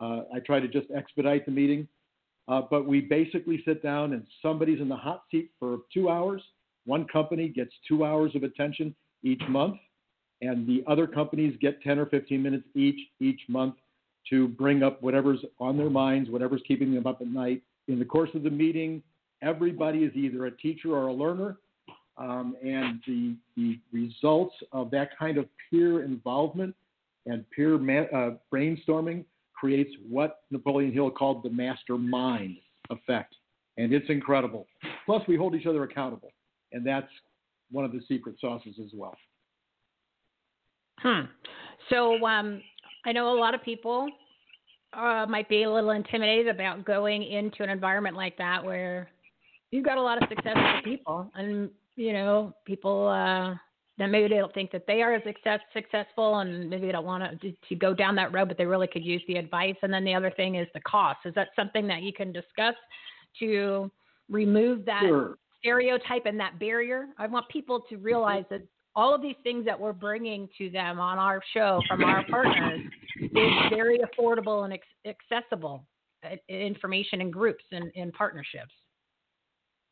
Uh, 0.00 0.22
I 0.34 0.40
try 0.44 0.58
to 0.58 0.68
just 0.68 0.86
expedite 0.90 1.44
the 1.44 1.52
meeting. 1.52 1.86
Uh, 2.46 2.62
but 2.70 2.86
we 2.86 3.00
basically 3.00 3.62
sit 3.64 3.82
down 3.82 4.12
and 4.12 4.26
somebody's 4.42 4.80
in 4.80 4.88
the 4.88 4.96
hot 4.96 5.22
seat 5.30 5.50
for 5.58 5.78
two 5.92 6.10
hours. 6.10 6.42
One 6.84 7.06
company 7.06 7.48
gets 7.48 7.72
two 7.88 8.04
hours 8.04 8.32
of 8.34 8.42
attention 8.42 8.94
each 9.22 9.40
month, 9.48 9.76
and 10.42 10.66
the 10.66 10.84
other 10.86 11.06
companies 11.06 11.56
get 11.60 11.82
10 11.82 11.98
or 11.98 12.06
15 12.06 12.42
minutes 12.42 12.64
each 12.74 13.00
each 13.20 13.40
month 13.48 13.76
to 14.28 14.48
bring 14.48 14.82
up 14.82 15.02
whatever's 15.02 15.40
on 15.58 15.78
their 15.78 15.90
minds, 15.90 16.30
whatever's 16.30 16.62
keeping 16.66 16.94
them 16.94 17.06
up 17.06 17.20
at 17.20 17.26
night. 17.26 17.62
In 17.88 17.98
the 17.98 18.04
course 18.04 18.30
of 18.34 18.42
the 18.42 18.50
meeting, 18.50 19.02
everybody 19.42 20.04
is 20.04 20.12
either 20.14 20.46
a 20.46 20.50
teacher 20.56 20.92
or 20.92 21.08
a 21.08 21.12
learner, 21.12 21.58
um, 22.16 22.56
and 22.62 23.00
the, 23.06 23.36
the 23.56 23.78
results 23.92 24.54
of 24.72 24.90
that 24.92 25.16
kind 25.18 25.36
of 25.36 25.46
peer 25.70 26.04
involvement 26.04 26.74
and 27.26 27.44
peer 27.50 27.74
uh, 27.74 28.36
brainstorming 28.52 29.24
creates 29.54 29.90
what 30.08 30.40
Napoleon 30.50 30.92
Hill 30.92 31.10
called 31.10 31.42
the 31.42 31.50
mastermind 31.50 32.56
effect. 32.90 33.34
And 33.76 33.92
it's 33.92 34.08
incredible. 34.08 34.66
Plus, 35.06 35.22
we 35.26 35.36
hold 35.36 35.54
each 35.54 35.66
other 35.66 35.82
accountable. 35.82 36.32
And 36.72 36.86
that's 36.86 37.08
one 37.70 37.84
of 37.84 37.92
the 37.92 38.00
secret 38.06 38.36
sauces 38.40 38.76
as 38.78 38.90
well. 38.94 39.16
Hmm. 40.98 41.22
So 41.90 42.24
um, 42.24 42.62
I 43.04 43.12
know 43.12 43.36
a 43.36 43.38
lot 43.38 43.54
of 43.54 43.62
people 43.62 44.08
uh, 44.96 45.26
might 45.26 45.48
be 45.48 45.64
a 45.64 45.70
little 45.70 45.90
intimidated 45.90 46.48
about 46.48 46.84
going 46.84 47.22
into 47.22 47.62
an 47.62 47.70
environment 47.70 48.16
like 48.16 48.36
that 48.38 48.64
where 48.64 49.08
you've 49.70 49.84
got 49.84 49.98
a 49.98 50.02
lot 50.02 50.22
of 50.22 50.28
successful 50.28 50.80
people, 50.84 51.30
and 51.34 51.70
you 51.96 52.12
know 52.12 52.54
people 52.64 53.08
uh, 53.08 53.54
that 53.98 54.08
maybe 54.08 54.28
they 54.28 54.40
don't 54.40 54.54
think 54.54 54.72
that 54.72 54.86
they 54.86 55.02
are 55.02 55.14
as 55.14 55.22
success, 55.24 55.60
successful, 55.72 56.38
and 56.38 56.68
maybe 56.68 56.86
they 56.86 56.92
don't 56.92 57.04
want 57.04 57.40
to 57.40 57.52
to 57.68 57.74
go 57.74 57.94
down 57.94 58.14
that 58.16 58.32
road, 58.32 58.48
but 58.48 58.58
they 58.58 58.66
really 58.66 58.88
could 58.88 59.04
use 59.04 59.22
the 59.28 59.36
advice. 59.36 59.76
And 59.82 59.92
then 59.92 60.04
the 60.04 60.14
other 60.14 60.30
thing 60.30 60.56
is 60.56 60.66
the 60.74 60.80
cost. 60.80 61.20
Is 61.24 61.34
that 61.34 61.48
something 61.56 61.86
that 61.86 62.02
you 62.02 62.12
can 62.12 62.32
discuss 62.32 62.74
to 63.40 63.90
remove 64.28 64.84
that 64.86 65.02
Sure. 65.02 65.38
stereotype 65.60 66.26
and 66.26 66.38
that 66.40 66.58
barrier? 66.58 67.06
I 67.18 67.26
want 67.26 67.48
people 67.48 67.80
to 67.88 67.96
realize 67.96 68.44
that 68.50 68.62
all 68.96 69.14
of 69.14 69.22
these 69.22 69.36
things 69.42 69.64
that 69.64 69.78
we're 69.78 69.92
bringing 69.92 70.48
to 70.58 70.70
them 70.70 71.00
on 71.00 71.18
our 71.18 71.40
show 71.52 71.80
from 71.88 72.04
our 72.04 72.24
partners 72.30 72.80
is 73.20 73.52
very 73.70 73.98
affordable 73.98 74.64
and 74.64 74.78
accessible 75.06 75.84
uh, 76.24 76.36
information 76.48 77.20
in 77.20 77.30
groups 77.30 77.64
and 77.72 77.90
in 77.94 78.12
partnerships. 78.12 78.72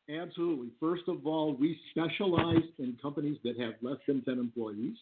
Absolutely. 0.09 0.69
First 0.79 1.03
of 1.07 1.25
all, 1.25 1.55
we 1.55 1.79
specialize 1.91 2.63
in 2.79 2.97
companies 3.01 3.37
that 3.43 3.57
have 3.59 3.73
less 3.81 3.97
than 4.07 4.21
10 4.23 4.37
employees. 4.37 4.95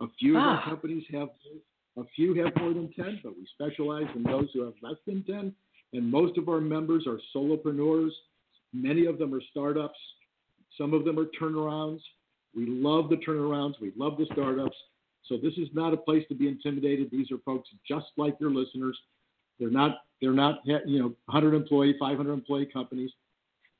A 0.00 0.06
few 0.18 0.36
of 0.36 0.42
Ah. 0.42 0.60
our 0.60 0.64
companies 0.70 1.04
have 1.10 1.28
a 1.98 2.04
few 2.14 2.32
have 2.34 2.54
more 2.56 2.72
than 2.72 2.90
10, 2.92 3.20
but 3.22 3.36
we 3.36 3.44
specialize 3.54 4.06
in 4.14 4.22
those 4.22 4.48
who 4.54 4.62
have 4.62 4.74
less 4.82 4.96
than 5.06 5.22
10. 5.24 5.54
And 5.94 6.10
most 6.10 6.38
of 6.38 6.48
our 6.48 6.60
members 6.60 7.06
are 7.06 7.18
solopreneurs. 7.34 8.12
Many 8.72 9.06
of 9.06 9.18
them 9.18 9.34
are 9.34 9.40
startups. 9.50 9.98
Some 10.78 10.94
of 10.94 11.04
them 11.04 11.18
are 11.18 11.26
turnarounds. 11.40 12.00
We 12.54 12.66
love 12.66 13.10
the 13.10 13.16
turnarounds. 13.16 13.74
We 13.80 13.92
love 13.96 14.18
the 14.18 14.26
startups. 14.32 14.76
So 15.24 15.36
this 15.36 15.54
is 15.54 15.68
not 15.74 15.92
a 15.92 15.96
place 15.96 16.24
to 16.28 16.34
be 16.34 16.48
intimidated. 16.48 17.10
These 17.10 17.30
are 17.30 17.38
folks 17.44 17.68
just 17.86 18.06
like 18.16 18.36
your 18.40 18.50
listeners. 18.50 18.98
They're 19.58 19.70
not 19.70 19.98
they're 20.20 20.32
not 20.32 20.60
you 20.64 20.98
know 20.98 21.14
100 21.26 21.54
employee, 21.54 21.94
500 21.98 22.32
employee 22.32 22.66
companies. 22.72 23.10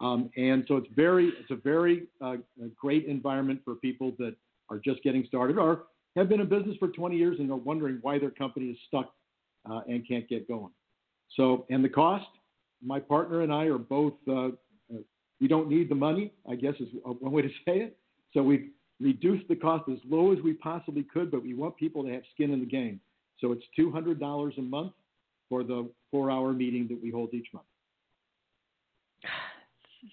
Um, 0.01 0.31
and 0.37 0.65
so 0.69 0.77
it's 0.77 0.87
very, 0.95 1.33
it's 1.41 1.51
a 1.51 1.57
very 1.57 2.07
uh, 2.21 2.37
great 2.77 3.07
environment 3.07 3.61
for 3.65 3.75
people 3.77 4.13
that 4.19 4.35
are 4.71 4.79
just 4.79 5.03
getting 5.03 5.25
started 5.27 5.59
or 5.59 5.85
have 6.17 6.29
been 6.29 6.41
in 6.41 6.49
business 6.49 6.77
for 6.79 6.89
20 6.89 7.17
years 7.17 7.37
and 7.41 7.51
are 7.51 7.57
wondering 7.57 7.99
why 8.03 8.19
their 8.19 8.31
company 8.31 8.67
is 8.67 8.79
stuck 8.87 9.13
uh, 9.71 9.81
and 9.89 10.07
can't 10.07 10.29
get 10.29 10.47
going. 10.47 10.71
So, 11.37 11.67
and 11.71 11.85
the 11.85 11.89
cost, 11.89 12.27
my 12.83 13.01
partner 13.01 13.43
and 13.43 13.53
I 13.53 13.65
are 13.65 13.79
both, 13.79 14.15
uh, 14.29 14.47
uh, 14.47 14.51
we 15.41 15.49
don't 15.49 15.69
need 15.69 15.89
the 15.89 15.95
money, 15.95 16.33
I 16.49 16.55
guess 16.55 16.75
is 16.81 16.89
one 17.03 17.33
way 17.33 17.43
to 17.43 17.49
say 17.67 17.79
it. 17.79 17.97
So 18.33 18.43
we've 18.43 18.71
reduced 19.01 19.49
the 19.49 19.57
cost 19.57 19.89
as 19.91 19.99
low 20.09 20.33
as 20.33 20.39
we 20.43 20.55
possibly 20.55 21.05
could, 21.05 21.31
but 21.31 21.43
we 21.43 21.55
want 21.55 21.77
people 21.77 22.03
to 22.05 22.11
have 22.11 22.23
skin 22.35 22.53
in 22.53 22.61
the 22.61 22.67
game. 22.67 23.01
So 23.41 23.53
it's 23.53 23.65
$200 23.79 24.59
a 24.59 24.63
month 24.63 24.93
for 25.49 25.63
the 25.63 25.89
four 26.11 26.31
hour 26.31 26.53
meeting 26.53 26.89
that 26.89 27.01
we 27.01 27.11
hold 27.11 27.33
each 27.33 27.47
month. 27.53 27.67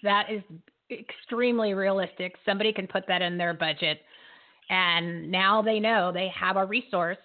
That 0.02 0.30
is 0.30 0.42
extremely 0.90 1.74
realistic. 1.74 2.34
Somebody 2.44 2.72
can 2.72 2.86
put 2.86 3.06
that 3.08 3.22
in 3.22 3.36
their 3.36 3.54
budget. 3.54 4.00
And 4.68 5.30
now 5.30 5.62
they 5.62 5.78
know 5.78 6.12
they 6.12 6.28
have 6.28 6.56
a 6.56 6.64
resource 6.64 7.18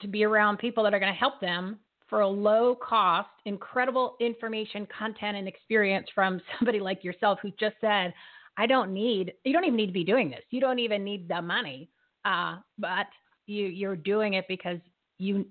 to 0.00 0.08
be 0.08 0.24
around 0.24 0.58
people 0.58 0.84
that 0.84 0.94
are 0.94 1.00
going 1.00 1.12
to 1.12 1.18
help 1.18 1.40
them 1.40 1.78
for 2.08 2.20
a 2.20 2.28
low 2.28 2.76
cost, 2.76 3.28
incredible 3.44 4.16
information, 4.20 4.86
content, 4.96 5.36
and 5.36 5.48
experience 5.48 6.06
from 6.14 6.40
somebody 6.58 6.80
like 6.80 7.02
yourself 7.02 7.38
who 7.42 7.50
just 7.58 7.76
said, 7.80 8.12
I 8.56 8.66
don't 8.66 8.92
need, 8.92 9.34
you 9.44 9.52
don't 9.52 9.64
even 9.64 9.76
need 9.76 9.86
to 9.86 9.92
be 9.92 10.04
doing 10.04 10.30
this. 10.30 10.42
You 10.50 10.60
don't 10.60 10.78
even 10.78 11.04
need 11.04 11.28
the 11.28 11.42
money. 11.42 11.88
Uh, 12.24 12.56
but 12.78 13.06
you, 13.46 13.66
you're 13.66 13.96
doing 13.96 14.34
it 14.34 14.46
because 14.48 14.78
you, 15.18 15.46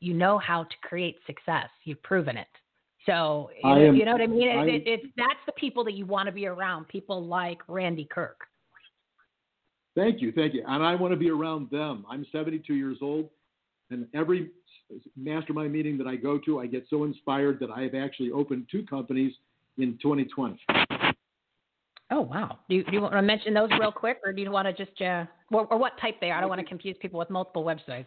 you 0.00 0.14
know 0.14 0.38
how 0.38 0.64
to 0.64 0.76
create 0.82 1.16
success. 1.26 1.68
You've 1.84 2.02
proven 2.02 2.36
it. 2.36 2.46
So 3.06 3.50
you 3.62 3.68
know, 3.74 3.86
am- 3.86 3.96
you 3.96 4.04
know 4.04 4.12
what 4.12 4.20
I 4.20 4.26
mean? 4.26 4.48
It, 4.48 4.56
I- 4.58 4.66
it, 4.66 4.82
it's 4.86 5.06
that's 5.16 5.40
the 5.46 5.52
people 5.52 5.84
that 5.84 5.94
you 5.94 6.06
want 6.06 6.26
to 6.26 6.32
be 6.32 6.46
around. 6.46 6.86
People 6.88 7.24
like 7.24 7.58
Randy 7.66 8.06
Kirk. 8.10 8.36
Thank 9.96 10.20
you, 10.20 10.32
thank 10.32 10.54
you. 10.54 10.62
And 10.66 10.84
I 10.84 10.94
want 10.94 11.12
to 11.12 11.16
be 11.16 11.30
around 11.30 11.68
them. 11.70 12.04
I'm 12.08 12.24
72 12.30 12.74
years 12.74 12.98
old, 13.02 13.28
and 13.90 14.06
every 14.14 14.50
mastermind 15.16 15.72
meeting 15.72 15.98
that 15.98 16.06
I 16.06 16.16
go 16.16 16.38
to, 16.38 16.60
I 16.60 16.66
get 16.66 16.86
so 16.88 17.04
inspired 17.04 17.58
that 17.60 17.70
I 17.70 17.82
have 17.82 17.94
actually 17.94 18.30
opened 18.30 18.66
two 18.70 18.84
companies 18.84 19.32
in 19.78 19.98
2020. 20.00 20.58
Oh 22.20 22.24
wow! 22.24 22.58
Do 22.68 22.76
you, 22.76 22.84
do 22.84 22.92
you 22.92 23.00
want 23.00 23.14
to 23.14 23.22
mention 23.22 23.54
those 23.54 23.70
real 23.80 23.90
quick, 23.90 24.18
or 24.26 24.34
do 24.34 24.42
you 24.42 24.50
want 24.50 24.66
to 24.66 24.74
just 24.74 25.00
uh, 25.00 25.24
or, 25.50 25.64
or 25.72 25.78
what 25.78 25.92
type 25.98 26.16
they 26.20 26.30
are? 26.30 26.36
I 26.36 26.40
don't 26.42 26.50
want 26.50 26.60
to 26.60 26.66
confuse 26.66 26.94
people 27.00 27.18
with 27.18 27.30
multiple 27.30 27.64
websites. 27.64 28.04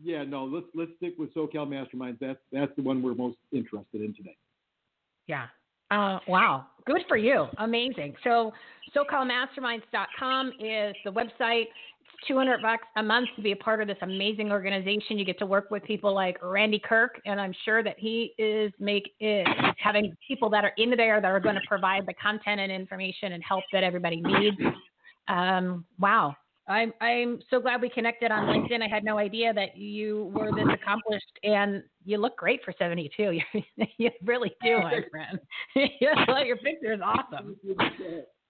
Yeah, 0.00 0.22
no, 0.22 0.44
let's 0.44 0.66
let's 0.72 0.92
stick 0.98 1.14
with 1.18 1.34
SoCal 1.34 1.66
Masterminds. 1.66 2.20
That's 2.20 2.38
that's 2.52 2.70
the 2.76 2.82
one 2.82 3.02
we're 3.02 3.16
most 3.16 3.38
interested 3.50 4.02
in 4.02 4.14
today. 4.14 4.36
Yeah. 5.26 5.46
Uh, 5.90 6.20
wow. 6.28 6.66
Good 6.86 7.02
for 7.08 7.16
you. 7.16 7.46
Amazing. 7.58 8.14
So, 8.22 8.52
SoCalMasterminds.com 8.94 10.52
is 10.60 10.94
the 11.04 11.10
website. 11.10 11.66
It's 12.14 12.28
200 12.28 12.62
bucks 12.62 12.86
a 12.96 13.02
month 13.02 13.28
to 13.36 13.42
be 13.42 13.52
a 13.52 13.56
part 13.56 13.80
of 13.80 13.88
this 13.88 13.96
amazing 14.02 14.50
organization. 14.52 15.18
You 15.18 15.24
get 15.24 15.38
to 15.38 15.46
work 15.46 15.70
with 15.70 15.82
people 15.84 16.14
like 16.14 16.36
Randy 16.42 16.80
Kirk, 16.82 17.20
and 17.26 17.40
I'm 17.40 17.54
sure 17.64 17.82
that 17.82 17.96
he 17.98 18.34
is 18.38 18.72
make 18.78 19.12
is 19.20 19.46
having 19.78 20.16
people 20.26 20.50
that 20.50 20.64
are 20.64 20.72
in 20.76 20.90
there 20.96 21.20
that 21.20 21.28
are 21.30 21.40
going 21.40 21.56
to 21.56 21.60
provide 21.68 22.06
the 22.06 22.14
content 22.14 22.60
and 22.60 22.70
information 22.70 23.32
and 23.32 23.42
help 23.42 23.64
that 23.72 23.84
everybody 23.84 24.20
needs. 24.20 24.56
Um, 25.28 25.84
wow. 25.98 26.34
I'm 26.68 26.92
I'm 27.00 27.40
so 27.50 27.60
glad 27.60 27.82
we 27.82 27.90
connected 27.90 28.30
on 28.30 28.46
LinkedIn. 28.46 28.80
I 28.80 28.88
had 28.88 29.02
no 29.02 29.18
idea 29.18 29.52
that 29.52 29.76
you 29.76 30.30
were 30.34 30.52
this 30.52 30.68
accomplished, 30.72 31.38
and 31.42 31.82
you 32.04 32.16
look 32.16 32.36
great 32.36 32.60
for 32.64 32.72
72. 32.78 33.40
You 33.52 33.86
you 33.98 34.10
really 34.24 34.52
do, 34.62 34.78
my 34.78 35.00
friend. 35.10 35.40
Your 36.00 36.56
picture 36.58 36.92
is 36.92 37.00
awesome. 37.04 37.56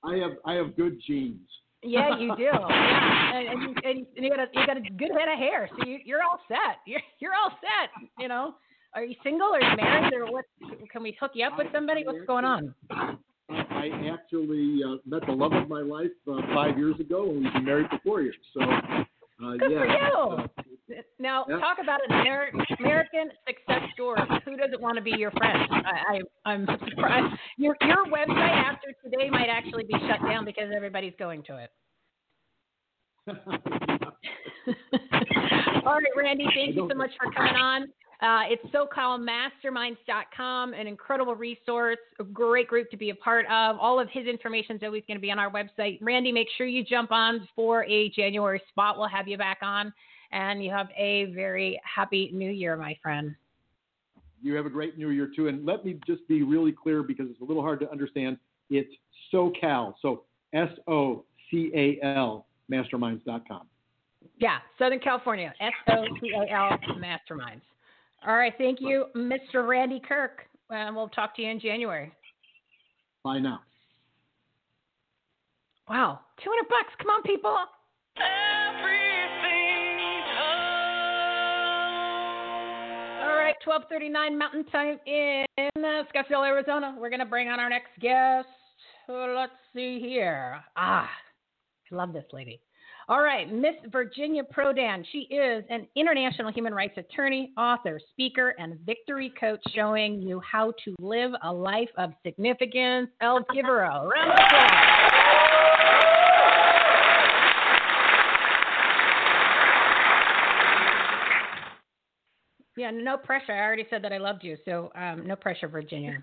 I 0.04 0.16
have 0.16 0.32
I 0.44 0.54
have 0.54 0.76
good 0.76 1.00
genes. 1.06 1.48
Yeah, 1.82 2.18
you 2.18 2.36
do. 2.36 2.42
Yeah, 2.42 2.58
and, 3.34 3.78
and, 3.84 3.98
you, 3.98 4.06
and 4.16 4.24
you 4.24 4.30
got 4.30 4.40
a 4.40 4.46
you 4.52 4.66
got 4.66 4.76
a 4.76 4.80
good 4.80 5.10
head 5.16 5.28
of 5.32 5.38
hair, 5.38 5.68
so 5.76 5.86
you, 5.86 5.98
you're 6.04 6.22
all 6.22 6.40
set. 6.48 6.78
You're 6.86 7.00
you're 7.20 7.32
all 7.34 7.50
set. 7.60 7.90
You 8.18 8.28
know, 8.28 8.54
are 8.94 9.04
you 9.04 9.14
single? 9.22 9.54
or 9.54 9.60
married? 9.76 10.12
Or 10.14 10.30
what? 10.30 10.44
Can 10.92 11.02
we 11.02 11.16
hook 11.18 11.32
you 11.34 11.46
up 11.46 11.56
with 11.56 11.68
somebody? 11.72 12.04
What's 12.04 12.26
going 12.26 12.44
on? 12.44 12.74
I 13.48 13.88
actually 14.12 14.80
uh, 14.86 14.96
met 15.06 15.26
the 15.26 15.32
love 15.32 15.52
of 15.52 15.68
my 15.68 15.80
life 15.80 16.10
uh, 16.30 16.40
five 16.54 16.76
years 16.76 16.98
ago, 17.00 17.30
and 17.30 17.44
we've 17.44 17.52
been 17.52 17.64
married 17.64 17.88
for 17.90 17.98
four 18.04 18.20
years. 18.22 18.36
So, 18.54 18.60
uh, 18.62 19.56
Good 19.58 19.72
yeah. 19.72 19.78
for 19.78 20.62
you. 20.62 20.69
Now, 21.18 21.44
Yeah. 21.48 21.58
talk 21.58 21.78
about 21.82 22.00
an 22.08 22.12
American 22.78 23.30
success 23.46 23.82
story. 23.94 24.20
Who 24.44 24.56
doesn't 24.56 24.80
want 24.80 24.96
to 24.96 25.02
be 25.02 25.12
your 25.16 25.30
friend? 25.32 25.58
I, 25.70 26.20
I, 26.46 26.50
I'm 26.50 26.66
surprised. 26.88 27.34
Your 27.56 27.76
your 27.82 28.04
website 28.06 28.56
after 28.56 28.88
today 29.04 29.30
might 29.30 29.48
actually 29.48 29.84
be 29.84 29.94
shut 30.08 30.20
down 30.28 30.44
because 30.44 30.70
everybody's 30.74 31.14
going 31.18 31.42
to 31.44 31.58
it. 31.58 31.70
All 35.86 35.94
right, 35.96 36.12
Randy, 36.16 36.46
thank 36.54 36.76
you 36.76 36.86
so 36.90 36.96
much 36.96 37.10
for 37.22 37.30
coming 37.32 37.54
on. 37.54 37.82
Uh, 38.22 38.42
it's 38.50 38.62
SoCalMasterminds.com, 38.74 40.74
an 40.74 40.86
incredible 40.86 41.34
resource, 41.34 41.96
a 42.18 42.24
great 42.24 42.68
group 42.68 42.90
to 42.90 42.96
be 42.98 43.08
a 43.10 43.14
part 43.14 43.46
of. 43.46 43.78
All 43.78 43.98
of 43.98 44.08
his 44.12 44.26
information 44.26 44.76
is 44.76 44.82
always 44.84 45.02
going 45.06 45.16
to 45.16 45.22
be 45.22 45.30
on 45.30 45.38
our 45.38 45.50
website. 45.50 45.96
Randy, 46.02 46.30
make 46.30 46.48
sure 46.58 46.66
you 46.66 46.84
jump 46.84 47.12
on 47.12 47.48
for 47.56 47.84
a 47.84 48.10
January 48.10 48.60
spot. 48.68 48.98
We'll 48.98 49.08
have 49.08 49.26
you 49.26 49.38
back 49.38 49.60
on, 49.62 49.90
and 50.32 50.62
you 50.62 50.70
have 50.70 50.88
a 50.96 51.26
very 51.34 51.80
happy 51.84 52.30
new 52.32 52.50
year, 52.50 52.76
my 52.76 52.96
friend. 53.02 53.34
You 54.42 54.54
have 54.54 54.66
a 54.66 54.70
great 54.70 54.96
new 54.96 55.10
year 55.10 55.30
too. 55.34 55.48
And 55.48 55.66
let 55.66 55.84
me 55.84 55.98
just 56.06 56.26
be 56.28 56.42
really 56.42 56.72
clear 56.72 57.02
because 57.02 57.26
it's 57.30 57.40
a 57.40 57.44
little 57.44 57.62
hard 57.62 57.80
to 57.80 57.90
understand. 57.90 58.38
It's 58.70 58.90
SoCal. 59.32 59.94
So 60.00 60.22
S 60.54 60.70
O 60.86 61.24
C 61.50 61.70
A 61.74 61.98
L 62.04 62.46
masterminds.com. 62.70 63.66
Yeah, 64.38 64.58
Southern 64.78 65.00
California, 65.00 65.52
S 65.60 65.72
O 65.88 66.04
C 66.20 66.30
A 66.34 66.52
L 66.52 66.78
Masterminds. 66.98 67.62
All 68.26 68.36
right, 68.36 68.52
thank 68.58 68.80
you, 68.80 69.06
Mr. 69.16 69.66
Randy 69.66 70.00
Kirk. 70.00 70.42
And 70.70 70.94
we'll 70.94 71.08
talk 71.08 71.34
to 71.36 71.42
you 71.42 71.50
in 71.50 71.58
January. 71.58 72.12
Bye 73.24 73.38
now. 73.38 73.60
Wow, 75.88 76.20
200 76.44 76.68
bucks. 76.68 76.94
Come 76.98 77.10
on, 77.10 77.22
people. 77.22 77.56
All 83.20 83.36
right, 83.36 83.54
12:39 83.66 84.38
Mountain 84.38 84.64
Time 84.72 84.98
in 85.04 85.44
uh, 85.76 86.04
Scottsdale, 86.14 86.46
Arizona. 86.46 86.96
We're 86.98 87.10
gonna 87.10 87.26
bring 87.26 87.48
on 87.48 87.60
our 87.60 87.68
next 87.68 87.90
guest. 88.00 88.48
Let's 89.08 89.52
see 89.74 90.00
here. 90.00 90.58
Ah, 90.76 91.10
I 91.90 91.94
love 91.94 92.14
this 92.14 92.24
lady. 92.32 92.62
All 93.08 93.20
right, 93.20 93.52
Miss 93.52 93.74
Virginia 93.92 94.42
Prodan. 94.42 95.04
She 95.12 95.26
is 95.34 95.64
an 95.68 95.86
international 95.96 96.50
human 96.50 96.72
rights 96.72 96.96
attorney, 96.96 97.52
author, 97.58 98.00
speaker, 98.10 98.54
and 98.58 98.78
victory 98.86 99.34
coach, 99.38 99.60
showing 99.74 100.22
you 100.22 100.40
how 100.40 100.72
to 100.84 100.94
live 100.98 101.32
a 101.42 101.52
life 101.52 101.90
of 101.98 102.12
significance. 102.24 103.10
El 103.20 103.44
give 103.52 103.66
her 103.66 103.80
a 103.80 104.06
round 104.06 104.30
of 104.30 104.38
applause. 104.38 105.00
Yeah, 112.80 112.90
no 112.90 113.18
pressure. 113.18 113.52
I 113.52 113.60
already 113.60 113.84
said 113.90 114.02
that 114.04 114.12
I 114.12 114.16
loved 114.16 114.42
you, 114.42 114.56
so 114.64 114.90
um, 114.94 115.26
no 115.26 115.36
pressure, 115.36 115.68
Virginia. 115.68 116.22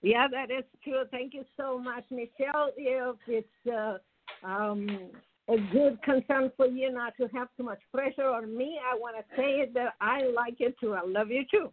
Yeah, 0.00 0.28
that 0.30 0.48
is 0.48 0.62
true. 0.84 1.02
Thank 1.10 1.34
you 1.34 1.44
so 1.56 1.76
much, 1.76 2.04
Michele. 2.08 2.70
If 2.76 3.16
it's 3.26 3.48
uh, 3.66 4.46
um, 4.46 5.10
a 5.48 5.56
good 5.72 6.00
concern 6.04 6.52
for 6.56 6.66
you 6.66 6.92
not 6.92 7.14
to 7.16 7.26
have 7.34 7.48
too 7.56 7.64
much 7.64 7.80
pressure 7.92 8.28
on 8.28 8.56
me, 8.56 8.78
I 8.80 8.96
want 8.96 9.16
to 9.16 9.24
say 9.36 9.62
it 9.62 9.74
that 9.74 9.94
I 10.00 10.22
like 10.22 10.60
it 10.60 10.76
too. 10.78 10.94
I 10.94 11.04
love 11.04 11.30
you 11.30 11.42
too. 11.50 11.72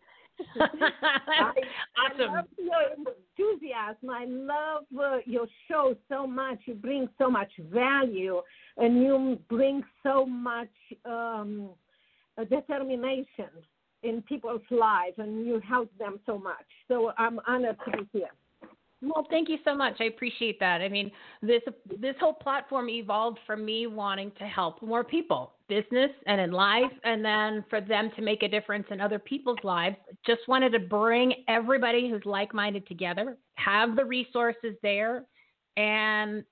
I, 0.59 0.63
awesome. 1.99 2.31
I 2.31 2.35
love 2.35 2.45
your 2.57 2.81
enthusiasm. 2.97 4.09
I 4.09 4.25
love 4.25 4.85
uh, 4.99 5.17
your 5.27 5.45
show 5.67 5.95
so 6.09 6.25
much. 6.25 6.57
You 6.65 6.73
bring 6.73 7.07
so 7.19 7.29
much 7.29 7.51
value, 7.71 8.41
and 8.77 9.03
you 9.03 9.37
bring 9.49 9.83
so 10.01 10.25
much 10.25 10.67
um, 11.05 11.69
determination 12.45 13.49
in 14.03 14.21
people's 14.23 14.61
lives, 14.69 15.15
and 15.17 15.45
you 15.45 15.59
help 15.67 15.89
them 15.97 16.19
so 16.25 16.37
much. 16.37 16.65
So 16.87 17.11
I'm 17.17 17.39
honored 17.47 17.77
to 17.85 17.97
be 17.97 18.07
here. 18.13 18.29
Well, 19.01 19.27
thank 19.29 19.47
you 19.47 19.57
so 19.63 19.75
much. 19.75 19.97
I 19.99 20.05
appreciate 20.05 20.59
that. 20.59 20.81
I 20.81 20.89
mean, 20.89 21.11
this 21.43 21.61
this 21.99 22.15
whole 22.19 22.33
platform 22.33 22.89
evolved 22.89 23.37
from 23.45 23.63
me 23.63 23.85
wanting 23.85 24.31
to 24.39 24.45
help 24.45 24.81
more 24.81 25.03
people, 25.03 25.53
business 25.69 26.09
and 26.25 26.41
in 26.41 26.51
life, 26.51 26.91
and 27.03 27.23
then 27.23 27.63
for 27.69 27.79
them 27.79 28.09
to 28.15 28.23
make 28.23 28.41
a 28.41 28.47
difference 28.47 28.87
in 28.89 28.99
other 28.99 29.19
people's 29.19 29.59
lives. 29.63 29.97
Just 30.25 30.41
wanted 30.47 30.71
to 30.71 30.79
bring 30.79 31.45
everybody 31.47 32.09
who's 32.09 32.25
like-minded 32.25 32.87
together, 32.87 33.37
have 33.55 33.95
the 33.95 34.03
resources 34.03 34.75
there, 34.81 35.25
and 35.75 36.43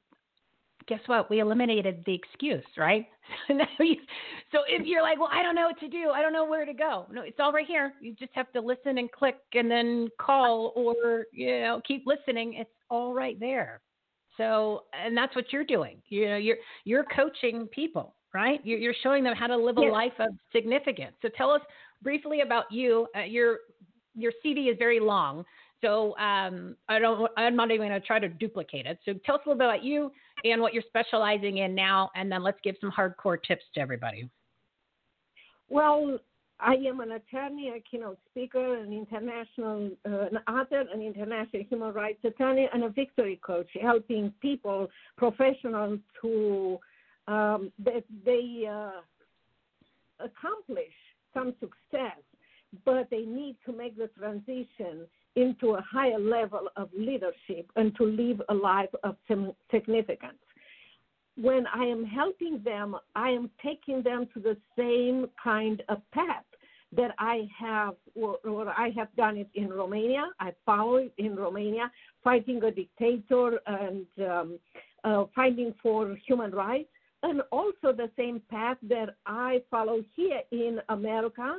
guess 0.87 0.99
what? 1.07 1.29
We 1.29 1.39
eliminated 1.39 2.03
the 2.05 2.13
excuse, 2.13 2.65
right? 2.77 3.07
so 3.47 4.59
if 4.67 4.85
you're 4.85 5.01
like, 5.01 5.19
well, 5.19 5.29
I 5.31 5.41
don't 5.41 5.55
know 5.55 5.65
what 5.65 5.79
to 5.79 5.87
do, 5.87 6.11
I 6.11 6.21
don't 6.21 6.33
know 6.33 6.45
where 6.45 6.65
to 6.65 6.73
go. 6.73 7.07
No, 7.11 7.21
it's 7.21 7.39
all 7.39 7.51
right 7.51 7.65
here. 7.65 7.93
You 8.01 8.13
just 8.13 8.31
have 8.33 8.51
to 8.53 8.61
listen 8.61 8.97
and 8.97 9.11
click 9.11 9.37
and 9.53 9.69
then 9.69 10.09
call 10.19 10.73
or, 10.75 11.25
you 11.31 11.61
know, 11.61 11.81
keep 11.87 12.05
listening. 12.05 12.53
It's 12.53 12.69
all 12.89 13.13
right 13.13 13.39
there. 13.39 13.81
So, 14.37 14.83
and 14.93 15.15
that's 15.15 15.35
what 15.35 15.51
you're 15.51 15.63
doing. 15.63 16.01
You 16.09 16.29
know, 16.29 16.37
you're 16.37 16.57
you're 16.83 17.05
coaching 17.15 17.67
people, 17.67 18.15
right? 18.33 18.59
You're, 18.63 18.79
you're 18.79 18.95
showing 19.01 19.23
them 19.23 19.35
how 19.35 19.47
to 19.47 19.55
live 19.55 19.77
a 19.77 19.81
Yes. 19.81 19.91
life 19.91 20.13
of 20.19 20.29
significance. 20.51 21.15
So, 21.21 21.29
tell 21.37 21.51
us 21.51 21.61
briefly 22.01 22.41
about 22.41 22.65
you. 22.71 23.07
Uh, 23.15 23.21
your 23.21 23.59
your 24.13 24.33
CV 24.45 24.69
is 24.69 24.77
very 24.77 24.99
long, 24.99 25.45
so 25.81 26.17
um, 26.17 26.75
I 26.89 26.99
don't. 26.99 27.31
I'm 27.37 27.55
not 27.55 27.71
even 27.71 27.87
going 27.87 27.99
to 27.99 28.05
try 28.05 28.19
to 28.19 28.27
duplicate 28.27 28.85
it. 28.85 28.99
So, 29.05 29.13
tell 29.25 29.35
us 29.35 29.41
a 29.45 29.49
little 29.49 29.59
bit 29.59 29.67
about 29.67 29.83
you 29.83 30.11
and 30.51 30.61
what 30.61 30.73
you're 30.73 30.83
specializing 30.87 31.57
in 31.57 31.73
now, 31.75 32.11
and 32.15 32.31
then 32.31 32.43
let's 32.43 32.59
give 32.63 32.75
some 32.79 32.91
hardcore 32.91 33.37
tips 33.41 33.63
to 33.73 33.81
everybody. 33.81 34.29
Well, 35.69 36.19
I 36.59 36.75
am 36.75 36.99
an 37.01 37.11
attorney, 37.13 37.73
a 37.75 37.79
keynote 37.81 38.19
speaker, 38.31 38.77
an 38.77 38.93
international, 38.93 39.91
uh, 40.05 40.27
an 40.27 40.37
author, 40.47 40.83
an 40.93 41.01
international 41.01 41.63
human 41.69 41.93
rights 41.93 42.23
attorney, 42.23 42.69
and 42.73 42.83
a 42.83 42.89
victory 42.89 43.39
coach, 43.45 43.67
helping 43.81 44.31
people, 44.41 44.87
professionals, 45.17 45.99
to 46.21 46.79
um, 47.27 47.71
that 47.83 48.03
they 48.23 48.69
uh, 48.71 49.01
accomplish 50.23 50.93
some 51.33 51.53
success, 51.59 52.21
but 52.85 53.09
they 53.09 53.21
need 53.21 53.57
to 53.65 53.73
make 53.73 53.97
the 53.97 54.09
transition 54.17 55.07
into 55.35 55.75
a 55.75 55.81
higher 55.81 56.19
level 56.19 56.69
of 56.75 56.89
leadership 56.97 57.69
and 57.75 57.95
to 57.97 58.03
live 58.05 58.41
a 58.49 58.53
life 58.53 58.89
of 59.03 59.15
significance 59.71 60.37
when 61.37 61.67
I 61.67 61.83
am 61.83 62.05
helping 62.05 62.61
them, 62.63 62.95
I 63.15 63.29
am 63.29 63.49
taking 63.61 64.01
them 64.01 64.27
to 64.33 64.39
the 64.39 64.57
same 64.77 65.27
kind 65.41 65.83
of 65.89 66.01
path 66.11 66.45
that 66.95 67.13
I 67.19 67.49
have, 67.59 67.95
or, 68.15 68.37
or 68.45 68.69
I 68.69 68.91
have 68.95 69.13
done 69.17 69.37
it 69.37 69.49
in 69.53 69.69
Romania. 69.69 70.29
I 70.39 70.53
follow 70.65 70.95
it 70.95 71.13
in 71.17 71.35
Romania, 71.35 71.91
fighting 72.23 72.63
a 72.63 72.71
dictator 72.71 73.59
and 73.67 74.05
um, 74.25 74.59
uh, 75.03 75.25
fighting 75.35 75.73
for 75.83 76.15
human 76.25 76.51
rights, 76.51 76.89
and 77.23 77.41
also 77.51 77.91
the 77.91 78.09
same 78.17 78.41
path 78.49 78.77
that 78.83 79.15
I 79.25 79.61
follow 79.69 80.01
here 80.15 80.41
in 80.51 80.79
America. 80.89 81.57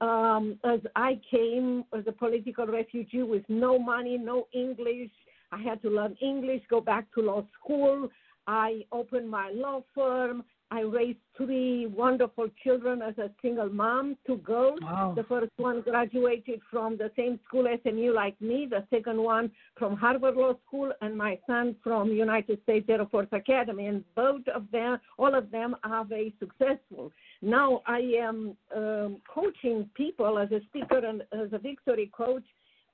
Um, 0.00 0.58
as 0.64 0.80
I 0.94 1.20
came 1.30 1.84
as 1.96 2.04
a 2.06 2.12
political 2.12 2.66
refugee 2.66 3.22
with 3.22 3.44
no 3.48 3.78
money, 3.78 4.18
no 4.18 4.46
English, 4.52 5.10
I 5.52 5.62
had 5.62 5.80
to 5.82 5.88
learn 5.90 6.16
English, 6.20 6.62
go 6.68 6.80
back 6.80 7.06
to 7.14 7.22
law 7.22 7.44
school. 7.58 8.08
I 8.46 8.82
opened 8.92 9.30
my 9.30 9.50
law 9.54 9.82
firm. 9.94 10.44
I 10.70 10.80
raised 10.80 11.18
three 11.36 11.86
wonderful 11.86 12.48
children 12.64 13.00
as 13.00 13.16
a 13.18 13.30
single 13.40 13.68
mom, 13.68 14.16
two 14.26 14.38
girls. 14.38 14.80
Wow. 14.82 15.12
The 15.16 15.22
first 15.22 15.52
one 15.58 15.80
graduated 15.80 16.60
from 16.70 16.96
the 16.96 17.12
same 17.16 17.38
school 17.46 17.66
SMU 17.82 18.12
like 18.12 18.40
me, 18.40 18.66
the 18.68 18.84
second 18.90 19.22
one 19.22 19.52
from 19.78 19.96
Harvard 19.96 20.34
Law 20.34 20.54
School, 20.66 20.92
and 21.00 21.16
my 21.16 21.38
son 21.46 21.76
from 21.84 22.10
United 22.10 22.60
States 22.64 22.86
Air 22.88 23.06
Force 23.06 23.28
Academy. 23.30 23.86
And 23.86 24.04
both 24.16 24.46
of 24.48 24.68
them, 24.72 24.98
all 25.18 25.36
of 25.36 25.52
them 25.52 25.76
are 25.84 26.04
very 26.04 26.34
successful. 26.40 27.12
Now 27.42 27.82
I 27.86 27.98
am 28.18 28.56
um, 28.74 29.18
coaching 29.32 29.88
people 29.94 30.38
as 30.38 30.50
a 30.52 30.60
speaker 30.66 30.98
and 30.98 31.22
as 31.32 31.52
a 31.52 31.58
victory 31.58 32.10
coach 32.16 32.44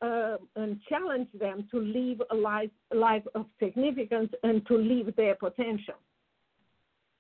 uh, 0.01 0.37
and 0.57 0.81
challenge 0.89 1.29
them 1.39 1.67
to 1.71 1.79
live 1.79 2.23
a 2.31 2.35
life, 2.35 2.71
life 2.93 3.23
of 3.35 3.47
significance 3.63 4.31
and 4.43 4.67
to 4.67 4.77
live 4.77 5.15
their 5.17 5.37
potential. 5.37 5.95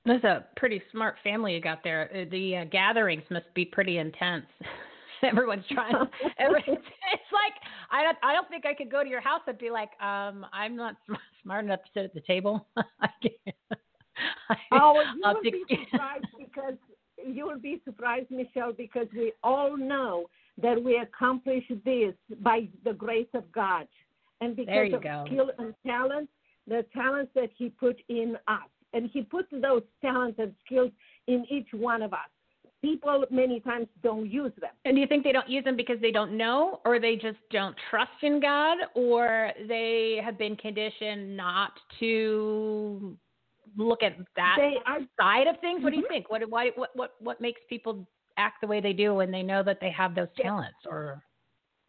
That's 0.05 0.25
a 0.25 0.45
pretty 0.57 0.83
smart 0.91 1.15
family 1.23 1.55
you 1.55 1.61
got 1.61 1.85
there. 1.85 2.11
Uh, 2.13 2.25
The 2.31 2.57
uh, 2.57 2.65
gatherings 2.65 3.23
must 3.31 3.47
be 3.55 3.65
pretty 3.65 3.99
intense. 3.99 4.47
Everyone's 5.23 5.65
trying. 5.71 5.95
Every, 6.39 6.61
it's 6.67 7.33
like 7.33 7.53
I 7.93 8.03
don't. 8.03 8.19
I 8.25 8.33
don't 8.33 8.49
think 8.49 8.67
I 8.67 8.75
could 8.75 8.91
go 8.91 9.05
to 9.05 9.09
your 9.09 9.21
house 9.21 9.43
and 9.47 9.57
be 9.57 9.71
like, 9.71 9.91
um, 10.03 10.45
I'm 10.53 10.75
not 10.75 10.97
smart 11.45 11.65
enough 11.65 11.79
to 11.85 11.91
sit 11.95 12.05
at 12.05 12.13
the 12.15 12.21
table. 12.23 12.67
I 12.77 13.09
can't. 13.23 13.57
Oh, 14.73 15.01
you 15.15 15.23
I'll 15.25 15.41
take- 15.41 15.69
be 15.69 15.87
surprised 15.93 16.25
because 16.37 16.75
you 17.25 17.47
will 17.47 17.59
be 17.59 17.81
surprised, 17.85 18.31
Michele, 18.31 18.73
because 18.73 19.07
we 19.15 19.33
all 19.43 19.77
know 19.77 20.27
that 20.61 20.83
we 20.83 20.99
accomplish 20.99 21.65
this 21.85 22.15
by 22.41 22.69
the 22.85 22.93
grace 22.93 23.29
of 23.35 23.51
God 23.53 23.87
and 24.41 24.57
because 24.57 24.93
of 24.93 25.03
go. 25.03 25.25
skill 25.27 25.51
and 25.59 25.75
talent, 25.87 26.29
the 26.67 26.85
talents 26.93 27.33
that 27.35 27.51
He 27.57 27.71
put 27.71 27.97
in 28.09 28.37
us, 28.49 28.61
and 28.93 29.09
He 29.13 29.23
put 29.23 29.47
those 29.51 29.83
talents 30.01 30.39
and 30.39 30.55
skills 30.67 30.91
in 31.27 31.47
each 31.51 31.69
one 31.73 32.03
of 32.03 32.13
us. 32.13 32.19
People 32.83 33.25
many 33.31 33.61
times 33.61 33.87
don't 34.03 34.29
use 34.29 34.51
them. 34.61 34.71
And 34.85 34.97
do 34.97 35.01
you 35.01 35.07
think 35.07 35.23
they 35.23 35.31
don't 35.31 35.49
use 35.49 35.63
them 35.63 35.77
because 35.77 36.01
they 36.01 36.11
don't 36.11 36.37
know, 36.37 36.81
or 36.85 36.99
they 36.99 37.15
just 37.15 37.39
don't 37.53 37.77
trust 37.91 38.11
in 38.23 38.41
God, 38.41 38.79
or 38.95 39.53
they 39.69 40.21
have 40.25 40.37
been 40.37 40.57
conditioned 40.57 41.37
not 41.37 41.71
to 42.01 43.17
look 43.77 44.03
at 44.03 44.17
that 44.37 44.57
They 44.59 44.77
are- 44.87 45.01
side 45.21 45.47
of 45.47 45.59
things? 45.61 45.83
What 45.83 45.91
do 45.91 45.97
you 45.97 46.05
Mhm. 46.05 46.09
think? 46.09 46.31
What 46.31 46.49
why 46.51 46.71
what 46.71 46.95
what 46.97 47.15
what 47.21 47.41
makes 47.41 47.61
people 47.69 48.07
act 48.37 48.61
the 48.61 48.67
way 48.67 48.81
they 48.81 48.93
do 48.93 49.15
when 49.15 49.31
they 49.31 49.43
know 49.43 49.63
that 49.63 49.81
they 49.81 49.91
have 49.91 50.15
those 50.15 50.33
talents 50.37 50.79
or 50.87 51.23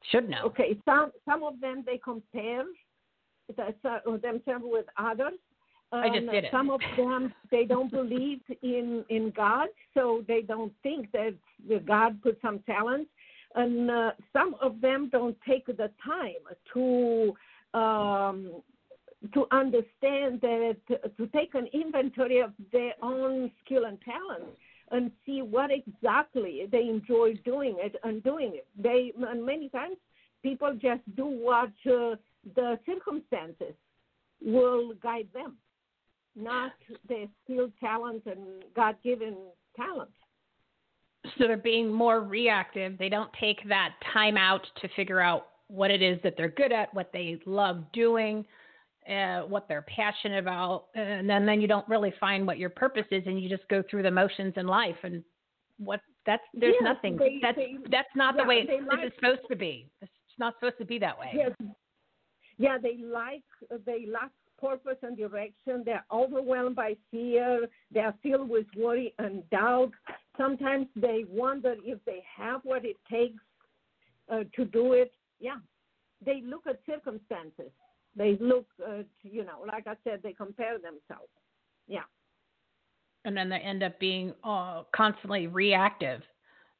should 0.04 0.30
know? 0.30 0.44
Okay, 0.46 0.80
some 0.86 1.12
some 1.26 1.44
of 1.44 1.60
them 1.60 1.84
they 1.86 1.98
compare 1.98 2.66
themselves 3.56 4.66
with 4.66 4.86
others. 4.98 5.34
I 5.92 6.08
just 6.10 6.28
Um, 6.28 6.34
did 6.34 6.46
it. 6.46 6.52
Some 6.52 6.70
of 6.72 6.82
them 6.98 7.34
they 7.52 7.66
don't 7.66 7.92
believe 7.92 8.42
in 8.62 9.06
in 9.10 9.30
God, 9.32 9.70
so 9.94 10.24
they 10.28 10.42
don't 10.42 10.74
think 10.82 11.12
that 11.12 11.36
God 11.86 12.22
put 12.22 12.40
some 12.42 12.60
talents. 12.64 13.10
and 13.56 13.92
uh, 13.92 14.12
some 14.32 14.56
of 14.62 14.82
them 14.82 15.10
don't 15.10 15.40
take 15.42 15.68
the 15.68 15.92
time 16.04 16.44
to 16.74 17.36
um, 17.78 18.64
to 19.34 19.46
understand 19.52 20.42
that 20.42 20.78
to 20.90 21.28
take 21.28 21.56
an 21.56 21.68
inventory 21.74 22.40
of 22.40 22.52
their 22.72 22.94
own 23.02 23.52
skill 23.64 23.86
and 23.86 23.98
talent 24.02 24.50
and 24.92 25.12
see 25.26 25.42
what 25.42 25.72
exactly 25.72 26.68
they 26.72 26.88
enjoy 26.90 27.34
doing 27.46 27.76
it 27.80 27.96
and 28.04 28.22
doing 28.24 28.52
it. 28.54 28.68
They 28.78 29.14
and 29.30 29.46
many 29.46 29.70
times 29.70 29.96
people 30.42 30.74
just 30.74 31.02
do 31.16 31.26
what 31.26 31.72
uh, 31.86 32.16
the 32.56 32.78
circumstances 32.86 33.74
will 34.44 34.94
guide 35.02 35.30
them, 35.34 35.56
not 36.36 36.74
their 37.08 37.28
skill, 37.44 37.70
talent, 37.80 38.24
and 38.26 38.64
God-given 38.76 39.38
talent. 39.78 40.12
So 41.38 41.48
they're 41.48 41.56
being 41.56 41.92
more 41.92 42.20
reactive. 42.20 42.98
They 42.98 43.08
don't 43.08 43.32
take 43.40 43.68
that 43.70 43.94
time 44.12 44.36
out 44.36 44.68
to 44.82 44.90
figure 44.98 45.22
out 45.22 45.48
what 45.70 45.90
it 45.90 46.02
is 46.02 46.20
that 46.24 46.36
they're 46.36 46.50
good 46.50 46.74
at, 46.74 46.94
what 46.94 47.12
they 47.14 47.40
love 47.46 47.86
doing, 47.94 48.46
uh, 49.10 49.42
what 49.48 49.68
they're 49.68 49.84
passionate 49.84 50.40
about, 50.40 50.86
and 50.96 51.30
then 51.30 51.46
then 51.46 51.62
you 51.62 51.68
don't 51.68 51.88
really 51.88 52.14
find 52.20 52.46
what 52.48 52.58
your 52.58 52.70
purpose 52.70 53.06
is, 53.12 53.24
and 53.26 53.42
you 53.42 53.50
just 53.50 53.68
go 53.68 53.84
through 53.90 54.04
the 54.04 54.12
motions 54.12 54.54
in 54.58 54.68
life. 54.68 54.96
And 55.04 55.24
what 55.78 56.02
that's 56.26 56.44
there's 56.54 56.76
Yes, 56.76 56.84
nothing. 56.84 57.18
they- 57.18 57.40
that's 57.42 57.58
they- 57.58 57.78
that's 57.90 58.16
not 58.16 58.36
yeah, 58.36 58.44
the 58.44 58.48
way 58.48 58.66
this 58.66 58.82
like- 58.88 59.06
is 59.06 59.14
supposed 59.16 59.48
to 59.50 59.56
be. 59.56 59.90
It's 60.02 60.12
not 60.38 60.54
supposed 60.56 60.78
to 60.80 60.86
be 60.86 60.98
that 61.00 61.18
way. 61.18 61.32
Yes. 61.34 61.52
Yeah, 62.58 62.78
they 62.78 62.98
like 62.98 63.44
they 63.86 64.06
lack 64.06 64.32
purpose 64.60 64.98
and 65.02 65.18
direction. 65.18 65.84
They're 65.84 66.06
overwhelmed 66.12 66.76
by 66.76 66.96
fear. 67.12 67.68
They 67.92 68.00
are 68.00 68.14
filled 68.24 68.48
with 68.50 68.68
worry 68.78 69.14
and 69.20 69.48
doubt. 69.50 69.92
Sometimes 70.38 70.88
they 70.96 71.26
wonder 71.28 71.76
if 71.84 72.04
they 72.06 72.24
have 72.36 72.62
what 72.64 72.86
it 72.86 72.98
takes 73.10 73.44
uh, 74.30 74.44
to 74.56 74.66
do 74.66 74.94
it. 74.94 75.12
Yeah, 75.40 75.58
they 76.26 76.42
look 76.42 76.66
at 76.68 76.80
circumstances. 76.86 77.72
They 78.16 78.38
look, 78.40 78.68
at, 78.88 79.06
you 79.24 79.44
know, 79.44 79.64
like 79.68 79.88
I 79.88 79.96
said, 80.04 80.22
they 80.24 80.34
compare 80.34 80.76
themselves. 80.78 81.32
Yeah. 81.88 82.04
and 83.26 83.36
then 83.36 83.50
they 83.50 83.58
end 83.58 83.84
up 83.84 84.00
being 84.00 84.34
uh, 84.44 84.84
constantly 84.96 85.48
reactive 85.48 86.22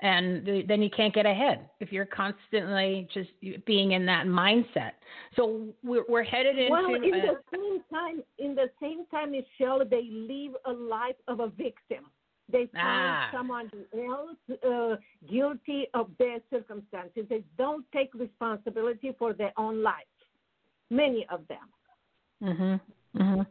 and 0.02 0.46
th- 0.46 0.68
then 0.68 0.82
you 0.82 0.90
can't 0.90 1.14
get 1.14 1.26
ahead 1.26 1.70
if 1.80 1.92
you're 1.92 2.06
constantly 2.06 3.08
just 3.14 3.30
being 3.66 3.92
in 3.94 4.06
that 4.06 4.26
mindset 4.28 4.92
so 5.36 5.68
we're, 5.84 6.04
we're 6.10 6.24
headed 6.24 6.58
into 6.58 6.72
well, 6.72 6.96
in 6.96 7.14
uh, 7.14 7.34
the 7.34 7.40
same 7.54 7.80
time, 7.92 8.24
in 8.40 8.56
the 8.56 8.70
same 8.82 9.06
time, 9.08 9.32
Michele, 9.32 9.84
they 9.90 10.08
live 10.12 10.54
a 10.66 10.72
life 10.72 11.16
of 11.28 11.40
a 11.40 11.48
victim. 11.50 12.06
They 12.52 12.66
find 12.74 12.74
Ah. 12.76 13.30
someone 13.32 13.70
else 13.94 14.38
uh, 14.68 14.96
guilty 15.32 15.88
of 15.94 16.10
their 16.20 16.40
circumstances. 16.50 17.26
They 17.30 17.44
don't 17.58 17.86
take 17.94 18.14
responsibility 18.14 19.12
for 19.18 19.34
their 19.34 19.54
own 19.58 19.82
life. 19.82 20.10
Many 20.90 21.26
of 21.30 21.48
them. 21.48 21.70
Mhm. 22.42 22.82
Mhm. 23.16 23.48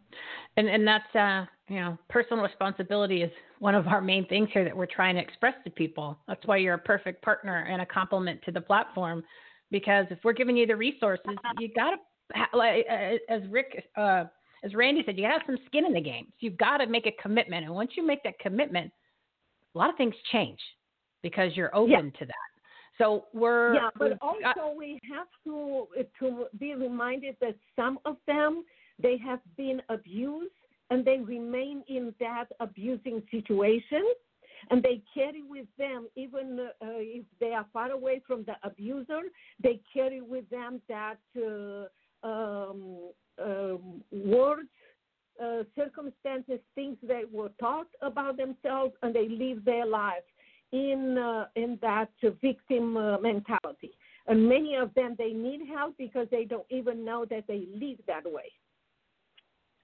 And 0.57 0.69
and 0.69 0.87
that's 0.87 1.15
uh 1.15 1.47
you 1.69 1.77
know 1.81 1.99
personal 2.09 2.43
responsibility 2.43 3.23
is 3.23 3.31
one 3.59 3.75
of 3.75 3.87
our 3.87 4.01
main 4.01 4.27
things 4.27 4.49
here 4.53 4.65
that 4.65 4.77
we're 4.77 4.87
trying 4.87 5.15
to 5.15 5.21
express 5.21 5.55
to 5.65 5.71
people. 5.71 6.19
That's 6.27 6.45
why 6.47 6.57
you're 6.59 6.75
a 6.75 6.79
perfect 6.79 7.23
partner 7.23 7.67
and 7.71 7.81
a 7.81 7.87
complement 7.87 8.43
to 8.43 8.51
the 8.51 8.61
platform, 8.61 9.23
because 9.71 10.07
if 10.11 10.19
we're 10.25 10.33
giving 10.33 10.57
you 10.57 10.67
the 10.67 10.77
resources, 10.77 11.37
you 11.59 11.69
got 11.75 11.91
to 11.91 12.57
like 12.57 12.87
as 13.29 13.43
Rick 13.49 13.89
uh 13.97 14.25
as 14.65 14.75
Randy 14.75 15.03
said, 15.05 15.17
you 15.17 15.25
got 15.25 15.33
to 15.33 15.39
have 15.41 15.47
some 15.47 15.59
skin 15.67 15.85
in 15.87 15.93
the 15.93 16.01
game. 16.01 16.27
So 16.27 16.39
you've 16.41 16.59
got 16.59 16.79
to 16.79 16.87
make 16.87 17.07
a 17.07 17.13
commitment, 17.23 17.65
and 17.65 17.75
once 17.75 17.93
you 17.97 18.07
make 18.07 18.23
that 18.23 18.39
commitment, 18.39 18.93
a 19.75 19.79
lot 19.79 19.91
of 19.91 19.97
things 19.97 20.15
change 20.31 20.61
because 21.23 21.57
you're 21.57 21.75
open 21.75 22.13
to 22.19 22.27
that. 22.27 22.52
So 22.99 23.27
we're 23.33 23.75
yeah, 23.75 23.91
but 23.99 24.19
got- 24.21 24.59
also 24.59 24.75
we 24.77 25.01
have 25.11 25.29
to 25.45 25.87
to 26.21 26.47
be 26.59 26.75
reminded 26.75 27.37
that 27.41 27.57
some 27.77 27.99
of 28.05 28.17
them 28.27 28.65
they 29.03 29.17
have 29.19 29.41
been 29.57 29.81
abused 29.89 30.53
and 30.91 31.05
they 31.05 31.19
remain 31.19 31.83
in 31.89 32.15
that 32.21 32.47
abusing 32.61 33.23
situation 33.31 34.05
and 34.71 34.83
they 34.83 35.03
carry 35.15 35.43
with 35.43 35.67
them 35.79 36.07
even 36.17 36.59
uh, 36.61 36.87
if 36.99 37.25
they 37.41 37.53
are 37.53 37.67
far 37.73 37.91
away 37.91 38.21
from 38.27 38.45
the 38.45 38.55
abuser 38.63 39.23
they 39.63 39.81
carry 39.93 40.21
with 40.21 40.49
them 40.51 40.81
that 40.89 41.19
uh, 41.37 42.27
um, 42.27 43.11
um, 43.43 44.03
words 44.13 44.69
uh, 45.43 45.63
circumstances 45.75 46.61
things 46.75 46.97
they 47.03 47.23
were 47.33 47.51
taught 47.59 47.89
about 48.03 48.37
themselves 48.37 48.93
and 49.03 49.15
they 49.15 49.29
live 49.29 49.65
their 49.65 49.87
life 49.87 50.23
in 50.73 51.19
uh, 51.19 51.47
in 51.57 51.79
that 51.83 52.11
victim 52.41 52.97
uh, 52.97 53.19
mentality 53.19 53.93
and 54.27 54.49
many 54.49 54.77
of 54.77 54.93
them 54.95 55.15
they 55.19 55.33
need 55.33 55.61
help 55.69 55.97
because 55.99 56.27
they 56.31 56.45
don't 56.45 56.67
even 56.71 57.05
know 57.05 57.25
that 57.29 57.45
they 57.47 57.67
live 57.75 57.99
that 58.07 58.25
way 58.25 58.51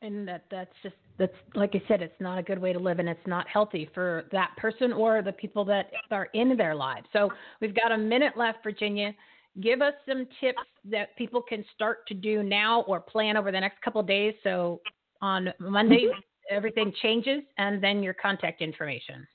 and 0.03 0.27
that 0.29 0.45
that's 0.51 0.73
just 0.83 0.95
that's 1.19 1.33
like 1.55 1.75
I 1.75 1.83
said, 1.89 2.01
it's 2.01 2.21
not 2.21 2.39
a 2.39 2.43
good 2.43 2.59
way 2.59 2.73
to 2.73 2.79
live, 2.79 3.01
and 3.01 3.09
it's 3.09 3.27
not 3.27 3.49
healthy 3.49 3.91
for 3.93 4.25
that 4.31 4.55
person 4.57 4.93
or 4.93 5.23
the 5.23 5.33
people 5.33 5.65
that 5.67 5.91
are 6.11 6.29
in 6.35 6.57
their 6.57 6.75
lives. 6.75 7.07
So 7.13 7.31
we've 7.61 7.75
got 7.75 7.93
a 7.93 7.99
minute 7.99 8.37
left, 8.37 8.59
Virginia. 8.63 9.13
Give 9.61 9.83
us 9.83 9.95
some 10.09 10.27
tips 10.41 10.59
that 10.85 11.17
people 11.17 11.43
can 11.43 11.65
start 11.75 12.07
to 12.07 12.15
do 12.15 12.45
now 12.45 12.83
or 12.83 13.01
plan 13.01 13.37
over 13.37 13.51
the 13.51 13.59
next 13.59 13.83
couple 13.83 14.01
of 14.01 14.07
days. 14.07 14.35
So 14.45 14.81
on 15.21 15.53
Monday, 15.59 16.07
everything 16.49 16.93
changes, 17.03 17.43
and 17.57 17.83
then 17.83 18.03
your 18.03 18.15
contact 18.15 18.63
information. 18.63 19.27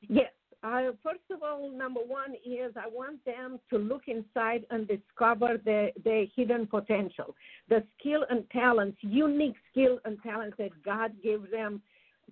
Yes. 0.00 0.30
First 0.62 1.30
of 1.30 1.42
all, 1.42 1.70
number 1.70 2.00
one 2.00 2.34
is 2.44 2.72
I 2.76 2.88
want 2.88 3.24
them 3.24 3.60
to 3.70 3.78
look 3.78 4.02
inside 4.08 4.64
and 4.70 4.88
discover 4.88 5.58
their, 5.64 5.90
their 6.04 6.26
hidden 6.34 6.66
potential, 6.66 7.34
the 7.68 7.84
skill 7.98 8.24
and 8.28 8.48
talents, 8.50 8.98
unique 9.00 9.54
skill 9.70 10.00
and 10.04 10.20
talents 10.22 10.56
that 10.58 10.70
God 10.84 11.12
gave 11.22 11.50
them 11.50 11.80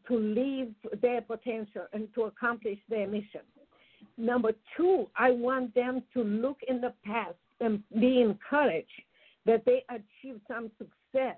to 0.08 0.18
live 0.18 1.00
their 1.00 1.22
potential 1.22 1.86
and 1.92 2.12
to 2.14 2.24
accomplish 2.24 2.78
their 2.88 3.06
mission. 3.06 3.42
Number 4.18 4.52
two, 4.76 5.06
I 5.16 5.30
want 5.30 5.74
them 5.74 6.02
to 6.14 6.22
look 6.22 6.58
in 6.66 6.80
the 6.80 6.92
past 7.04 7.36
and 7.60 7.82
be 8.00 8.20
encouraged 8.20 8.88
that 9.46 9.64
they 9.64 9.84
achieved 9.88 10.40
some 10.48 10.70
success 10.78 11.36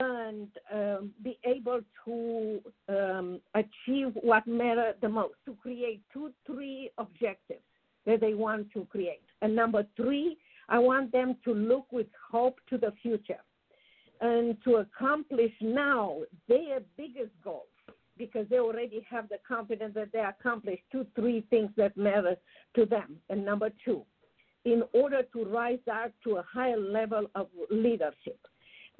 and 0.00 0.48
um, 0.72 1.10
be 1.22 1.38
able 1.44 1.80
to 2.04 2.60
um, 2.88 3.40
achieve 3.54 4.12
what 4.22 4.46
matters 4.46 4.94
the 5.00 5.08
most, 5.08 5.34
to 5.46 5.54
create 5.62 6.00
two, 6.12 6.32
three 6.46 6.90
objectives 6.98 7.60
that 8.06 8.20
they 8.20 8.34
want 8.34 8.70
to 8.72 8.86
create. 8.90 9.22
And 9.42 9.54
number 9.54 9.84
three, 9.96 10.36
I 10.68 10.78
want 10.78 11.12
them 11.12 11.36
to 11.44 11.54
look 11.54 11.86
with 11.92 12.06
hope 12.30 12.58
to 12.70 12.78
the 12.78 12.92
future 13.02 13.40
and 14.20 14.56
to 14.64 14.76
accomplish 14.76 15.52
now 15.60 16.20
their 16.48 16.80
biggest 16.96 17.32
goals 17.42 17.66
because 18.16 18.46
they 18.48 18.58
already 18.58 19.04
have 19.10 19.28
the 19.28 19.38
confidence 19.46 19.94
that 19.94 20.12
they 20.12 20.20
accomplished 20.20 20.82
two, 20.90 21.06
three 21.14 21.44
things 21.50 21.70
that 21.76 21.96
matter 21.96 22.36
to 22.76 22.86
them. 22.86 23.16
And 23.28 23.44
number 23.44 23.70
two, 23.84 24.04
in 24.64 24.82
order 24.92 25.22
to 25.34 25.44
rise 25.44 25.78
up 25.90 26.12
to 26.24 26.36
a 26.36 26.44
higher 26.50 26.78
level 26.78 27.26
of 27.34 27.48
leadership. 27.70 28.38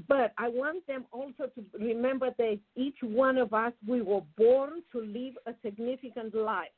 But 0.09 0.33
I 0.39 0.49
want 0.49 0.87
them 0.87 1.05
also 1.13 1.45
to 1.55 1.65
remember 1.79 2.31
that 2.37 2.59
each 2.77 2.97
one 3.03 3.39
of 3.39 3.55
us, 3.55 3.73
we 3.87 4.03
were 4.03 4.23
born 4.37 4.83
to 4.93 5.01
live 5.01 5.35
a 5.47 5.55
significant 5.65 6.35
life, 6.35 6.73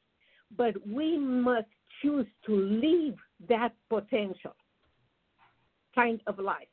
but 0.56 0.74
we 0.86 1.16
must 1.18 1.68
choose 2.02 2.26
to 2.44 2.54
live 2.54 3.14
that 3.48 3.72
potential 3.88 4.54
kind 5.94 6.20
of 6.26 6.38
life. 6.38 6.68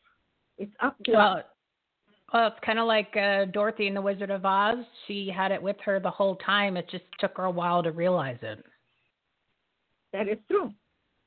It's 0.57 0.73
up 0.81 0.97
to 1.05 1.11
Well, 1.13 1.37
us. 1.37 1.43
well, 2.33 2.47
it's 2.47 2.59
kind 2.65 2.77
of 2.77 2.87
like 2.87 3.15
uh, 3.15 3.45
Dorothy 3.45 3.87
in 3.87 3.93
The 3.93 4.01
Wizard 4.01 4.29
of 4.29 4.45
Oz. 4.45 4.83
She 5.07 5.31
had 5.33 5.51
it 5.51 5.61
with 5.61 5.77
her 5.85 5.99
the 6.01 6.11
whole 6.11 6.35
time. 6.37 6.75
It 6.75 6.89
just 6.89 7.05
took 7.19 7.37
her 7.37 7.45
a 7.45 7.51
while 7.51 7.81
to 7.83 7.91
realize 7.91 8.37
it. 8.41 8.63
That 10.11 10.27
is 10.27 10.37
true. 10.51 10.71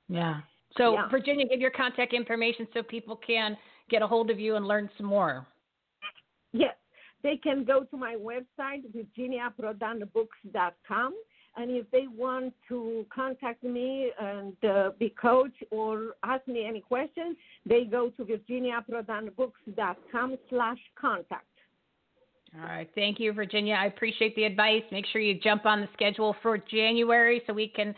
Yeah. 0.09 0.41
So, 0.77 0.93
Yeah. 0.93 1.09
Virginia, 1.09 1.49
give 1.49 1.61
your 1.61 1.71
contact 1.71 2.13
information 2.13 2.69
so 2.75 2.83
people 2.83 3.17
can 3.17 3.57
get 3.91 4.03
a 4.03 4.07
hold 4.07 4.31
of 4.31 4.39
you 4.39 4.55
and 4.57 4.67
learn 4.67 4.89
some 4.97 5.07
more. 5.07 5.47
Yes, 6.53 6.77
they 7.23 7.37
can 7.37 7.65
go 7.65 7.85
to 7.85 7.97
my 7.97 8.17
website, 8.17 8.83
virginiaprodanbooks.com. 8.95 11.15
And 11.59 11.71
if 11.71 11.91
they 11.91 12.07
want 12.07 12.53
to 12.69 13.07
contact 13.15 13.65
me 13.65 14.13
and 14.21 14.53
uh, 14.63 14.91
be 14.99 15.09
coach 15.09 15.55
or 15.71 16.17
ask 16.23 16.47
me 16.47 16.67
any 16.67 16.81
questions, 16.81 17.39
they 17.65 17.85
go 17.85 18.11
to 18.11 18.25
virginiaprodanbooks.com 18.25 20.37
slash 20.51 20.79
contact. 21.01 21.47
All 22.55 22.67
right. 22.67 22.91
Thank 22.95 23.19
you, 23.21 23.33
Virginia. 23.33 23.75
I 23.75 23.87
appreciate 23.87 24.37
the 24.37 24.45
advice. 24.45 24.83
Make 24.93 25.07
sure 25.07 25.21
you 25.21 25.41
jump 25.41 25.67
on 25.67 25.81
the 25.81 25.89
schedule 25.95 26.37
for 26.43 26.59
January 26.59 27.43
so 27.47 27.53
we 27.53 27.67
can 27.69 27.93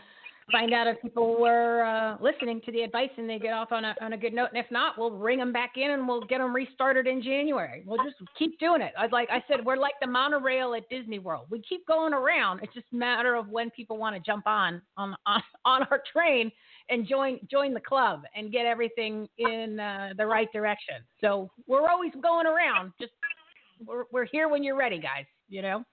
find 0.51 0.73
out 0.73 0.87
if 0.87 1.01
people 1.01 1.39
were 1.39 1.83
uh, 1.83 2.17
listening 2.21 2.61
to 2.65 2.71
the 2.71 2.81
advice 2.81 3.09
and 3.17 3.29
they 3.29 3.39
get 3.39 3.53
off 3.53 3.71
on 3.71 3.85
a 3.85 3.95
on 4.01 4.13
a 4.13 4.17
good 4.17 4.33
note. 4.33 4.49
And 4.53 4.63
if 4.63 4.69
not, 4.71 4.97
we'll 4.97 5.11
ring 5.11 5.39
them 5.39 5.51
back 5.51 5.73
in 5.75 5.91
and 5.91 6.07
we'll 6.07 6.21
get 6.21 6.39
them 6.39 6.53
restarted 6.53 7.07
in 7.07 7.21
January. 7.21 7.83
We'll 7.85 8.03
just 8.03 8.17
keep 8.37 8.59
doing 8.59 8.81
it. 8.81 8.93
I 8.97 9.07
like 9.07 9.29
I 9.31 9.43
said, 9.47 9.65
we're 9.65 9.77
like 9.77 9.95
the 10.01 10.07
monorail 10.07 10.73
at 10.73 10.87
Disney 10.89 11.19
World. 11.19 11.47
We 11.49 11.61
keep 11.67 11.85
going 11.87 12.13
around. 12.13 12.61
It's 12.63 12.73
just 12.73 12.87
a 12.93 12.95
matter 12.95 13.35
of 13.35 13.49
when 13.49 13.69
people 13.71 13.97
want 13.97 14.15
to 14.15 14.21
jump 14.21 14.47
on 14.47 14.81
on 14.97 15.15
on, 15.25 15.41
on 15.65 15.83
our 15.91 16.01
train 16.11 16.51
and 16.89 17.07
join 17.07 17.39
join 17.49 17.73
the 17.73 17.81
club 17.81 18.23
and 18.35 18.51
get 18.51 18.65
everything 18.65 19.27
in 19.37 19.79
uh, 19.79 20.09
the 20.17 20.25
right 20.25 20.51
direction. 20.51 20.95
So 21.21 21.49
we're 21.67 21.87
always 21.87 22.11
going 22.21 22.47
around. 22.47 22.91
Just 22.99 23.13
we're 23.85 24.03
we're 24.11 24.25
here 24.25 24.49
when 24.49 24.63
you're 24.63 24.77
ready, 24.77 24.99
guys. 24.99 25.25
You 25.47 25.61
know. 25.61 25.83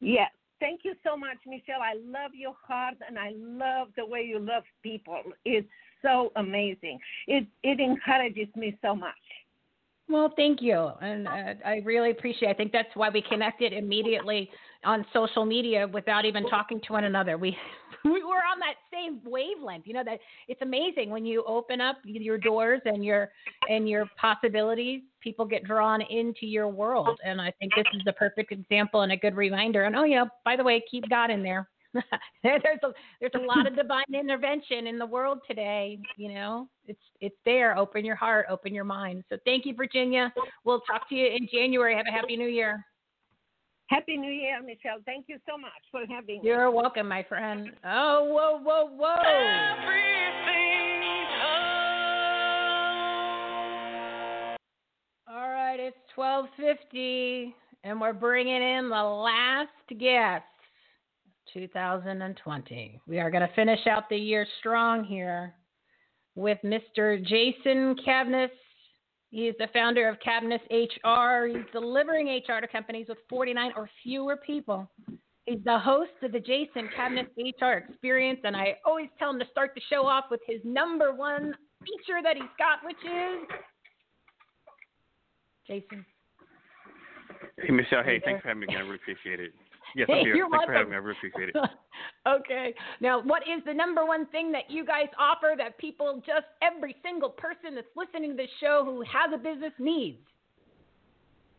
Yes. 0.00 0.30
Thank 0.60 0.80
you 0.84 0.94
so 1.04 1.16
much, 1.16 1.38
Michele. 1.46 1.80
I 1.82 1.94
love 1.94 2.32
your 2.34 2.54
heart 2.66 2.94
and 3.06 3.18
I 3.18 3.32
love 3.34 3.88
the 3.96 4.04
way 4.04 4.20
you 4.22 4.38
love 4.38 4.62
people. 4.82 5.22
It's 5.44 5.66
so 6.02 6.32
amazing. 6.36 6.98
It 7.26 7.46
it 7.62 7.80
encourages 7.80 8.48
me 8.54 8.78
so 8.82 8.94
much. 8.94 9.14
Well, 10.08 10.32
thank 10.36 10.60
you, 10.60 10.90
and 11.00 11.28
uh, 11.28 11.54
I 11.64 11.82
really 11.84 12.10
appreciate. 12.10 12.48
It. 12.48 12.52
I 12.52 12.56
think 12.56 12.72
that's 12.72 12.88
why 12.94 13.10
we 13.10 13.22
connected 13.22 13.72
immediately 13.72 14.50
on 14.84 15.06
social 15.12 15.44
media 15.44 15.86
without 15.86 16.24
even 16.24 16.48
talking 16.48 16.80
to 16.86 16.92
one 16.92 17.04
another. 17.04 17.38
We 17.38 17.56
we 18.04 18.22
were 18.22 18.42
on 18.50 18.58
that 18.60 18.74
same 18.92 19.20
wavelength. 19.24 19.86
You 19.86 19.94
know 19.94 20.04
that 20.04 20.18
it's 20.48 20.62
amazing 20.62 21.10
when 21.10 21.24
you 21.24 21.44
open 21.46 21.80
up 21.80 21.96
your 22.04 22.38
doors 22.38 22.80
and 22.84 23.04
your 23.04 23.30
and 23.68 23.88
your 23.88 24.06
possibilities. 24.20 25.02
People 25.20 25.44
get 25.44 25.64
drawn 25.64 26.00
into 26.02 26.46
your 26.46 26.68
world, 26.68 27.18
and 27.24 27.40
I 27.40 27.52
think 27.58 27.74
this 27.74 27.86
is 27.94 28.02
the 28.04 28.12
perfect 28.14 28.52
example 28.52 29.02
and 29.02 29.12
a 29.12 29.16
good 29.16 29.36
reminder. 29.36 29.84
And 29.84 29.96
oh, 29.96 30.04
yeah, 30.04 30.24
by 30.44 30.56
the 30.56 30.64
way, 30.64 30.82
keep 30.90 31.08
God 31.08 31.30
in 31.30 31.42
there. 31.42 31.68
there's 32.44 32.62
a 32.84 32.92
there's 33.20 33.32
a 33.34 33.38
lot 33.38 33.66
of 33.66 33.74
divine 33.74 34.04
intervention 34.14 34.86
in 34.86 34.98
the 34.98 35.06
world 35.06 35.40
today. 35.46 35.98
You 36.16 36.32
know, 36.32 36.68
it's 36.86 37.00
it's 37.20 37.36
there. 37.44 37.76
Open 37.76 38.04
your 38.04 38.14
heart, 38.16 38.46
open 38.48 38.72
your 38.72 38.84
mind. 38.84 39.24
So 39.28 39.36
thank 39.44 39.66
you, 39.66 39.74
Virginia. 39.74 40.32
We'll 40.64 40.80
talk 40.80 41.08
to 41.08 41.14
you 41.14 41.26
in 41.26 41.48
January. 41.52 41.96
Have 41.96 42.06
a 42.08 42.12
happy 42.12 42.36
New 42.36 42.48
Year. 42.48 42.84
Happy 43.90 44.16
New 44.16 44.30
Year, 44.30 44.62
Michele. 44.62 44.98
Thank 45.04 45.24
you 45.28 45.36
so 45.48 45.58
much 45.58 45.72
for 45.90 46.02
having 46.08 46.36
me. 46.36 46.40
You're 46.44 46.70
welcome, 46.70 47.08
my 47.08 47.24
friend. 47.24 47.72
Oh, 47.84 48.24
whoa, 48.30 48.60
whoa, 48.62 48.86
whoa. 48.96 49.16
All 55.28 55.50
right, 55.50 55.80
it's 55.80 55.96
12:50 56.16 57.52
and 57.82 58.00
we're 58.00 58.12
bringing 58.12 58.62
in 58.62 58.88
the 58.90 59.02
last 59.02 59.70
guest 59.98 60.44
2020. 61.52 63.00
We 63.08 63.18
are 63.18 63.30
going 63.30 63.46
to 63.46 63.54
finish 63.54 63.88
out 63.88 64.08
the 64.08 64.16
year 64.16 64.46
strong 64.60 65.02
here 65.02 65.56
with 66.36 66.58
Mr. 66.64 67.20
Jason 67.24 67.96
Cavness. 68.06 68.50
He 69.30 69.46
is 69.46 69.54
the 69.58 69.68
founder 69.72 70.08
of 70.08 70.16
Cavness 70.18 70.60
HR. 70.70 71.46
He's 71.46 71.66
delivering 71.72 72.26
HR 72.28 72.60
to 72.60 72.66
companies 72.66 73.06
with 73.08 73.18
49 73.28 73.72
or 73.76 73.88
fewer 74.02 74.36
people. 74.36 74.90
He's 75.46 75.62
the 75.64 75.78
host 75.78 76.10
of 76.22 76.32
the 76.32 76.40
Jason 76.40 76.88
Cavness 76.96 77.28
HR 77.36 77.78
Experience, 77.88 78.40
and 78.44 78.56
I 78.56 78.76
always 78.84 79.08
tell 79.18 79.30
him 79.30 79.38
to 79.38 79.46
start 79.50 79.72
the 79.74 79.80
show 79.88 80.06
off 80.06 80.24
with 80.30 80.40
his 80.46 80.60
number 80.64 81.14
one 81.14 81.54
feature 81.80 82.20
that 82.22 82.36
he's 82.36 82.44
got, 82.58 82.84
which 82.84 82.96
is 83.04 83.48
Jason. 85.66 86.04
Hey, 87.58 87.72
Michele. 87.72 88.02
Hey, 88.02 88.20
thanks 88.24 88.42
for 88.42 88.48
having 88.48 88.60
me 88.60 88.66
again. 88.66 88.78
I 88.78 88.80
really 88.82 88.96
appreciate 88.96 89.40
it. 89.40 89.52
Yes, 89.96 90.08
I'm 90.10 90.24
here. 90.24 90.34
You're 90.34 90.48
Thanks 90.50 90.66
welcome. 90.66 90.66
for 90.66 90.74
having 90.74 90.90
me. 90.90 90.96
I 90.96 91.00
really 91.00 91.18
appreciate 91.18 91.48
it. 91.50 91.56
okay. 92.28 92.74
Now, 93.00 93.22
what 93.22 93.42
is 93.42 93.62
the 93.64 93.74
number 93.74 94.04
one 94.04 94.26
thing 94.26 94.52
that 94.52 94.70
you 94.70 94.84
guys 94.84 95.08
offer 95.18 95.54
that 95.58 95.78
people, 95.78 96.22
just 96.26 96.46
every 96.62 96.96
single 97.02 97.30
person 97.30 97.74
that's 97.74 97.86
listening 97.96 98.30
to 98.30 98.36
this 98.36 98.50
show 98.60 98.82
who 98.84 99.02
has 99.02 99.30
a 99.34 99.38
business 99.38 99.72
needs? 99.78 100.18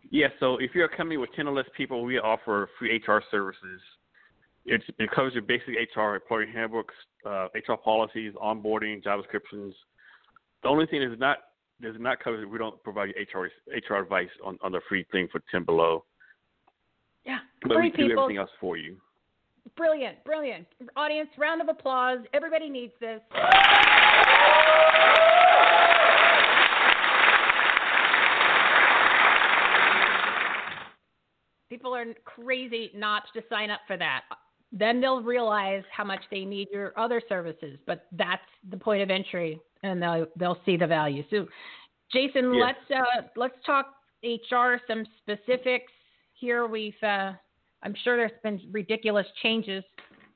Yeah, 0.09 0.27
so 0.39 0.57
if 0.57 0.71
you're 0.73 0.85
a 0.85 0.97
company 0.97 1.17
with 1.17 1.29
10 1.35 1.47
or 1.47 1.53
less 1.53 1.65
people, 1.75 2.03
we 2.03 2.19
offer 2.19 2.69
free 2.77 3.01
HR 3.05 3.21
services. 3.31 3.79
It's, 4.65 4.83
it 4.99 5.09
covers 5.11 5.33
your 5.33 5.43
basic 5.43 5.69
HR, 5.95 6.15
employee 6.15 6.47
handbooks, 6.53 6.93
uh, 7.25 7.47
HR 7.55 7.75
policies, 7.83 8.33
onboarding, 8.41 9.03
job 9.03 9.21
descriptions. 9.21 9.73
The 10.63 10.69
only 10.69 10.85
thing 10.85 11.01
is 11.01 11.17
not 11.17 11.37
does 11.81 11.95
not 11.99 12.23
cover 12.23 12.47
we 12.47 12.57
don't 12.59 12.81
provide 12.83 13.09
you 13.09 13.39
HR 13.39 13.49
HR 13.67 13.95
advice 13.95 14.29
on, 14.45 14.57
on 14.61 14.71
the 14.71 14.81
free 14.87 15.05
thing 15.11 15.27
for 15.31 15.41
10 15.49 15.63
below. 15.63 16.05
Yeah, 17.25 17.39
But 17.61 17.77
we 17.77 17.89
do 17.91 18.07
people. 18.07 18.23
everything 18.23 18.37
else 18.37 18.49
for 18.59 18.77
you. 18.77 18.97
Brilliant, 19.77 20.23
brilliant. 20.25 20.65
Audience, 20.95 21.29
round 21.37 21.61
of 21.61 21.69
applause. 21.69 22.19
Everybody 22.33 22.69
needs 22.69 22.93
this. 22.99 23.21
People 31.69 31.95
are 31.95 32.05
crazy 32.25 32.91
not 32.93 33.23
to 33.33 33.41
sign 33.49 33.69
up 33.71 33.79
for 33.87 33.95
that. 33.95 34.23
Then 34.73 34.99
they'll 34.99 35.21
realize 35.23 35.83
how 35.95 36.03
much 36.03 36.19
they 36.29 36.43
need 36.43 36.67
your 36.71 36.97
other 36.99 37.21
services, 37.29 37.79
but 37.87 38.07
that's 38.11 38.41
the 38.69 38.77
point 38.77 39.01
of 39.01 39.09
entry, 39.09 39.59
and 39.83 40.01
they'll 40.01 40.25
they'll 40.37 40.57
see 40.65 40.75
the 40.77 40.87
value. 40.87 41.23
So, 41.29 41.45
Jason, 42.11 42.53
Yes. 42.53 42.75
let's 42.89 43.01
uh, 43.01 43.21
let's 43.37 43.55
talk 43.65 43.93
HR. 44.23 44.75
Some 44.87 45.05
specifics 45.21 45.91
here. 46.41 46.67
We've 46.67 46.93
uh, 47.01 47.31
I'm 47.83 47.95
sure 48.03 48.17
there's 48.17 48.31
been 48.43 48.59
ridiculous 48.71 49.25
changes 49.41 49.83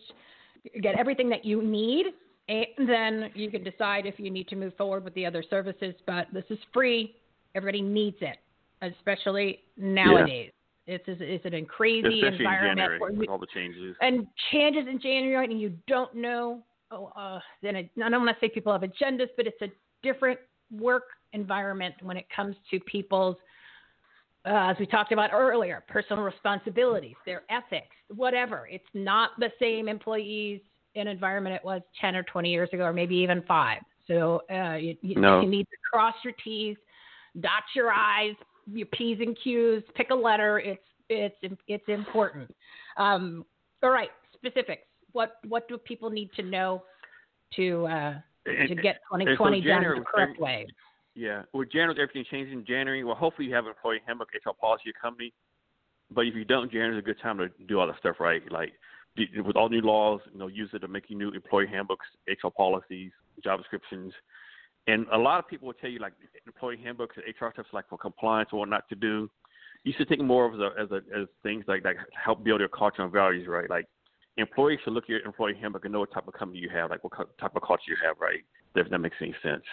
get 0.82 0.97
everything 0.97 1.30
that 1.30 1.43
you 1.43 1.61
need. 1.61 2.07
And 2.47 2.65
then 2.88 3.32
you 3.36 3.51
can 3.51 3.63
decide 3.63 4.05
if 4.05 4.19
you 4.19 4.30
need 4.30 4.47
to 4.49 4.55
move 4.55 4.74
forward 4.78 5.03
with 5.03 5.13
the 5.13 5.26
other 5.26 5.43
services. 5.49 5.93
But 6.05 6.28
this 6.34 6.45
is 6.49 6.59
free. 6.74 7.15
Everybody 7.55 7.82
needs 7.82 8.17
it, 8.22 8.38
especially 8.82 9.59
nowadays. 9.78 10.51
It's, 10.88 11.03
it's, 11.07 11.22
it's 11.24 11.45
an 11.45 11.65
crazy 11.65 12.07
Especially 12.07 12.26
in 12.26 12.34
environment. 12.41 12.78
January 12.78 12.99
where 12.99 13.11
with 13.13 13.30
all 13.30 13.38
the 13.38 13.47
changes. 13.53 13.95
and 14.01 14.26
changes 14.51 14.88
in 14.89 14.99
January, 14.99 15.45
and 15.45 15.59
you 15.61 15.74
don't 15.88 16.13
know. 16.15 16.63
Oh, 16.89 17.11
uh, 17.15 17.39
then 17.61 17.76
it, 17.76 17.89
I 18.03 18.09
don't 18.09 18.26
want 18.26 18.36
to 18.38 18.45
say 18.45 18.49
people 18.49 18.72
have 18.74 18.82
agendas, 18.82 19.28
but 19.38 19.47
it's 19.47 19.61
a 19.61 19.67
different 20.03 20.39
work 20.72 21.03
environment 21.34 21.95
when 22.01 22.17
it 22.17 22.26
comes 22.36 22.55
to 22.72 22.80
people's, 22.82 23.36
uh, 24.46 24.72
as 24.72 24.78
we 24.80 24.86
talked 24.86 25.12
about 25.12 25.32
earlier, 25.34 25.84
personal 25.88 26.24
responsibilities, 26.24 27.16
their 27.26 27.44
ethics, 27.50 27.96
whatever. 28.16 28.68
It's 28.72 28.84
not 28.94 29.32
the 29.39 29.50
same 29.60 29.88
employees 29.88 30.62
and 30.96 31.08
environment 31.08 31.56
it 31.56 31.64
was 31.64 31.82
10 32.00 32.16
or 32.16 32.24
20 32.24 32.50
years 32.52 32.70
ago, 32.74 32.84
or 32.84 32.94
maybe 32.94 33.16
even 33.16 33.44
five. 33.48 33.82
So 34.08 34.42
uh, 34.52 34.76
you, 34.76 34.98
you, 35.02 35.16
No. 35.16 35.42
you 35.42 35.48
need 35.48 35.64
to 35.66 35.78
cross 35.92 36.16
your 36.24 36.34
T's, 36.44 36.76
dot 37.39 37.64
your 37.76 37.92
I's, 37.92 38.36
your 38.72 38.88
P's 38.88 39.20
and 39.22 39.38
Q's, 39.44 39.84
pick 39.96 40.10
a 40.10 40.16
letter. 40.16 40.60
It's 40.60 40.82
it's 41.10 41.36
it's 41.68 41.84
important. 41.88 42.54
Um, 42.98 43.46
all 43.84 43.89
right, 43.89 44.10
specifics. 44.34 44.84
What 45.12 45.38
what 45.48 45.68
do 45.68 45.78
people 45.78 46.10
need 46.10 46.32
to 46.36 46.42
know 46.44 46.84
to 47.58 47.86
uh, 47.88 48.14
to 48.46 48.76
get 48.76 49.00
And- 49.12 49.22
and 49.22 49.38
so 49.38 49.46
2020 49.46 49.62
done 49.62 49.84
the 49.84 50.02
correct 50.06 50.39
way? 50.39 50.68
Yeah, 51.16 51.43
with 51.53 51.72
January, 51.72 52.01
everything 52.01 52.26
changes 52.32 52.53
in 52.53 52.66
January. 52.66 53.03
Well, 53.03 53.16
hopefully 53.16 53.47
you 53.47 53.53
have 53.53 53.66
an 53.66 53.72
employee 53.72 53.99
handbook, 54.05 54.30
HR 54.34 54.51
policy, 54.59 54.84
your 54.86 54.93
company. 55.01 55.34
But 56.14 56.28
if 56.28 56.36
you 56.36 56.45
don't, 56.45 56.72
January 56.72 56.97
is 56.97 56.99
a 56.99 57.05
good 57.05 57.20
time 57.22 57.38
to 57.38 57.49
do 57.68 57.80
all 57.80 57.88
that 57.88 57.97
stuff 57.99 58.18
right. 58.20 58.41
Like 58.51 58.74
with 59.18 59.55
all 59.55 59.70
new 59.70 59.82
laws, 59.82 60.22
you 60.32 60.39
know, 60.39 60.47
use 60.47 60.70
it 60.74 60.80
to 60.80 60.88
make 60.88 61.09
you 61.09 61.18
new 61.18 61.32
employee 61.32 61.68
handbooks, 61.68 62.05
HR 62.28 62.49
policies, 62.55 63.12
job 63.43 63.59
descriptions. 63.59 64.14
And 64.88 65.05
a 65.12 65.18
lot 65.18 65.39
of 65.39 65.47
people 65.47 65.68
will 65.68 65.74
tell 65.74 65.89
you 65.89 65.99
like 65.99 66.14
employee 66.45 66.80
handbooks 66.82 67.18
and 67.18 67.26
HR 67.26 67.51
stuff 67.53 67.68
like 67.74 67.88
for 67.89 67.97
compliance 67.97 68.49
or 68.51 68.59
what 68.59 68.70
not 68.70 68.88
to 68.89 68.95
do. 68.95 69.30
You 69.84 69.93
should 69.97 70.07
think 70.09 70.22
more 70.22 70.45
of 70.45 70.53
as, 70.78 70.91
a, 70.91 70.97
as 71.18 71.28
things 71.43 71.66
like 71.68 71.84
that 71.84 71.95
help 72.14 72.43
build 72.43 72.59
your 72.59 72.70
culture 72.70 73.01
and 73.01 73.12
values, 73.12 73.47
right? 73.47 73.70
Like 73.70 73.88
employees 74.38 74.80
should 74.84 74.93
look 74.93 75.05
at 75.05 75.09
your 75.09 75.22
employee 75.22 75.57
handbook 75.59 75.86
and 75.86 75.93
know 75.93 75.99
what 75.99 76.14
type 76.14 76.28
of 76.28 76.34
company 76.34 76.59
you 76.59 76.70
have, 76.70 76.89
like 76.89 77.03
what 77.03 77.14
type 77.39 77.55
of 77.55 77.62
culture 77.62 77.84
you 77.88 77.97
have, 78.05 78.18
right? 78.20 78.41
If 78.76 78.89
that 78.89 78.99
makes 78.99 79.18
any 79.22 79.36
sense. 79.43 79.64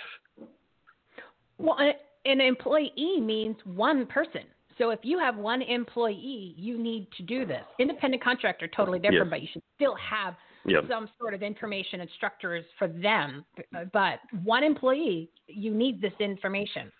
Well, 1.58 1.76
an 2.24 2.40
employee 2.40 3.20
means 3.20 3.56
one 3.64 4.06
person. 4.06 4.42
So 4.78 4.90
if 4.90 5.00
you 5.02 5.18
have 5.18 5.36
one 5.36 5.60
employee, 5.62 6.54
you 6.56 6.78
need 6.78 7.08
to 7.16 7.24
do 7.24 7.44
this. 7.44 7.64
Independent 7.80 8.22
contractor, 8.22 8.68
totally 8.68 9.00
different, 9.00 9.24
Yes. 9.26 9.30
but 9.30 9.42
you 9.42 9.48
should 9.52 9.62
still 9.74 9.96
have 9.96 10.36
Yep. 10.66 10.86
some 10.88 11.08
sort 11.18 11.34
of 11.34 11.42
information 11.42 12.00
and 12.00 12.10
structures 12.10 12.64
for 12.78 12.86
them. 12.86 13.44
But 13.92 14.20
one 14.44 14.62
employee, 14.62 15.30
you 15.48 15.74
need 15.74 16.00
this 16.00 16.12
information. 16.20 16.92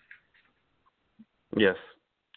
Yes, 1.55 1.77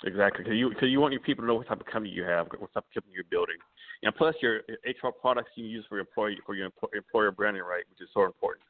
exactly. 0.04 0.44
Because 0.44 0.56
you, 0.56 0.70
cause 0.74 0.88
you 0.88 1.00
want 1.00 1.12
your 1.12 1.22
people 1.22 1.42
to 1.42 1.48
know 1.48 1.56
what 1.56 1.66
type 1.66 1.80
of 1.80 1.86
company 1.86 2.14
you 2.14 2.22
have, 2.22 2.46
what 2.58 2.72
type 2.72 2.84
of 2.84 2.94
company 2.94 3.14
you're 3.14 3.24
building, 3.24 3.56
and 4.04 4.14
plus 4.14 4.34
your 4.40 4.58
HR 4.84 5.10
products 5.10 5.50
you 5.56 5.64
use 5.64 5.84
for 5.88 5.96
your 5.96 6.06
employee 6.06 6.38
for 6.46 6.54
your 6.54 6.70
employer 6.94 7.32
branding, 7.32 7.62
right, 7.62 7.84
which 7.90 8.00
is 8.00 8.08
so 8.14 8.24
important. 8.24 8.64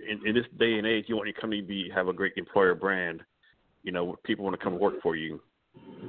In, 0.00 0.26
in 0.26 0.34
this 0.34 0.46
day 0.58 0.78
and 0.78 0.86
age, 0.86 1.06
you 1.08 1.16
want 1.16 1.28
your 1.28 1.34
company 1.40 1.60
to 1.62 1.66
be 1.66 1.90
have 1.94 2.08
a 2.08 2.12
great 2.12 2.34
employer 2.36 2.74
brand. 2.74 3.22
You 3.82 3.92
know, 3.92 4.16
people 4.24 4.44
want 4.44 4.58
to 4.58 4.62
come 4.62 4.78
work 4.78 4.94
for 5.02 5.16
you, 5.16 5.40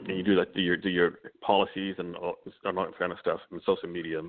and 0.07 0.17
you 0.17 0.23
do 0.23 0.35
that 0.35 0.53
through 0.53 0.63
your 0.63 0.77
do 0.77 0.89
your 0.89 1.19
policies 1.41 1.95
and 1.97 2.15
all, 2.15 2.35
and 2.65 2.77
all 2.77 2.85
that 2.85 2.97
kind 2.97 3.11
of 3.11 3.19
stuff 3.19 3.39
and 3.51 3.61
social 3.65 3.89
media. 3.89 4.21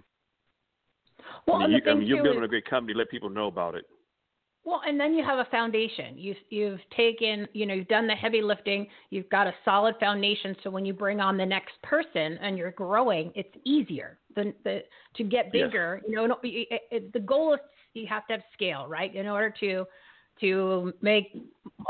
Well, 1.46 1.62
I 1.62 1.66
mean, 1.66 1.80
you, 1.84 1.90
I 1.90 1.94
mean, 1.94 2.06
you're 2.06 2.22
building 2.22 2.42
is- 2.42 2.46
a 2.46 2.48
great 2.48 2.68
company. 2.68 2.94
Let 2.94 3.10
people 3.10 3.30
know 3.30 3.46
about 3.46 3.74
it. 3.74 3.84
Well, 4.64 4.80
and 4.86 4.98
then 4.98 5.12
you 5.14 5.24
have 5.24 5.40
a 5.40 5.50
foundation. 5.50 6.16
You've 6.16 6.36
you've 6.50 6.78
taken, 6.96 7.48
you 7.52 7.66
know, 7.66 7.74
you've 7.74 7.88
done 7.88 8.06
the 8.06 8.14
heavy 8.14 8.40
lifting. 8.40 8.86
You've 9.10 9.28
got 9.28 9.48
a 9.48 9.54
solid 9.64 9.96
foundation. 9.98 10.54
So 10.62 10.70
when 10.70 10.84
you 10.84 10.92
bring 10.94 11.20
on 11.20 11.36
the 11.36 11.44
next 11.44 11.74
person 11.82 12.38
and 12.40 12.56
you're 12.56 12.70
growing, 12.70 13.32
it's 13.34 13.52
easier. 13.64 14.20
The, 14.36 14.54
the 14.62 14.84
to 15.16 15.24
get 15.24 15.46
Yes. 15.46 15.66
bigger, 15.66 16.00
you 16.06 16.14
know, 16.14 16.36
it, 16.44 16.82
it, 16.92 17.12
the 17.12 17.18
goal 17.18 17.54
is 17.54 17.60
you 17.94 18.06
have 18.06 18.26
to 18.26 18.34
have 18.34 18.42
scale, 18.52 18.86
right? 18.86 19.14
In 19.14 19.26
order 19.26 19.52
to 19.60 19.86
to 20.40 20.92
make 21.02 21.36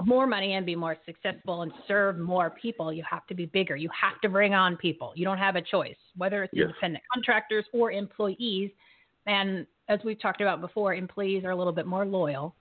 more 0.05 0.27
money 0.27 0.55
and 0.55 0.67
be 0.67 0.75
more 0.75 0.97
successful 1.07 1.63
and 1.63 1.73
serve 1.87 2.19
more 2.19 2.51
people, 2.51 2.93
you 2.93 3.03
have 3.09 3.27
to 3.29 3.35
be 3.35 3.47
bigger. 3.47 3.77
You 3.77 3.89
have 3.99 4.21
to 4.21 4.29
bring 4.29 4.53
on 4.53 4.77
people. 4.77 5.13
You 5.15 5.25
don't 5.25 5.39
have 5.39 5.57
a 5.57 5.63
choice, 5.63 5.97
whether 6.17 6.43
it's 6.43 6.53
Yes. 6.53 6.65
independent 6.65 7.05
contractors 7.13 7.65
or 7.73 7.93
employees. 7.93 8.73
And 9.27 9.67
as 9.89 10.01
we've 10.05 10.21
talked 10.21 10.41
about 10.41 10.61
before, 10.61 10.93
employees 10.95 11.45
are 11.45 11.51
a 11.51 11.57
little 11.57 11.73
bit 11.73 11.87
more 11.87 12.05
loyal. 12.05 12.55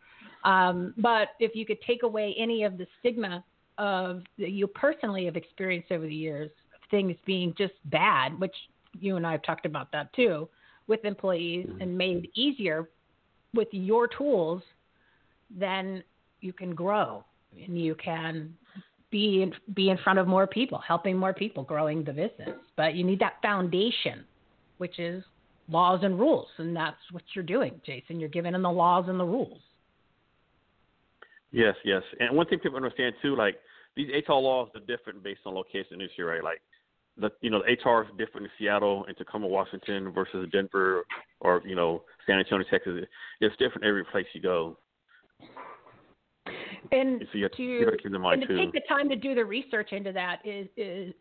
Um, 0.44 0.94
but 0.98 1.30
if 1.40 1.56
you 1.56 1.66
could 1.66 1.82
take 1.82 2.04
away 2.04 2.36
any 2.38 2.64
of 2.64 2.78
the 2.78 2.88
stigma 3.00 3.44
of 3.78 4.24
that 4.38 4.52
you 4.52 4.68
personally 4.68 5.26
have 5.26 5.36
experienced 5.36 5.92
over 5.92 6.06
the 6.06 6.16
years, 6.16 6.52
of 6.76 6.90
things 6.90 7.18
being 7.26 7.54
just 7.58 7.74
bad, 7.86 8.40
which 8.40 8.56
you 9.00 9.16
and 9.18 9.26
I 9.26 9.32
have 9.32 9.42
talked 9.42 9.66
about 9.66 9.92
that 9.94 10.14
too, 10.14 10.48
with 10.88 11.06
employees, 11.06 11.68
and 11.80 11.98
made 11.98 12.30
easier 12.36 12.90
with 13.54 13.68
your 13.72 14.08
tools, 14.08 14.62
then 15.50 16.04
you 16.42 16.54
can 16.54 16.74
grow 16.74 17.24
and 17.62 17.80
you 17.80 17.96
can 17.96 18.54
be 19.12 19.44
in, 19.44 19.54
be 19.76 19.90
in 19.90 19.98
front 19.98 20.20
of 20.20 20.28
more 20.28 20.48
people, 20.48 20.80
helping 20.80 21.18
more 21.18 21.34
people, 21.34 21.64
growing 21.64 22.04
the 22.04 22.14
business. 22.14 22.58
But 22.78 22.96
you 22.96 23.04
need 23.04 23.20
that 23.20 23.34
foundation, 23.42 24.24
which 24.78 25.00
is 25.00 25.24
laws 25.68 26.00
and 26.04 26.18
rules, 26.20 26.48
and 26.58 26.76
that's 26.76 26.98
what 27.12 27.24
you're 27.34 27.44
doing, 27.44 27.80
Jason. 27.86 28.20
You're 28.20 28.30
giving 28.30 28.54
them 28.54 28.64
the 28.64 28.72
laws 28.72 29.06
and 29.08 29.20
the 29.20 29.26
rules. 29.26 29.60
Yes, 31.52 31.76
yes. 31.84 32.02
And 32.20 32.36
one 32.36 32.48
thing 32.48 32.60
people 32.60 32.78
understand 32.78 33.14
too, 33.22 33.36
like 33.36 33.56
these 33.96 34.08
HR 34.28 34.34
laws 34.34 34.70
are 34.76 34.82
different 34.82 35.22
based 35.22 35.42
on 35.46 35.54
location 35.54 35.94
and 35.94 36.02
issue, 36.02 36.24
right? 36.24 36.44
Like 36.44 36.62
the 37.18 37.30
you 37.42 37.50
know, 37.50 37.62
the 37.62 37.90
HR 37.90 38.04
is 38.04 38.10
different 38.18 38.46
in 38.48 38.52
Seattle 38.58 39.06
and 39.08 39.18
Tacoma, 39.18 39.48
Washington 39.48 40.12
versus 40.12 40.48
Denver 40.52 41.04
or, 41.40 41.62
you 41.66 41.76
know, 41.76 42.04
San 42.26 42.40
Antonio, 42.40 42.66
Texas. 42.70 43.04
It's 43.42 43.56
different 43.58 43.86
every 43.86 44.06
place 44.06 44.26
you 44.34 44.42
go. 44.42 44.78
And 46.92 47.22
So 47.32 47.38
you 47.38 47.44
have 47.44 47.52
to, 47.54 47.64
you 47.64 47.86
gotta 47.86 47.98
keep 47.98 48.08
in 48.08 48.16
and 48.16 48.42
to 48.42 48.48
too. 48.48 48.58
take 48.58 48.74
the 48.74 48.82
time 48.88 49.10
to 49.10 49.16
do 49.16 49.36
the 49.36 49.46
research 49.46 49.92
into 49.92 50.12
that 50.14 50.40
is 50.46 50.68
is 50.78 51.14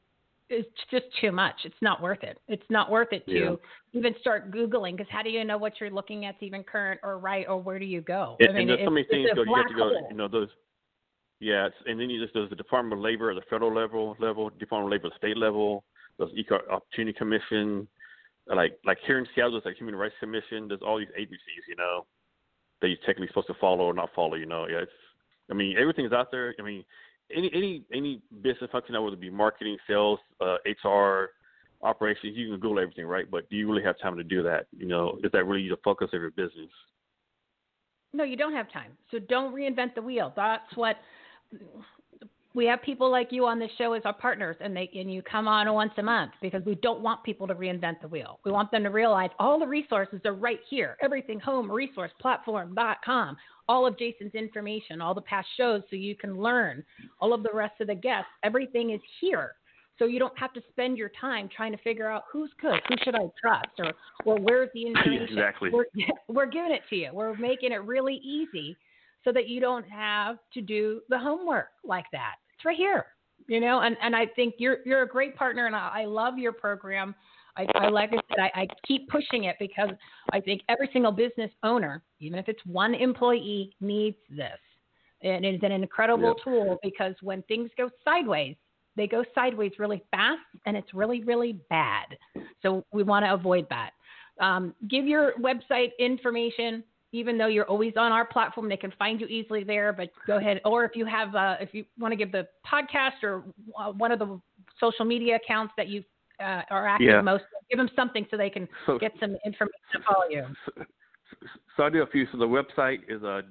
is 0.49 0.65
just 0.91 1.05
too 1.21 1.31
much. 1.31 1.55
It's 1.65 1.81
not 1.81 2.03
worth 2.03 2.25
it. 2.25 2.39
It's 2.49 2.69
not 2.71 2.91
worth 2.91 3.13
it 3.13 3.25
to 3.27 3.33
Yeah. 3.33 3.55
even 3.93 4.15
start 4.21 4.51
googling 4.51 4.97
because 4.97 5.11
how 5.11 5.23
do 5.23 5.31
you 5.31 5.45
know 5.45 5.57
what 5.57 5.81
you're 5.81 5.91
looking 5.91 6.25
at's 6.27 6.39
even 6.41 6.65
current 6.65 6.99
or 7.05 7.19
right 7.21 7.47
or 7.49 7.59
where 7.59 7.79
do 7.79 7.85
you 7.85 8.01
go? 8.01 8.37
And, 8.41 8.51
I 8.51 8.53
mean, 8.53 8.61
and 8.63 8.71
there's 8.71 8.87
so 8.87 8.91
many 8.91 9.07
things 9.07 9.31
go 9.35 9.43
you 9.45 9.55
have 9.55 9.69
to 9.69 9.75
go 9.75 9.91
hole. 9.91 10.09
you 10.11 10.17
know, 10.17 10.27
those 10.27 10.49
yeah, 11.41 11.69
and 11.87 11.99
then 11.99 12.11
you 12.11 12.21
just 12.21 12.35
there's 12.35 12.51
the 12.51 12.57
Department 12.57 12.93
of 12.93 13.03
Labor 13.03 13.31
at 13.31 13.35
the 13.35 13.43
federal 13.51 13.75
level 13.75 14.17
level, 14.21 14.51
Department 14.51 14.93
of 14.93 14.93
Labor 14.93 15.07
at 15.07 15.21
the 15.21 15.27
state 15.27 15.37
level, 15.37 15.85
there's 16.19 16.31
Equal 16.37 16.59
Opportunity 16.71 17.17
Commission, 17.17 17.89
like 18.47 18.79
like 18.85 18.99
here 19.07 19.19
in 19.19 19.27
Seattle 19.35 19.53
there's 19.53 19.65
like 19.65 19.77
Human 19.77 19.95
Rights 19.97 20.15
Commission, 20.21 20.69
there's 20.69 20.83
all 20.83 20.99
these 20.99 21.09
agencies, 21.17 21.65
you 21.69 21.77
know, 21.77 22.07
that 22.81 22.89
you're 22.89 22.99
technically 22.99 23.29
supposed 23.29 23.47
to 23.49 23.55
follow 23.61 23.85
or 23.85 23.95
not 23.95 24.11
follow, 24.15 24.35
you 24.35 24.47
know. 24.47 24.67
Yeah, 24.69 24.79
it's 24.79 24.93
I 25.51 25.55
mean, 25.55 25.77
everything's 25.79 26.13
out 26.13 26.31
there. 26.31 26.55
I 26.59 26.63
mean, 26.63 26.85
any 27.35 27.51
any 27.55 27.85
any 27.93 28.23
business 28.43 28.71
function, 28.71 29.01
whether 29.03 29.15
it 29.15 29.21
be 29.21 29.31
marketing, 29.31 29.79
sales, 29.87 30.19
uh, 30.41 30.57
HR, 30.85 31.31
operations, 31.83 32.37
you 32.37 32.51
can 32.51 32.61
Google 32.61 32.81
everything, 32.81 33.07
right? 33.07 33.31
But 33.31 33.49
do 33.49 33.57
you 33.57 33.69
really 33.69 33.83
have 33.83 33.99
time 33.99 34.17
to 34.17 34.25
do 34.25 34.43
that? 34.43 34.67
You 34.77 34.87
know, 34.87 35.19
is 35.25 35.33
that 35.33 35.45
really 35.45 35.69
the 35.69 35.79
focus 35.83 36.09
of 36.13 36.21
your 36.21 36.31
business? 36.31 36.71
No, 38.13 38.25
you 38.25 38.37
don't 38.37 38.53
have 38.53 38.71
time. 38.73 38.93
So 39.11 39.19
don't 39.19 39.55
reinvent 39.55 39.95
the 39.95 40.03
wheel. 40.03 40.33
That's 40.35 40.77
what 40.77 40.97
we 42.55 42.67
have 42.67 42.83
people 42.83 43.11
like 43.11 43.29
you 43.31 43.47
on 43.47 43.59
this 43.59 43.71
show 43.79 43.93
as 43.93 44.03
our 44.05 44.13
partners 44.13 44.57
and 44.61 44.77
they 44.77 44.91
and 44.95 45.13
you 45.13 45.23
come 45.23 45.47
on 45.47 45.73
once 45.73 45.93
a 45.99 46.03
month 46.03 46.33
because 46.43 46.65
we 46.65 46.75
don't 46.77 47.01
want 47.01 47.23
people 47.23 47.47
to 47.47 47.55
reinvent 47.55 48.01
the 48.01 48.09
wheel. 48.09 48.41
We 48.45 48.51
want 48.51 48.71
them 48.73 48.83
to 48.83 48.91
realize 48.91 49.31
all 49.39 49.59
the 49.59 49.67
resources 49.67 50.21
are 50.25 50.35
right 50.35 50.59
here. 50.69 50.97
Everything 51.03 51.39
home 51.39 51.71
resource 51.71 52.11
platform.com. 52.21 53.37
All 53.69 53.87
of 53.87 53.97
Jason's 53.97 54.35
information, 54.35 55.01
all 55.01 55.15
the 55.15 55.21
past 55.21 55.47
shows 55.57 55.83
so 55.91 55.97
you 55.97 56.17
can 56.17 56.41
learn. 56.41 56.83
All 57.21 57.33
of 57.33 57.45
the 57.45 57.53
rest 57.55 57.81
of 57.81 57.87
the 57.87 57.95
guests, 57.95 58.31
everything 58.43 58.91
is 58.91 59.01
here. 59.21 59.53
So 60.01 60.07
you 60.07 60.19
don't 60.19 60.37
have 60.37 60.53
to 60.55 60.63
spend 60.71 60.99
your 60.99 61.11
time 61.21 61.49
trying 61.55 61.71
to 61.73 61.79
figure 61.79 62.09
out 62.09 62.25
who's 62.33 62.51
good, 62.61 62.81
who 62.89 62.97
should 63.05 63.15
I 63.15 63.29
trust, 63.41 63.69
or 63.79 63.93
or 64.25 64.41
where's 64.41 64.71
the 64.75 64.87
information. 64.87 65.29
Exactly. 65.29 65.71
We're, 65.71 65.85
we're 66.29 66.47
giving 66.47 66.73
it 66.73 66.83
to 66.91 66.97
you. 66.97 67.11
We're 67.13 67.37
making 67.37 67.71
it 67.71 67.85
really 67.85 68.17
easy 68.17 68.77
so 69.25 69.33
that 69.33 69.49
you 69.49 69.61
don't 69.61 69.89
have 69.89 70.37
to 70.55 70.61
do 70.61 71.01
the 71.09 71.19
homework 71.19 71.69
like 71.85 72.07
that. 72.13 72.37
It's 72.55 72.65
right 72.65 72.77
here, 72.77 73.07
you 73.49 73.61
know. 73.61 73.81
And 73.81 73.97
and 74.03 74.15
I 74.15 74.27
think 74.27 74.55
you're 74.59 74.79
you're 74.85 75.03
a 75.03 75.09
great 75.09 75.37
partner, 75.37 75.67
and 75.67 75.77
I, 75.77 76.03
I 76.03 76.05
love 76.05 76.39
your 76.39 76.53
program. 76.53 77.15
I, 77.57 77.67
I 77.75 77.89
like 77.89 78.11
I 78.11 78.19
said, 78.29 78.51
I, 78.55 78.63
I 78.63 78.67
keep 78.87 79.09
pushing 79.09 79.45
it 79.45 79.57
because 79.59 79.91
I 80.33 80.41
think 80.41 80.63
every 80.69 80.89
single 80.93 81.13
business 81.13 81.51
owner, 81.63 82.03
even 82.21 82.39
if 82.39 82.49
it's 82.49 82.65
one 82.65 82.95
employee, 82.95 83.75
needs 83.81 84.17
this. 84.31 84.59
And 85.23 85.45
it 85.45 85.57
is 85.57 85.61
an 85.63 85.73
incredible 85.73 86.29
Yep. 86.29 86.45
tool 86.45 86.79
because 86.83 87.15
when 87.21 87.43
things 87.43 87.71
go 87.77 87.91
sideways, 88.05 88.57
they 88.97 89.07
go 89.07 89.25
sideways 89.35 89.73
really 89.79 90.03
fast, 90.11 90.41
and 90.67 90.77
it's 90.77 90.95
really 90.95 91.23
really 91.25 91.61
bad. 91.69 92.07
So 92.63 92.85
we 92.93 93.03
want 93.03 93.25
to 93.25 93.35
avoid 93.35 93.67
that. 93.71 93.91
Um, 94.41 94.75
give 94.89 95.07
your 95.07 95.35
website 95.39 95.91
information 95.99 96.83
even 97.13 97.37
though 97.39 97.47
you're 97.49 97.65
always 97.67 97.95
on 97.97 98.13
our 98.13 98.25
platform, 98.25 98.69
they 98.69 98.77
can 98.77 98.93
find 98.99 99.21
you 99.21 99.27
easily 99.27 99.65
there. 99.65 99.93
But 99.93 100.11
go 100.27 100.37
ahead, 100.39 100.61
or 100.65 100.85
if 100.85 100.93
you 100.95 101.07
have, 101.07 101.35
uh, 101.35 101.57
if 101.61 101.75
you 101.75 101.85
want 101.99 102.13
to 102.13 102.17
give 102.17 102.31
the 102.33 102.47
podcast 102.67 103.23
or 103.23 103.43
uh, 103.79 103.91
one 103.93 104.13
of 104.13 104.19
the 104.19 104.41
social 104.79 105.05
media 105.05 105.37
accounts 105.37 105.73
that 105.77 105.89
you 105.89 106.05
uh, 106.41 106.63
are 106.71 106.87
active 106.87 107.09
Yeah. 107.09 107.21
most, 107.21 107.45
give 107.69 107.79
them 107.79 107.91
something 107.97 108.27
so 108.31 108.37
they 108.37 108.51
can 108.51 108.69
So- 108.87 108.99
get 108.99 109.13
some 109.21 109.37
information 109.45 109.81
to 109.93 110.01
follow 110.03 110.29
you. 110.31 110.47
So 111.77 111.85
I 111.85 111.91
do 111.91 112.03
a 112.03 112.07
few. 112.07 112.27
So 112.33 112.39
the 112.39 112.47
website 112.47 113.01
is 113.09 113.23
uh. 113.23 113.43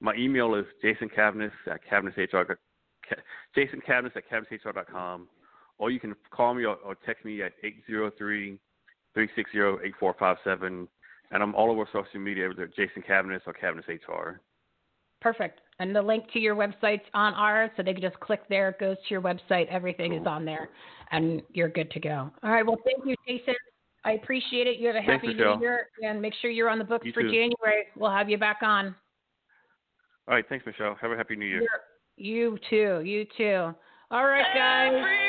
My 0.00 0.14
email 0.14 0.54
is 0.54 0.66
jasoncavness 0.84 1.52
at 1.70 1.80
cavnesshr. 1.90 2.56
jasoncavness 3.56 4.16
at 4.16 4.24
cavnesshr.com. 4.30 5.28
Or 5.78 5.90
you 5.90 6.00
can 6.00 6.14
call 6.30 6.54
me 6.54 6.64
or, 6.64 6.76
or 6.76 6.94
text 7.06 7.24
me 7.24 7.42
at 7.42 7.52
803 7.62 8.58
360 9.16 9.58
8457. 9.88 10.86
And 11.32 11.42
I'm 11.42 11.54
all 11.54 11.70
over 11.70 11.88
social 11.92 12.20
media, 12.20 12.48
either 12.50 12.66
Jason 12.68 13.02
Cavness 13.08 13.40
or 13.46 13.54
Cavness 13.54 13.88
HR. 13.88 14.40
Perfect. 15.20 15.60
And 15.80 15.96
the 15.96 16.02
link 16.02 16.30
to 16.34 16.38
your 16.38 16.54
website's 16.54 17.06
on 17.14 17.34
ours, 17.34 17.70
so 17.76 17.82
they 17.82 17.94
can 17.94 18.02
just 18.02 18.20
click 18.20 18.42
there. 18.48 18.68
It 18.68 18.78
goes 18.78 18.96
to 18.96 19.10
your 19.10 19.22
website. 19.22 19.66
Everything 19.68 20.12
is 20.12 20.26
on 20.26 20.44
there, 20.44 20.68
and 21.10 21.42
you're 21.52 21.68
good 21.68 21.90
to 21.92 22.00
go. 22.00 22.30
All 22.42 22.50
right. 22.50 22.64
Well, 22.64 22.78
thank 22.84 23.04
you, 23.04 23.16
Jason. 23.26 23.54
I 24.04 24.12
appreciate 24.12 24.66
it. 24.66 24.78
You 24.78 24.86
have 24.86 24.96
a 24.96 25.02
happy 25.02 25.28
Michele. 25.28 25.56
new 25.56 25.62
year, 25.62 25.88
and 26.02 26.22
make 26.22 26.34
sure 26.40 26.50
you're 26.50 26.68
on 26.68 26.78
the 26.78 26.84
books 26.84 27.06
You 27.06 27.12
for 27.12 27.22
too. 27.22 27.28
January. 27.28 27.86
We'll 27.96 28.10
have 28.10 28.28
you 28.30 28.38
back 28.38 28.58
on. 28.62 28.94
All 30.28 30.34
right, 30.34 30.44
thanks, 30.48 30.64
Michele. 30.64 30.96
Have 31.00 31.10
a 31.10 31.16
happy 31.16 31.34
New 31.34 31.46
Year. 31.46 31.66
You 32.16 32.58
too. 32.70 33.00
You 33.04 33.26
too. 33.36 33.74
All 34.10 34.26
right, 34.26 34.44
guys. 34.54 35.25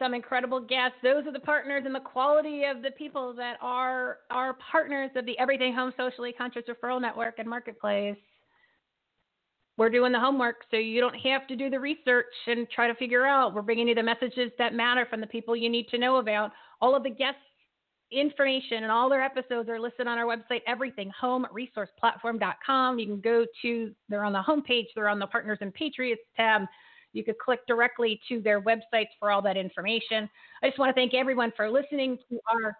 Some 0.00 0.14
incredible 0.14 0.60
guests. 0.60 0.96
Those 1.02 1.26
are 1.26 1.32
the 1.32 1.38
partners 1.38 1.84
and 1.86 1.94
the 1.94 2.00
quality 2.00 2.64
of 2.64 2.82
the 2.82 2.90
people 2.92 3.34
that 3.34 3.58
are 3.60 4.18
are 4.30 4.56
partners 4.72 5.10
of 5.14 5.26
the 5.26 5.38
Everything 5.38 5.74
Home 5.74 5.92
Socially 5.96 6.32
Conscious 6.32 6.64
Referral 6.68 7.00
Network 7.00 7.38
and 7.38 7.48
Marketplace. 7.48 8.16
We're 9.76 9.90
doing 9.90 10.10
the 10.12 10.18
homework 10.18 10.64
so 10.70 10.78
you 10.78 11.00
don't 11.00 11.18
have 11.20 11.46
to 11.48 11.56
do 11.56 11.70
the 11.70 11.78
research 11.78 12.32
and 12.46 12.68
try 12.70 12.88
to 12.88 12.94
figure 12.94 13.26
out. 13.26 13.54
We're 13.54 13.62
bringing 13.62 13.88
you 13.88 13.94
the 13.94 14.02
messages 14.02 14.50
that 14.58 14.74
matter 14.74 15.06
from 15.08 15.20
the 15.20 15.26
people 15.26 15.54
you 15.54 15.68
need 15.68 15.88
to 15.88 15.98
know 15.98 16.16
about. 16.16 16.52
All 16.80 16.96
of 16.96 17.02
the 17.02 17.10
guests 17.10 17.40
information 18.12 18.82
and 18.82 18.90
all 18.90 19.08
their 19.08 19.22
episodes 19.22 19.68
are 19.68 19.78
listed 19.78 20.08
on 20.08 20.18
our 20.18 20.26
website, 20.26 20.62
everythinghomeresourceplatform.com. 20.68 22.98
You 22.98 23.06
can 23.06 23.20
go 23.20 23.46
to, 23.62 23.94
they're 24.08 24.24
on 24.24 24.32
the 24.32 24.42
homepage, 24.42 24.86
they're 24.94 25.08
on 25.08 25.18
the 25.18 25.26
Partners 25.26 25.58
and 25.60 25.72
Patriots 25.72 26.22
tab. 26.36 26.62
You 27.12 27.24
could 27.24 27.38
click 27.38 27.60
directly 27.66 28.20
to 28.28 28.40
their 28.40 28.60
websites 28.60 29.08
for 29.18 29.30
all 29.30 29.42
that 29.42 29.56
information. 29.56 30.28
I 30.62 30.68
just 30.68 30.78
want 30.78 30.90
to 30.90 30.94
thank 30.94 31.14
everyone 31.14 31.52
for 31.56 31.68
listening 31.70 32.18
to 32.30 32.38
our 32.52 32.76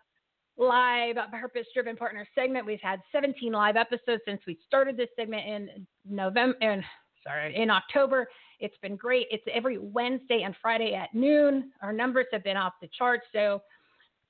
live 0.56 1.16
purpose 1.32 1.66
driven 1.74 1.96
partner 1.96 2.26
segment. 2.34 2.66
We've 2.66 2.80
had 2.82 3.00
17 3.12 3.52
live 3.52 3.76
episodes 3.76 4.22
since 4.26 4.40
we 4.46 4.58
started 4.66 4.96
this 4.96 5.08
segment 5.16 5.46
in 5.46 5.86
November, 6.08 6.56
in, 6.60 6.84
sorry, 7.24 7.56
in 7.56 7.70
October. 7.70 8.28
It's 8.60 8.76
been 8.82 8.96
great. 8.96 9.26
It's 9.30 9.44
every 9.52 9.78
Wednesday 9.78 10.42
and 10.44 10.54
Friday 10.60 10.94
at 10.94 11.14
noon. 11.14 11.72
Our 11.82 11.92
numbers 11.92 12.26
have 12.32 12.44
been 12.44 12.58
off 12.58 12.74
the 12.80 12.90
charts. 12.96 13.24
So 13.32 13.62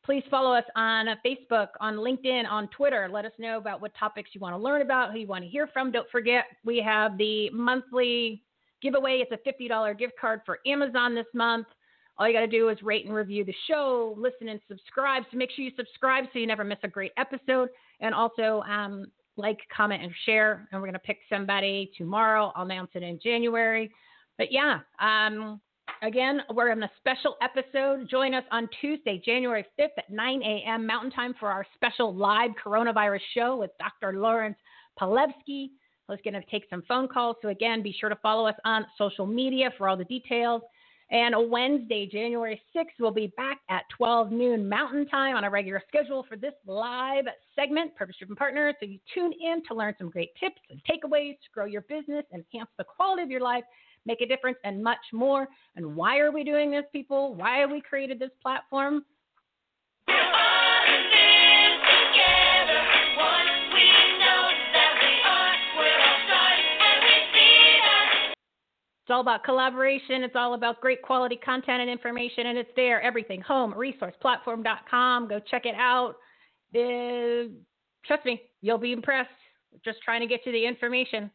please 0.05 0.23
follow 0.31 0.55
us 0.55 0.65
on 0.77 1.07
Facebook, 1.27 1.69
on 1.81 1.97
LinkedIn, 1.97 2.49
on 2.49 2.69
Twitter. 2.69 3.09
Let 3.11 3.25
us 3.25 3.33
know 3.39 3.59
about 3.59 3.81
what 3.81 3.93
topics 3.99 4.31
you 4.33 4.41
want 4.41 4.55
to 4.55 4.59
learn 4.59 4.83
about, 4.83 5.13
who 5.13 5.19
you 5.19 5.27
want 5.27 5.45
to 5.45 5.51
hear 5.51 5.67
from. 5.67 5.91
Don't 5.91 6.09
forget, 6.11 6.45
we 6.65 6.79
have 6.79 7.19
the 7.19 7.51
monthly 7.51 8.45
giveaway. 8.83 9.23
It's 9.23 9.33
a 9.33 9.49
$50 9.49 9.99
gift 9.99 10.15
card 10.21 10.41
for 10.45 10.59
Amazon 10.67 11.15
this 11.15 11.27
month. 11.35 11.67
All 12.19 12.29
you 12.29 12.35
got 12.35 12.41
to 12.41 12.47
do 12.47 12.69
is 12.69 12.83
rate 12.83 13.07
and 13.07 13.15
review 13.15 13.45
the 13.45 13.55
show, 13.67 14.15
listen 14.19 14.49
and 14.49 14.61
subscribe. 14.69 15.23
So 15.31 15.39
make 15.39 15.51
sure 15.51 15.65
you 15.65 15.71
subscribe 15.77 16.25
so 16.33 16.39
you 16.39 16.47
never 16.47 16.65
miss 16.65 16.79
a 16.83 16.89
great 16.89 17.13
episode. 17.17 17.71
And 18.01 18.15
also 18.15 18.63
um, 18.69 19.07
like, 19.37 19.59
comment, 19.75 20.03
and 20.03 20.13
share. 20.27 20.69
And 20.71 20.81
we're 20.81 20.87
going 20.87 20.95
to 20.95 20.99
pick 20.99 21.19
somebody 21.31 21.91
tomorrow. 21.97 22.53
I'll 22.55 22.67
announce 22.67 22.91
it 22.95 23.03
in 23.03 23.19
January. 23.23 23.91
But 24.37 24.53
yeah, 24.53 24.81
um, 25.01 25.61
again, 26.03 26.41
we're 26.53 26.71
on 26.71 26.83
a 26.83 26.91
special 26.99 27.37
episode. 27.43 28.09
Join 28.11 28.35
us 28.35 28.45
on 28.51 28.69
Tuesday, 28.81 29.21
January 29.25 29.65
5th 29.79 29.89
at 29.99 30.11
9 30.11 30.43
a.m. 30.43 30.87
Mountain 30.87 31.13
Time 31.13 31.35
for 31.41 31.51
our 31.51 31.67
special 31.75 32.15
live 32.15 32.51
coronavirus 32.63 33.21
show 33.35 33.57
with 33.57 33.71
Dr. 33.79 34.19
Lawrence 34.19 34.57
Palevsky. 35.01 35.71
I 36.11 36.13
was 36.13 36.21
going 36.25 36.35
to 36.35 36.51
take 36.51 36.65
some 36.69 36.83
phone 36.89 37.07
calls. 37.07 37.37
So, 37.41 37.49
again, 37.49 37.83
be 37.83 37.95
sure 37.99 38.09
to 38.09 38.17
follow 38.17 38.45
us 38.47 38.57
on 38.65 38.85
social 38.99 39.27
media 39.27 39.71
for 39.79 39.89
all 39.89 39.97
the 39.97 40.05
details. 40.05 40.61
And 41.13 41.35
Wednesday, 41.49 42.09
January 42.11 42.61
6th, 42.75 42.99
we'll 42.99 43.13
be 43.13 43.33
back 43.37 43.59
at 43.69 43.83
12 43.97 44.33
noon 44.33 44.69
Mountain 44.69 45.07
Time 45.07 45.37
on 45.37 45.45
a 45.45 45.51
regular 45.51 45.81
schedule 45.87 46.25
for 46.29 46.37
this 46.37 46.53
live 46.67 47.27
segment, 47.55 47.95
Purpose 47.95 48.17
Driven 48.19 48.35
Partners. 48.35 48.75
So, 48.81 48.87
you 48.87 48.99
tune 49.15 49.33
in 49.41 49.63
to 49.69 49.75
learn 49.75 49.95
some 49.99 50.11
great 50.11 50.31
tips 50.41 50.61
and 50.69 50.81
takeaways 50.83 51.35
to 51.35 51.51
grow 51.55 51.67
your 51.67 51.83
business, 51.83 52.25
enhance 52.35 52.71
the 52.77 52.85
quality 52.85 53.23
of 53.23 53.31
your 53.31 53.41
life, 53.41 53.63
make 54.05 54.21
a 54.21 54.27
difference, 54.27 54.59
and 54.65 54.83
much 54.83 54.99
more. 55.13 55.47
And 55.77 55.95
why 55.95 56.19
are 56.19 56.33
we 56.33 56.43
doing 56.43 56.73
this, 56.73 56.85
people? 56.93 57.37
Why 57.37 57.59
have 57.59 57.71
we 57.71 57.81
created 57.81 58.19
this 58.19 58.31
platform? 58.43 59.05
It's 69.11 69.15
all 69.17 69.23
about 69.23 69.43
collaboration. 69.43 70.23
It's 70.23 70.37
all 70.37 70.55
about 70.55 70.81
great 70.81 71.03
quality 71.03 71.35
content 71.35 71.81
and 71.81 71.91
information, 71.91 72.47
and 72.47 72.57
it's 72.57 72.71
there. 72.77 73.03
Everything 73.03 73.41
home 73.41 73.75
resourceplatform.com. 73.75 75.27
Go 75.27 75.41
check 75.51 75.67
it 75.67 75.75
out. 75.75 76.15
Uh, 76.73 77.51
trust 78.07 78.25
me, 78.25 78.41
you'll 78.63 78.79
be 78.79 78.93
impressed. 78.93 79.31
Just 79.85 79.99
trying 80.05 80.21
to 80.21 80.29
get 80.29 80.47
you 80.47 80.53
the 80.53 80.65
information 80.65 81.29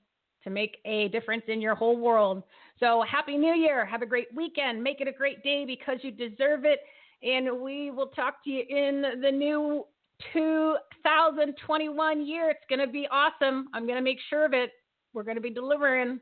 to 0.45 0.49
make 0.49 0.77
a 0.85 1.09
difference 1.09 1.43
in 1.49 1.59
your 1.59 1.75
whole 1.75 1.97
world. 1.97 2.43
So, 2.79 3.03
Happy 3.11 3.35
New 3.35 3.53
Year. 3.53 3.85
Have 3.85 4.01
a 4.01 4.05
great 4.05 4.27
weekend. 4.33 4.81
Make 4.81 5.01
it 5.01 5.09
a 5.09 5.11
great 5.11 5.43
day 5.43 5.65
because 5.65 5.97
you 6.01 6.11
deserve 6.11 6.63
it. 6.63 6.79
And 7.23 7.59
we 7.59 7.91
will 7.91 8.07
talk 8.07 8.41
to 8.45 8.49
you 8.51 8.63
in 8.69 9.19
the 9.21 9.31
new 9.31 9.83
2021 10.31 12.25
year. 12.25 12.51
It's 12.51 12.59
going 12.69 12.79
to 12.79 12.87
be 12.87 13.05
awesome. 13.11 13.67
I'm 13.73 13.85
going 13.85 13.97
to 13.97 14.01
make 14.01 14.19
sure 14.29 14.45
of 14.45 14.53
it. 14.53 14.71
We're 15.13 15.23
going 15.23 15.35
to 15.35 15.41
be 15.41 15.49
delivering. 15.49 16.21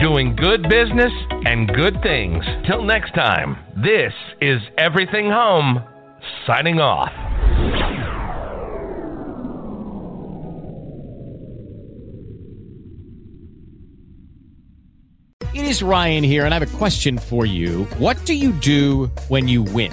doing 0.00 0.34
good 0.34 0.62
business 0.62 1.12
and 1.44 1.68
good 1.68 2.02
things. 2.02 2.42
Till 2.66 2.82
next 2.82 3.12
time, 3.14 3.56
this 3.82 4.12
is 4.40 4.60
Everything 4.78 5.30
Home, 5.30 5.84
signing 6.46 6.80
off. 6.80 7.12
It 15.52 15.64
is 15.66 15.82
Ryan 15.82 16.24
here, 16.24 16.46
and 16.46 16.54
I 16.54 16.58
have 16.58 16.74
a 16.74 16.78
question 16.78 17.18
for 17.18 17.44
you. 17.44 17.84
What 17.98 18.24
do 18.24 18.34
you 18.34 18.52
do 18.52 19.10
when 19.28 19.48
you 19.48 19.62
win? 19.62 19.92